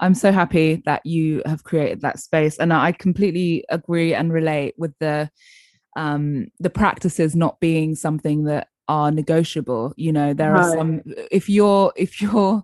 I'm 0.00 0.14
so 0.14 0.32
happy 0.32 0.82
that 0.86 1.04
you 1.04 1.42
have 1.44 1.62
created 1.62 2.00
that 2.00 2.18
space 2.18 2.58
and 2.58 2.72
I 2.72 2.92
completely 2.92 3.64
agree 3.68 4.14
and 4.14 4.32
relate 4.32 4.74
with 4.78 4.94
the 4.98 5.30
um 5.96 6.46
the 6.58 6.70
practices 6.70 7.36
not 7.36 7.60
being 7.60 7.94
something 7.94 8.44
that 8.44 8.68
are 8.94 9.10
negotiable 9.22 9.84
you 10.04 10.12
know 10.16 10.28
there 10.40 10.54
are 10.56 10.68
some 10.78 10.90
if 11.38 11.44
you're 11.56 11.92
if 12.04 12.12
you're 12.22 12.56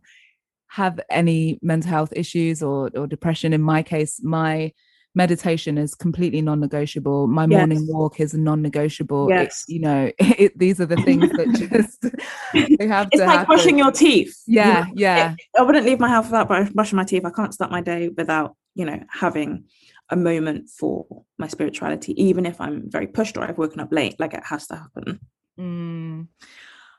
have 0.80 0.94
any 1.22 1.40
mental 1.62 1.90
health 1.96 2.12
issues 2.22 2.56
or 2.68 2.78
or 2.98 3.06
depression 3.16 3.50
in 3.58 3.62
my 3.72 3.80
case 3.94 4.12
my 4.38 4.72
meditation 5.14 5.78
is 5.84 5.94
completely 6.06 6.40
non-negotiable 6.48 7.20
my 7.40 7.46
morning 7.46 7.82
walk 7.94 8.14
is 8.24 8.34
non-negotiable 8.34 9.24
It- 9.30 9.34
Yes. 9.42 9.64
you 9.74 9.80
know 9.86 10.00
it, 10.44 10.52
these 10.64 10.78
are 10.82 10.90
the 10.94 11.00
things 11.08 11.28
that 11.38 11.48
just 11.72 12.00
they 12.78 12.86
have 12.96 13.06
to. 13.10 13.16
it's 13.16 13.20
like 13.30 13.38
happen. 13.38 13.46
brushing 13.46 13.78
your 13.82 13.92
teeth 13.92 14.34
you 14.46 14.56
yeah 14.60 14.80
know? 14.80 14.92
yeah 15.04 15.34
I 15.58 15.62
wouldn't 15.66 15.86
leave 15.86 16.00
my 16.06 16.10
house 16.16 16.26
without 16.30 16.48
brushing 16.74 16.96
my 17.02 17.04
teeth. 17.10 17.24
I 17.24 17.30
can't 17.38 17.54
start 17.54 17.70
my 17.70 17.82
day 17.92 18.02
without, 18.20 18.50
you 18.78 18.84
know, 18.88 18.98
having 19.24 19.50
a 20.10 20.16
moment 20.28 20.62
for 20.78 21.06
my 21.42 21.48
spirituality, 21.54 22.12
even 22.28 22.44
if 22.52 22.56
I'm 22.64 22.76
very 22.96 23.08
pushed 23.16 23.34
or 23.38 23.42
I've 23.44 23.58
woken 23.64 23.80
up 23.84 23.92
late. 24.00 24.16
Like 24.22 24.34
it 24.34 24.44
has 24.52 24.66
to 24.70 24.76
happen. 24.84 25.06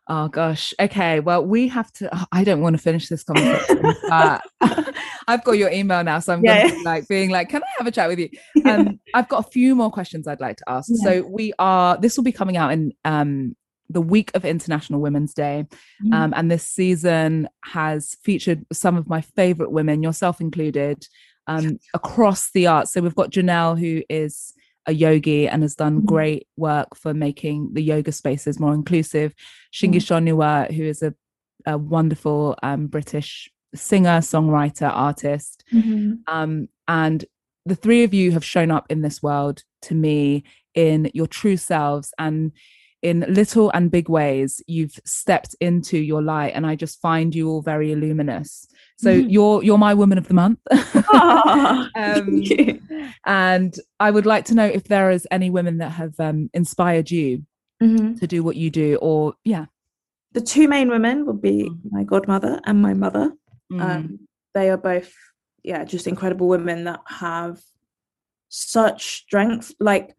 Oh 0.10 0.30
gosh. 0.30 0.74
Okay. 0.80 1.20
Well, 1.20 1.46
we 1.46 1.68
have 1.68 1.92
to. 1.94 2.10
oh, 2.16 2.26
I 2.32 2.46
don't 2.46 2.62
want 2.62 2.78
to 2.78 2.82
finish 2.82 3.10
this 3.10 3.24
conversation, 3.24 3.94
but 4.08 4.42
I've 5.28 5.44
got 5.44 5.54
your 5.58 5.70
email 5.70 6.02
now, 6.04 6.20
so 6.20 6.32
I'm 6.34 6.42
going 6.42 6.60
Yeah. 6.60 6.68
to 6.70 6.78
be 6.78 6.84
like 6.86 7.08
being 7.10 7.30
like, 7.30 7.50
"Can 7.50 7.62
I 7.62 7.66
have 7.78 7.88
a 7.88 7.92
chat 7.92 8.08
with 8.08 8.20
you?" 8.20 8.30
Um, 8.66 9.00
I've 9.14 9.28
got 9.28 9.46
a 9.46 9.50
few 9.50 9.76
more 9.76 9.92
questions 9.92 10.26
I'd 10.28 10.40
like 10.40 10.58
to 10.58 10.64
ask. 10.70 10.90
Yeah. 10.94 11.04
So 11.04 11.28
we 11.30 11.52
are. 11.60 11.98
This 11.98 12.16
will 12.16 12.24
be 12.24 12.32
coming 12.32 12.56
out 12.56 12.72
in 12.72 12.94
um 13.04 13.56
the 13.90 14.02
week 14.02 14.32
of 14.34 14.46
International 14.46 15.00
Women's 15.02 15.34
Day, 15.34 15.66
Mm. 16.06 16.14
um, 16.14 16.34
and 16.38 16.50
this 16.52 16.64
season 16.64 17.48
has 17.66 18.16
featured 18.24 18.66
some 18.72 18.96
of 18.98 19.08
my 19.10 19.20
favorite 19.22 19.72
women, 19.72 20.04
yourself 20.04 20.40
included, 20.42 21.06
um, 21.48 21.80
across 21.94 22.52
the 22.52 22.68
arts. 22.68 22.94
So 22.94 23.02
we've 23.02 23.16
got 23.16 23.32
Janelle, 23.32 23.78
who 23.80 24.04
is 24.10 24.54
a 24.88 24.94
yogi 24.94 25.48
and 25.48 25.62
has 25.62 25.76
done 25.76 26.02
Mhm. 26.02 26.06
great 26.06 26.48
work 26.58 26.96
for 26.96 27.14
making 27.14 27.74
the 27.74 27.82
yoga 27.84 28.12
spaces 28.12 28.60
more 28.60 28.74
inclusive. 28.74 29.34
Shingai 29.74 30.02
Shoniwa, 30.02 30.72
who 30.72 30.84
is 30.84 31.04
a, 31.04 31.14
a 31.66 31.78
wonderful 31.78 32.58
um, 32.64 32.88
British 32.88 33.50
singer, 33.76 34.20
songwriter, 34.22 34.90
artist. 34.90 35.64
Mhm. 35.74 36.20
Um, 36.28 36.70
and 36.88 37.26
the 37.66 37.76
three 37.76 38.04
of 38.06 38.14
you 38.14 38.32
have 38.32 38.46
shown 38.46 38.72
up 38.72 38.86
in 38.90 39.02
this 39.02 39.22
world 39.22 39.64
to 39.84 39.94
me 39.94 40.44
in 40.74 41.12
your 41.14 41.28
true 41.28 41.58
selves 41.58 42.14
and 42.18 42.54
in 43.04 43.26
little 43.28 43.70
and 43.72 43.92
big 43.92 44.10
ways 44.10 44.64
you've 44.68 45.00
stepped 45.06 45.56
into 45.62 45.98
your 46.00 46.22
light 46.24 46.54
and 46.56 46.66
i 46.66 46.76
just 46.76 47.00
find 47.00 47.36
you 47.36 47.48
all 47.50 47.62
very 47.62 47.94
luminous 47.94 48.68
so 48.98 49.12
Mhm. 49.12 49.26
you're 49.30 49.64
you're 49.64 49.78
my 49.78 49.94
woman 49.94 50.18
of 50.18 50.28
the 50.28 50.34
month 50.34 50.60
Ah, 51.14 51.88
Um, 51.96 52.44
and 53.26 53.76
i 54.00 54.12
would 54.12 54.26
like 54.26 54.46
to 54.46 54.56
know 54.56 54.66
if 54.66 54.86
there 54.86 55.10
is 55.12 55.28
any 55.32 55.50
women 55.50 55.78
that 55.78 55.92
have 55.92 56.20
um, 56.20 56.50
inspired 56.54 57.10
you 57.12 57.46
Mhm. 57.82 58.20
to 58.20 58.28
do 58.28 58.44
what 58.44 58.56
you 58.56 58.70
do 58.70 58.98
or 59.02 59.36
yeah 59.46 59.66
The 60.34 60.42
two 60.42 60.68
main 60.68 60.90
women 60.90 61.26
would 61.26 61.42
be 61.42 61.70
Mm. 61.70 61.80
my 61.92 62.04
godmother 62.04 62.60
and 62.66 62.82
my 62.82 62.94
mother. 62.94 63.32
Mm, 63.72 63.82
Um, 63.82 64.20
they 64.54 64.70
are 64.70 64.78
both, 64.78 65.12
yeah, 65.64 65.84
just 65.86 66.08
incredible 66.08 66.48
women 66.48 66.84
that 66.86 67.02
have 67.06 67.62
such 68.50 69.02
strength. 69.22 69.74
Like 69.80 70.16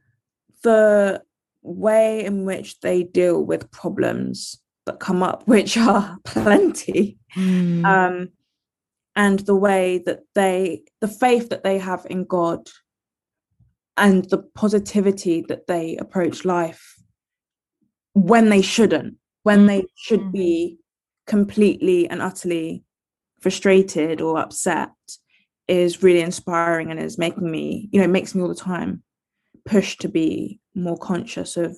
the 0.62 1.22
way 1.62 2.24
in 2.24 2.45
which 2.45 2.81
they 2.81 3.03
deal 3.05 3.43
with 3.45 3.70
problems 3.70 4.61
that 4.87 4.99
come 5.01 5.22
up, 5.22 5.47
which 5.55 5.76
are 5.76 6.18
plenty, 6.24 7.18
mm, 7.37 7.85
um, 7.87 8.29
and 9.18 9.40
the 9.40 9.56
way 9.56 10.00
that 10.06 10.20
they, 10.36 10.84
the 11.00 11.08
faith 11.08 11.48
that 11.50 11.64
they 11.64 11.76
have 11.76 12.06
in 12.08 12.24
God, 12.24 12.68
and 13.96 14.24
the 14.30 14.38
positivity 14.54 15.44
that 15.48 15.66
they 15.66 15.96
approach 15.96 16.44
life 16.44 16.94
when 18.12 18.48
they 18.48 18.62
shouldn't, 18.62 19.16
when 19.42 19.66
they 19.66 19.84
should 19.96 20.20
Mhm. 20.20 20.32
be 20.32 20.78
completely 21.26 22.08
and 22.08 22.22
utterly 22.22 22.84
frustrated 23.40 24.20
or 24.20 24.38
upset, 24.38 24.92
is 25.66 26.00
really 26.02 26.20
inspiring 26.20 26.92
and 26.92 27.00
is 27.00 27.18
making 27.18 27.50
me, 27.50 27.88
you 27.90 28.00
know, 28.00 28.06
makes 28.06 28.36
me 28.36 28.40
all 28.42 28.48
the 28.48 28.54
time 28.54 29.02
push 29.64 29.96
to 29.98 30.08
be 30.08 30.60
more 30.74 30.96
conscious 30.96 31.56
of, 31.56 31.76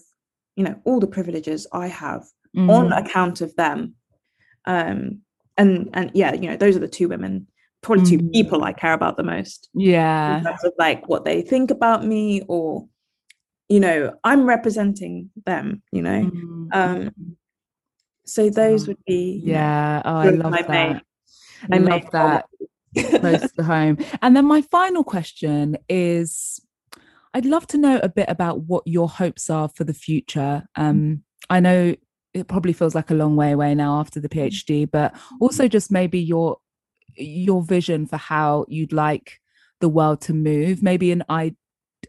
you 0.56 0.64
know, 0.64 0.78
all 0.84 1.00
the 1.00 1.06
privileges 1.06 1.66
I 1.72 1.86
have 1.86 2.22
on 2.54 2.90
mm, 2.90 2.98
account 3.02 3.40
of 3.40 3.56
them. 3.56 3.94
Um 4.66 5.22
and 5.60 5.88
and 5.94 6.10
yeah 6.14 6.32
you 6.40 6.48
know 6.48 6.56
those 6.56 6.74
are 6.76 6.80
the 6.80 6.88
two 6.98 7.08
women 7.08 7.46
probably 7.82 8.04
two 8.10 8.18
Mhm. 8.18 8.32
people 8.32 8.64
i 8.64 8.72
care 8.72 8.92
about 9.00 9.16
the 9.16 9.22
most. 9.34 9.68
Yeah, 9.74 10.38
in 10.38 10.44
terms 10.44 10.64
of 10.64 10.72
like 10.78 11.08
what 11.08 11.24
they 11.24 11.42
think 11.42 11.70
about 11.70 12.04
me 12.04 12.42
or 12.48 12.86
you 13.68 13.80
know 13.80 13.96
i'm 14.24 14.42
representing 14.54 15.30
them 15.46 15.82
you 15.92 16.02
know? 16.02 16.22
Mm, 16.30 16.68
um 16.80 17.10
so 18.26 18.50
those 18.50 18.82
Oh, 18.84 18.88
would 18.88 19.04
be 19.06 19.40
know, 19.44 19.52
yeah. 19.52 20.02
Oh 20.04 20.16
i 20.18 20.30
love 20.30 20.52
main- 20.52 20.66
that. 20.68 21.02
My 21.68 21.76
i 21.76 21.78
main 21.78 21.88
love 22.02 22.10
that. 22.12 22.44
close 23.20 23.52
to 23.52 23.62
home. 23.62 23.98
And 24.22 24.34
then 24.36 24.46
my 24.46 24.62
final 24.62 25.04
question 25.04 25.76
is 25.88 26.60
I'd 27.34 27.44
love 27.54 27.66
to 27.68 27.78
know 27.78 28.00
a 28.02 28.08
bit 28.08 28.28
about 28.28 28.62
what 28.62 28.82
your 28.86 29.08
hopes 29.08 29.48
are 29.50 29.68
for 29.68 29.84
the 29.84 29.94
future. 29.94 30.64
Um, 30.74 31.22
I 31.48 31.60
know 31.60 31.94
it 32.32 32.48
probably 32.48 32.72
feels 32.72 32.94
like 32.94 33.10
a 33.10 33.14
long 33.14 33.36
way 33.36 33.52
away 33.52 33.74
now 33.74 33.98
after 34.00 34.20
the 34.20 34.28
mm. 34.28 34.50
PhD, 34.50 34.90
but 34.90 35.14
mm. 35.14 35.20
also 35.40 35.68
just 35.68 35.90
maybe 35.90 36.20
your 36.20 36.58
your 37.16 37.62
vision 37.62 38.06
for 38.06 38.16
how 38.16 38.64
you'd 38.68 38.92
like 38.92 39.40
the 39.80 39.88
world 39.88 40.20
to 40.22 40.32
move, 40.32 40.82
maybe 40.82 41.10
an 41.12 41.24
i 41.28 41.54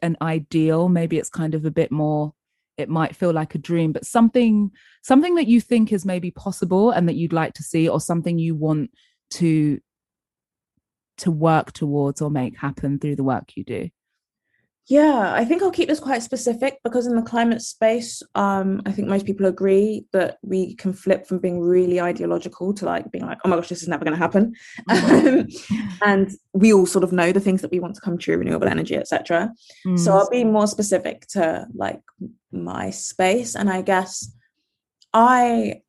an 0.01 0.15
ideal, 0.22 0.89
maybe 0.89 1.17
it's 1.17 1.30
kind 1.30 1.53
of 1.53 1.65
a 1.65 1.72
bit 1.72 1.91
more 1.91 2.34
it 2.78 2.89
might 2.89 3.15
feel 3.15 3.32
like 3.32 3.53
a 3.53 3.59
dream, 3.59 3.91
but 3.91 4.05
something 4.05 4.72
something 5.03 5.36
that 5.36 5.47
you 5.47 5.61
think 5.61 5.91
is 5.91 6.05
maybe 6.05 6.32
possible 6.32 6.91
and 6.91 7.07
that 7.07 7.15
you'd 7.15 7.34
like 7.34 7.53
to 7.53 7.63
see 7.63 7.88
or 7.88 7.99
something 7.99 8.39
you 8.39 8.55
want 8.55 8.91
to 9.32 9.80
to 11.17 11.32
work 11.32 11.72
towards 11.72 12.22
or 12.22 12.32
make 12.32 12.57
happen 12.57 12.97
through 12.97 13.15
the 13.15 13.24
work 13.24 13.55
you 13.55 13.63
do 13.63 13.89
Yeah, 14.88 15.32
I 15.34 15.45
think 15.45 15.61
I'll 15.61 15.71
keep 15.71 15.88
this 15.88 15.99
quite 15.99 16.23
specific 16.23 16.79
because 16.84 17.05
in 17.05 17.15
the 17.15 17.21
climate 17.21 17.61
space, 17.61 18.23
um, 18.34 18.82
I 18.86 18.91
think 18.91 19.07
most 19.07 19.25
people 19.25 19.45
agree 19.45 20.05
that 20.11 20.38
we 20.41 20.75
can 20.75 20.91
flip 20.91 21.27
from 21.27 21.38
being 21.38 21.59
really 21.59 22.01
ideological 22.01 22.73
to 22.73 22.86
like 22.86 23.11
being 23.11 23.25
like, 23.25 23.38
oh 23.45 23.49
my 23.49 23.55
gosh, 23.55 23.69
this 23.69 23.84
is 23.84 23.88
never 23.88 24.03
going 24.03 24.17
to 24.17 24.19
happen. 24.19 24.53
Um, 24.89 25.47
and 26.01 26.32
we 26.53 26.73
all 26.73 26.88
sort 26.88 27.03
of 27.03 27.11
know 27.11 27.32
the 27.32 27.39
things 27.39 27.61
that 27.61 27.71
we 27.71 27.79
want 27.79 27.95
to 27.95 28.01
come 28.01 28.17
true, 28.17 28.38
renewable 28.38 28.67
energy, 28.67 28.95
etc. 28.95 29.53
So 29.84 29.89
Mm, 29.91 30.07
I'll 30.07 30.29
be 30.29 30.43
more 30.43 30.67
specific 30.67 31.27
to 31.27 31.67
like 31.73 32.01
my 32.51 32.89
space. 32.89 33.55
And 33.55 33.69
I 33.69 33.84
guess 33.84 34.34
I, 35.13 35.82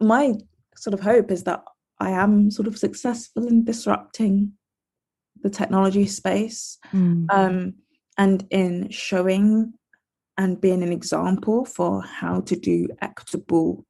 my 0.00 0.34
sort 0.76 0.94
of 0.94 1.00
hope 1.00 1.30
is 1.30 1.44
that 1.44 1.64
I 1.98 2.10
am 2.10 2.50
sort 2.50 2.68
of 2.68 2.78
successful 2.78 3.46
in 3.46 3.64
disrupting 3.64 4.52
the 5.44 5.50
technology 5.50 6.06
space 6.06 6.78
Mm. 6.92 7.26
um, 7.30 7.74
and 8.18 8.46
in 8.50 8.90
showing 8.90 9.74
and 10.36 10.60
being 10.60 10.82
an 10.82 10.92
example 10.92 11.64
for 11.64 12.02
how 12.02 12.40
to 12.40 12.56
do 12.56 12.88
equitable 13.00 13.84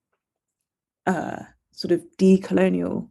uh, 1.07 1.43
sort 1.73 1.93
of 1.93 2.03
decolonial 2.19 3.11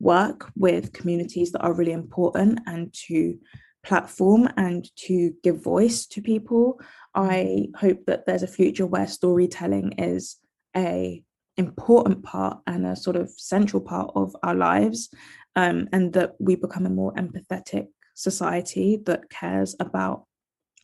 work 0.00 0.50
with 0.56 0.92
communities 0.92 1.52
that 1.52 1.62
are 1.62 1.74
really 1.74 1.92
important 1.92 2.58
and 2.66 2.92
to 3.06 3.38
platform 3.84 4.48
and 4.56 4.90
to 4.96 5.32
give 5.44 5.62
voice 5.62 6.06
to 6.06 6.20
people. 6.20 6.80
I 7.14 7.68
hope 7.76 8.06
that 8.06 8.26
there's 8.26 8.42
a 8.42 8.56
future 8.58 8.86
where 8.86 9.06
storytelling 9.06 9.92
is 9.98 10.38
a 10.76 11.22
important 11.56 12.22
part 12.22 12.58
and 12.66 12.86
a 12.86 12.96
sort 12.96 13.16
of 13.16 13.30
central 13.30 13.80
part 13.80 14.10
of 14.14 14.34
our 14.42 14.54
lives 14.54 15.10
um, 15.56 15.88
and 15.92 16.12
that 16.14 16.34
we 16.38 16.56
become 16.56 16.86
a 16.86 16.90
more 16.90 17.12
empathetic 17.14 17.88
society 18.14 18.98
that 19.04 19.28
cares 19.30 19.76
about 19.80 20.24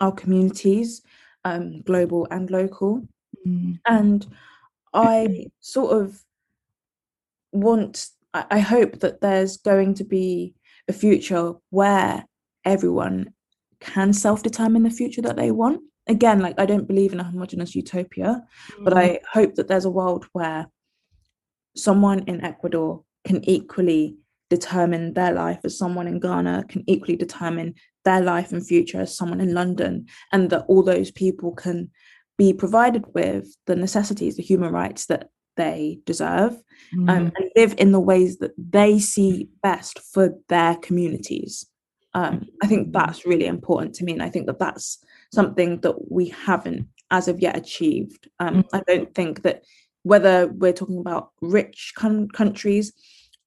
our 0.00 0.12
communities 0.12 1.02
um, 1.44 1.82
global 1.82 2.26
and 2.30 2.50
local 2.50 3.06
Mm. 3.46 3.78
and 3.86 4.26
I 4.92 5.46
sort 5.60 5.96
of 5.96 6.24
want, 7.52 8.08
I 8.34 8.44
I 8.50 8.58
hope 8.60 9.00
that 9.00 9.20
there's 9.20 9.56
going 9.56 9.94
to 9.94 10.04
be 10.04 10.54
a 10.88 10.92
future 10.92 11.52
where 11.70 12.24
everyone 12.64 13.32
can 13.80 14.12
self 14.12 14.42
determine 14.42 14.82
the 14.82 14.90
future 14.90 15.22
that 15.22 15.36
they 15.36 15.50
want. 15.50 15.82
Again, 16.08 16.40
like 16.40 16.58
I 16.58 16.66
don't 16.66 16.88
believe 16.88 17.12
in 17.12 17.20
a 17.20 17.24
homogenous 17.24 17.74
utopia, 17.74 18.42
but 18.80 18.96
I 18.96 19.20
hope 19.32 19.54
that 19.56 19.68
there's 19.68 19.84
a 19.84 19.90
world 19.90 20.26
where 20.32 20.66
someone 21.76 22.20
in 22.20 22.44
Ecuador 22.44 23.04
can 23.24 23.44
equally 23.48 24.16
determine 24.50 25.12
their 25.12 25.32
life 25.32 25.60
as 25.64 25.76
someone 25.76 26.08
in 26.08 26.18
Ghana 26.18 26.64
can 26.68 26.82
equally 26.86 27.16
determine 27.16 27.74
their 28.06 28.22
life 28.22 28.52
and 28.52 28.66
future 28.66 29.02
as 29.02 29.14
someone 29.14 29.40
in 29.40 29.52
London, 29.52 30.06
and 30.32 30.48
that 30.50 30.64
all 30.68 30.82
those 30.82 31.10
people 31.10 31.52
can 31.52 31.90
be 32.38 32.52
provided 32.54 33.04
with 33.14 33.54
the 33.66 33.76
necessities, 33.76 34.36
the 34.36 34.42
human 34.42 34.72
rights 34.72 35.06
that 35.06 35.28
they 35.56 36.00
deserve, 36.06 36.56
Mm. 36.94 37.10
um, 37.10 37.32
and 37.36 37.50
live 37.56 37.74
in 37.76 37.92
the 37.92 38.00
ways 38.00 38.38
that 38.38 38.52
they 38.56 38.98
see 38.98 39.48
best 39.62 39.98
for 39.98 40.34
their 40.48 40.76
communities. 40.76 41.66
Um, 42.14 42.46
I 42.62 42.66
think 42.66 42.92
that's 42.92 43.26
really 43.26 43.44
important 43.46 43.94
to 43.96 44.04
me, 44.04 44.12
and 44.12 44.22
I 44.22 44.30
think 44.30 44.46
that 44.46 44.58
that's 44.58 44.98
something 45.32 45.80
that 45.80 46.10
we 46.10 46.28
haven't, 46.28 46.88
as 47.10 47.28
of 47.28 47.40
yet, 47.40 47.56
achieved. 47.56 48.28
Um, 48.40 48.64
I 48.72 48.82
don't 48.86 49.14
think 49.14 49.42
that 49.42 49.62
whether 50.02 50.48
we're 50.48 50.72
talking 50.72 50.98
about 50.98 51.30
rich 51.40 51.92
coun- 51.96 52.28
countries, 52.28 52.92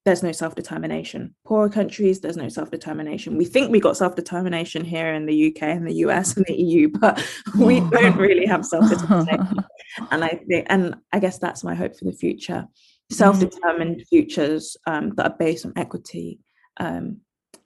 there's 0.04 0.22
no 0.22 0.32
self 0.32 0.54
determination. 0.54 1.34
Poorer 1.44 1.68
countries, 1.68 2.20
there's 2.20 2.36
no 2.36 2.48
self 2.48 2.70
determination. 2.70 3.36
We 3.36 3.44
think 3.44 3.70
we 3.70 3.80
got 3.80 3.96
self 3.96 4.16
determination 4.16 4.84
here 4.84 5.12
in 5.14 5.26
the 5.26 5.48
UK 5.48 5.62
and 5.62 5.86
the 5.86 5.94
US 6.06 6.36
and 6.36 6.44
the 6.46 6.54
EU, 6.54 6.88
but 7.00 7.24
we 7.58 7.80
don't 7.80 8.16
really 8.16 8.46
have 8.46 8.66
self 8.66 8.88
determination. 8.88 9.64
and 10.10 10.24
I 10.24 10.40
think, 10.48 10.66
and 10.68 10.96
I 11.12 11.18
guess 11.18 11.38
that's 11.38 11.62
my 11.62 11.74
hope 11.74 11.96
for 11.96 12.04
the 12.04 12.12
future: 12.12 12.66
self-determined 13.10 14.04
futures 14.08 14.76
um, 14.86 15.10
that 15.16 15.26
are 15.26 15.36
based 15.38 15.66
on 15.66 15.72
equity 15.76 16.40
um, 16.78 17.18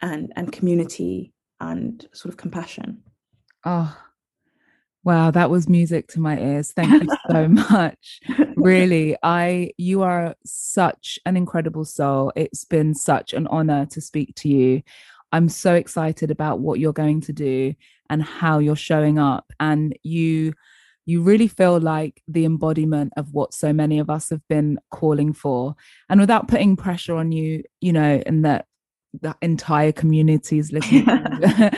and 0.03 0.33
and 0.37 0.53
community 0.53 1.33
and 1.61 2.07
sort 2.13 2.33
of 2.33 2.37
compassion. 2.37 3.03
Oh, 3.65 3.97
wow, 5.07 5.31
that 5.31 5.51
was 5.51 5.69
music 5.69 6.09
to 6.09 6.21
my 6.21 6.37
ears. 6.37 6.73
Thank 6.73 7.05
you 7.05 7.17
so 7.31 7.47
much. 7.71 8.21
Really, 8.57 9.17
I 9.23 9.71
you 9.79 10.03
are 10.03 10.35
such 10.45 11.19
an 11.25 11.37
incredible 11.37 11.85
soul. 11.85 12.33
It's 12.35 12.65
been 12.65 12.93
such 12.93 13.33
an 13.33 13.47
honor 13.47 13.87
to 13.87 14.01
speak 14.01 14.35
to 14.37 14.49
you. 14.49 14.83
I'm 15.31 15.49
so 15.49 15.75
excited 15.75 16.33
about 16.33 16.59
what 16.59 16.81
you're 16.81 16.93
going 16.93 17.21
to 17.23 17.33
do 17.33 17.75
and 18.11 18.21
how 18.21 18.59
you're 18.59 18.75
showing 18.75 19.19
up 19.19 19.53
and 19.61 19.97
you 20.03 20.55
you 21.09 21.23
really 21.23 21.47
feel 21.47 21.79
like 21.79 22.21
the 22.27 22.45
embodiment 22.45 23.13
of 23.17 23.33
what 23.33 23.55
so 23.55 23.73
many 23.73 24.01
of 24.01 24.11
us 24.11 24.31
have 24.31 24.47
been 24.49 24.79
calling 24.91 25.33
for 25.33 25.77
and 26.09 26.21
without 26.21 26.49
putting 26.49 26.75
pressure 26.77 27.17
on 27.17 27.31
you 27.33 27.63
you 27.81 27.93
know 27.93 28.23
and 28.27 28.45
that 28.45 28.67
the 29.21 29.35
entire 29.43 29.93
community 29.93 30.59
is 30.59 30.73
listening 30.73 31.09
uh, 31.09 31.71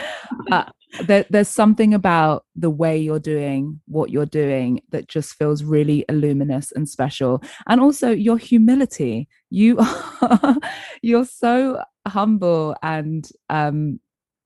there, 1.05 1.25
there's 1.29 1.49
something 1.49 1.93
about 1.93 2.45
the 2.55 2.69
way 2.69 2.97
you're 2.97 3.19
doing 3.19 3.79
what 3.85 4.09
you're 4.09 4.25
doing 4.25 4.81
that 4.89 5.07
just 5.07 5.35
feels 5.35 5.63
really 5.63 6.03
luminous 6.09 6.71
and 6.71 6.89
special. 6.89 7.43
And 7.67 7.79
also 7.79 8.09
your 8.11 8.37
humility. 8.37 9.27
You 9.49 9.77
are 10.21 10.57
you're 11.01 11.25
so 11.25 11.83
humble 12.07 12.75
and 12.81 13.29
um 13.49 13.99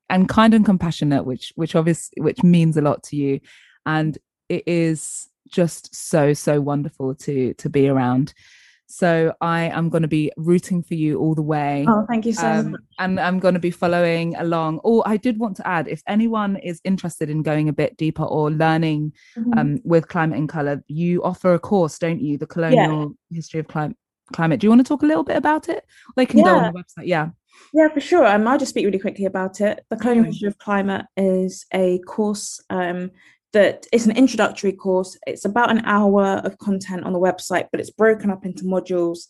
and 0.09 0.27
kind 0.27 0.53
and 0.53 0.65
compassionate 0.65 1.25
which 1.25 1.53
which 1.55 1.75
obviously 1.75 2.21
which 2.21 2.43
means 2.43 2.77
a 2.77 2.81
lot 2.81 3.03
to 3.03 3.15
you. 3.15 3.39
And 3.85 4.17
it 4.49 4.63
is 4.67 5.29
just 5.49 5.95
so 5.95 6.33
so 6.33 6.59
wonderful 6.59 7.15
to 7.15 7.53
to 7.55 7.69
be 7.69 7.87
around 7.87 8.33
so 8.95 9.33
i 9.41 9.61
am 9.79 9.89
going 9.89 10.03
to 10.03 10.07
be 10.07 10.31
rooting 10.37 10.83
for 10.83 10.93
you 10.93 11.17
all 11.19 11.33
the 11.33 11.41
way 11.41 11.83
Oh, 11.89 12.05
thank 12.07 12.25
you 12.27 12.33
so 12.33 12.47
um, 12.47 12.71
much. 12.71 12.81
and 12.99 13.19
I'm 13.19 13.39
going 13.39 13.55
to 13.55 13.59
be 13.59 13.71
following 13.71 14.35
along. 14.35 14.79
Oh, 14.83 15.01
I 15.05 15.17
did 15.17 15.39
want 15.39 15.55
to 15.57 15.67
add 15.67 15.87
if 15.87 16.01
anyone 16.07 16.57
is 16.57 16.79
interested 16.83 17.27
in 17.29 17.41
going 17.41 17.69
a 17.69 17.73
bit 17.73 17.97
deeper 17.97 18.23
or 18.23 18.51
learning 18.51 19.13
Mhm. 19.35 19.57
um, 19.59 19.79
with 19.83 20.07
Climate 20.07 20.37
in 20.37 20.47
Colour, 20.47 20.83
you 20.87 21.23
offer 21.23 21.53
a 21.55 21.59
course, 21.59 21.97
don't 21.97 22.21
you? 22.21 22.37
The 22.37 22.45
colonial 22.55 23.15
history 23.31 23.59
of 23.59 23.67
climate. 23.67 23.97
Climate. 24.31 24.59
Do 24.59 24.65
you 24.65 24.69
want 24.73 24.81
to 24.85 24.89
talk 24.91 25.01
a 25.03 25.07
little 25.11 25.23
bit 25.23 25.37
about 25.37 25.69
it? 25.69 25.85
They 26.15 26.25
can 26.27 26.43
go 26.43 26.55
on 26.57 26.63
the 26.73 26.79
website. 26.79 27.07
Yeah. 27.07 27.29
Yeah, 27.73 27.87
for 27.89 27.99
sure. 27.99 28.25
Um, 28.27 28.47
I'll 28.47 28.57
just 28.59 28.69
speak 28.69 28.85
really 28.85 28.99
quickly 28.99 29.25
about 29.25 29.59
it. 29.61 29.83
The 29.89 29.97
Colonial 29.97 30.25
Mhm. 30.25 30.27
History 30.27 30.47
of 30.49 30.57
Climate 30.59 31.05
is 31.17 31.65
a 31.73 31.99
course 32.15 32.61
um, 32.69 33.09
that 33.53 33.85
it's 33.93 34.05
an 34.05 34.17
introductory 34.17 34.73
course. 34.73 35.17
It's 35.25 35.45
about 35.45 35.71
an 35.71 35.83
hour 35.85 36.41
of 36.43 36.57
content 36.57 37.05
on 37.05 37.13
the 37.13 37.19
website, 37.19 37.67
but 37.71 37.79
it's 37.79 37.91
broken 37.91 38.29
up 38.29 38.45
into 38.45 38.63
modules. 38.65 39.29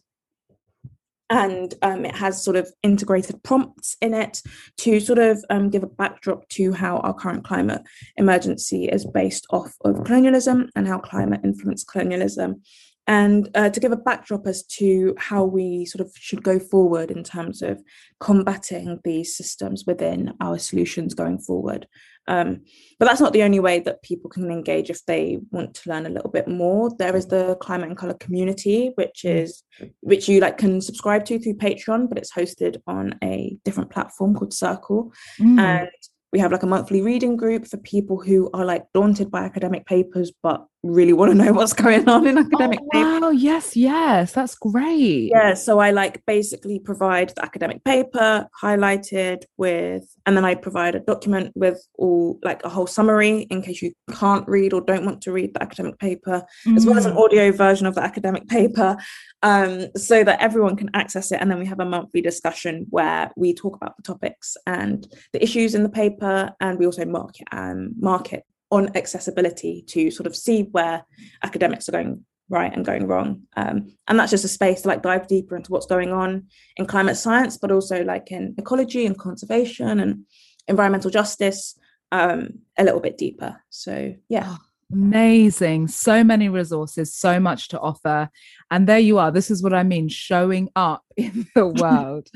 And 1.30 1.74
um, 1.82 2.06
it 2.06 2.16
has 2.16 2.44
sort 2.44 2.58
of 2.58 2.72
integrated 2.84 3.42
prompts 3.44 3.98
in 4.02 4.14
it 4.14 4.42
to 4.78 5.00
sort 5.00 5.20
of 5.20 5.44
um, 5.50 5.70
give 5.70 5.84
a 5.84 5.88
backdrop 5.88 6.48
to 6.50 6.74
how 6.74 6.98
our 6.98 7.14
current 7.14 7.44
climate 7.44 7.82
emergency 8.18 8.86
is 8.86 9.06
based 9.06 9.48
off 9.50 9.74
of 9.84 10.04
colonialism 10.04 10.70
and 10.76 10.88
how 10.88 11.00
climate 11.00 11.42
influenced 11.44 11.88
colonialism 11.88 12.62
and 13.08 13.50
uh, 13.56 13.70
to 13.70 13.80
give 13.80 13.92
a 13.92 13.98
backdrop 13.98 14.48
as 14.48 14.64
to 14.64 15.14
how 15.18 15.44
we 15.44 15.86
sort 15.86 16.06
of 16.06 16.14
should 16.16 16.44
go 16.44 16.58
forward 16.60 17.12
in 17.12 17.24
terms 17.24 17.62
of 17.62 17.82
combating 18.20 19.00
these 19.04 19.36
systems 19.36 19.86
within 19.86 20.34
our 20.40 20.58
solutions 20.58 21.14
going 21.14 21.38
forward. 21.40 21.88
Um, 22.26 22.62
but 23.00 23.06
that's 23.06 23.20
not 23.20 23.34
the 23.34 23.44
only 23.44 23.60
way 23.60 23.80
that 23.82 24.02
people 24.02 24.30
can 24.30 24.50
engage 24.50 24.90
if 24.90 25.04
they 25.06 25.40
want 25.52 25.74
to 25.74 25.90
learn 25.90 26.06
a 26.06 26.10
little 26.10 26.32
bit 26.32 26.48
more. 26.48 26.90
There 26.98 27.18
is 27.18 27.28
the 27.28 27.58
Climate 27.58 27.90
in 27.90 27.98
Colour 27.98 28.14
community, 28.14 28.92
which 28.96 29.26
is 29.26 29.64
which 30.00 30.30
you 30.30 30.40
like 30.40 30.58
can 30.58 30.80
subscribe 30.80 31.26
to 31.26 31.38
through 31.38 31.56
Patreon, 31.56 32.08
but 32.08 32.18
it's 32.18 32.32
hosted 32.32 32.82
on 32.88 33.20
a 33.22 33.58
different 33.66 33.90
platform 33.90 34.34
called 34.36 34.54
Circle 34.54 35.12
Mm. 35.40 35.60
and 35.60 35.90
we 36.32 36.40
have 36.40 36.52
like 36.52 36.64
a 36.64 36.68
monthly 36.68 37.02
reading 37.02 37.36
group 37.38 37.68
for 37.68 37.78
people 37.78 38.22
who 38.22 38.50
are 38.54 38.66
like 38.66 38.86
daunted 38.94 39.30
by 39.30 39.44
academic 39.44 39.86
papers 39.86 40.32
but 40.42 40.66
really 40.84 41.14
want 41.14 41.32
to 41.32 41.36
know 41.38 41.54
what's 41.54 41.72
going 41.74 42.08
on 42.10 42.28
in 42.28 42.38
academic 42.38 42.80
Oh, 42.84 42.90
papers 42.92 43.22
wow. 43.22 43.30
Yes. 43.30 43.76
Yes. 43.76 44.34
That's 44.34 44.56
great. 44.56 45.30
yeah 45.34 45.54
so 45.54 45.80
i 45.80 45.92
like 45.92 46.22
basically 46.26 46.78
provide 46.80 47.30
the 47.36 47.44
academic 47.46 47.84
paper 47.86 48.48
highlighted 48.62 49.44
with 49.58 50.04
and 50.26 50.36
then 50.36 50.44
i 50.46 50.54
provide 50.56 50.96
a 50.96 51.00
document 51.00 51.52
with 51.56 51.80
all 51.98 52.38
like 52.44 52.64
a 52.66 52.70
whole 52.70 52.86
summary 52.88 53.42
in 53.50 53.62
case 53.62 53.82
you 53.82 53.94
can't 54.12 54.48
read 54.48 54.74
or 54.74 54.82
don't 54.82 55.06
want 55.06 55.22
to 55.22 55.32
read 55.32 55.54
the 55.54 55.62
academic 55.64 55.98
paper 56.00 56.44
as 56.76 56.86
well 56.86 56.98
as 56.98 57.06
an 57.06 57.14
Mm. 57.14 57.24
audio 57.24 57.52
version 57.52 57.86
of 57.88 57.96
the 57.96 58.04
academic 58.04 58.48
paper 58.48 58.98
um, 59.44 59.88
so 59.96 60.24
that 60.24 60.42
everyone 60.42 60.76
can 60.76 60.90
access 60.94 61.32
it. 61.32 61.40
And 61.42 61.52
then 61.52 61.60
we 61.60 61.66
have 61.66 61.80
a 61.82 61.86
monthly 61.86 62.22
discussion 62.22 62.88
where 62.90 63.30
we 63.36 63.54
talk 63.54 63.76
about 63.76 63.96
the 63.98 64.04
topics 64.04 64.56
and 64.66 65.06
the 65.34 65.44
issues 65.44 65.76
in 65.76 65.84
the 65.84 65.90
paper, 65.90 66.52
and 66.62 66.80
we 66.80 66.86
also 66.86 67.04
market 67.06 67.48
um, 67.52 67.94
market 68.00 68.46
on 68.74 68.90
accessibility 68.98 69.84
to 69.84 70.10
sort 70.10 70.26
of 70.26 70.36
see 70.36 70.64
where 70.72 71.06
academics 71.44 71.88
are 71.88 71.92
going 71.92 72.26
right 72.50 72.74
and 72.74 72.86
going 72.86 73.08
wrong. 73.08 73.44
Um, 73.56 73.94
and 74.08 74.20
that's 74.20 74.32
just 74.32 74.46
a 74.46 74.48
space 74.48 74.82
to 74.82 74.88
like 74.88 75.04
dive 75.04 75.28
deeper 75.28 75.56
into 75.56 75.72
what's 75.72 75.86
going 75.86 76.12
on 76.12 76.48
in 76.76 76.88
climate 76.88 77.18
science, 77.18 77.58
but 77.58 77.72
also 77.72 78.04
like 78.04 78.32
in 78.32 78.56
ecology 78.58 79.06
and 79.06 79.18
conservation 79.18 80.00
and 80.00 80.26
environmental 80.68 81.12
justice 81.12 81.78
um, 82.12 82.50
a 82.78 82.84
little 82.84 83.00
bit 83.00 83.18
deeper. 83.18 83.62
So 83.70 84.16
yeah. 84.28 84.58
Amazing. 84.92 85.88
So 85.88 86.24
many 86.24 86.50
resources, 86.50 87.14
so 87.16 87.40
much 87.40 87.70
to 87.70 87.80
offer. 87.80 88.30
And 88.72 88.88
there 88.88 89.00
you 89.00 89.20
are. 89.20 89.32
This 89.32 89.52
is 89.52 89.62
what 89.62 89.74
I 89.74 89.84
mean 89.84 90.10
showing 90.10 90.70
up 90.76 91.04
in 91.18 91.48
the 91.56 91.68
world. 91.82 92.28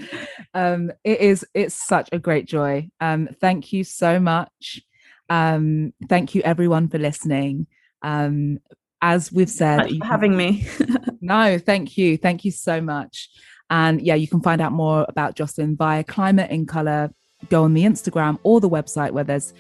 um, 0.54 0.92
it 1.04 1.20
is, 1.20 1.46
it's 1.56 1.76
such 1.76 2.10
a 2.12 2.20
great 2.20 2.46
joy. 2.46 2.90
Um, 3.02 3.28
thank 3.42 3.74
you 3.74 3.84
so 3.84 4.20
much. 4.20 4.82
Um, 5.30 5.94
thank 6.08 6.36
you, 6.36 6.42
everyone, 6.44 6.88
for 6.88 6.98
listening. 6.98 7.68
Um, 8.02 8.60
as 9.02 9.32
we've 9.32 9.50
said, 9.50 9.92
you 9.92 10.00
for 10.00 10.06
having 10.06 10.36
me. 10.36 10.68
no, 11.22 11.60
thank 11.60 11.98
you. 11.98 12.18
Thank 12.18 12.46
you 12.46 12.52
so 12.52 12.82
much. 12.82 13.30
And 13.70 14.02
yeah, 14.02 14.16
you 14.16 14.28
can 14.28 14.42
find 14.42 14.62
out 14.62 14.72
more 14.72 15.06
about 15.08 15.36
Joycelyn 15.36 15.78
via 15.78 16.04
Climate 16.04 16.50
in 16.52 16.66
Colour. 16.66 17.12
Go 17.50 17.64
on 17.64 17.74
the 17.74 17.84
Instagram 17.84 18.40
or 18.44 18.60
the 18.60 18.70
website 18.70 19.12
where 19.12 19.24
there's 19.24 19.54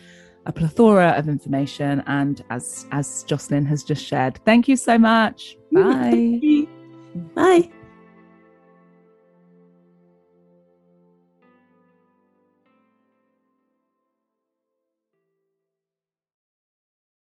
a 0.45 0.53
plethora 0.53 1.09
of 1.09 1.27
information. 1.27 2.03
And 2.07 2.43
as 2.49 2.87
as 2.91 3.25
Joycelyn 3.27 3.67
has 3.67 3.83
just 3.83 4.03
shared, 4.03 4.39
thank 4.45 4.67
you 4.67 4.75
so 4.75 4.97
much. 4.97 5.57
Bye. 5.71 6.67
Bye. 7.35 7.71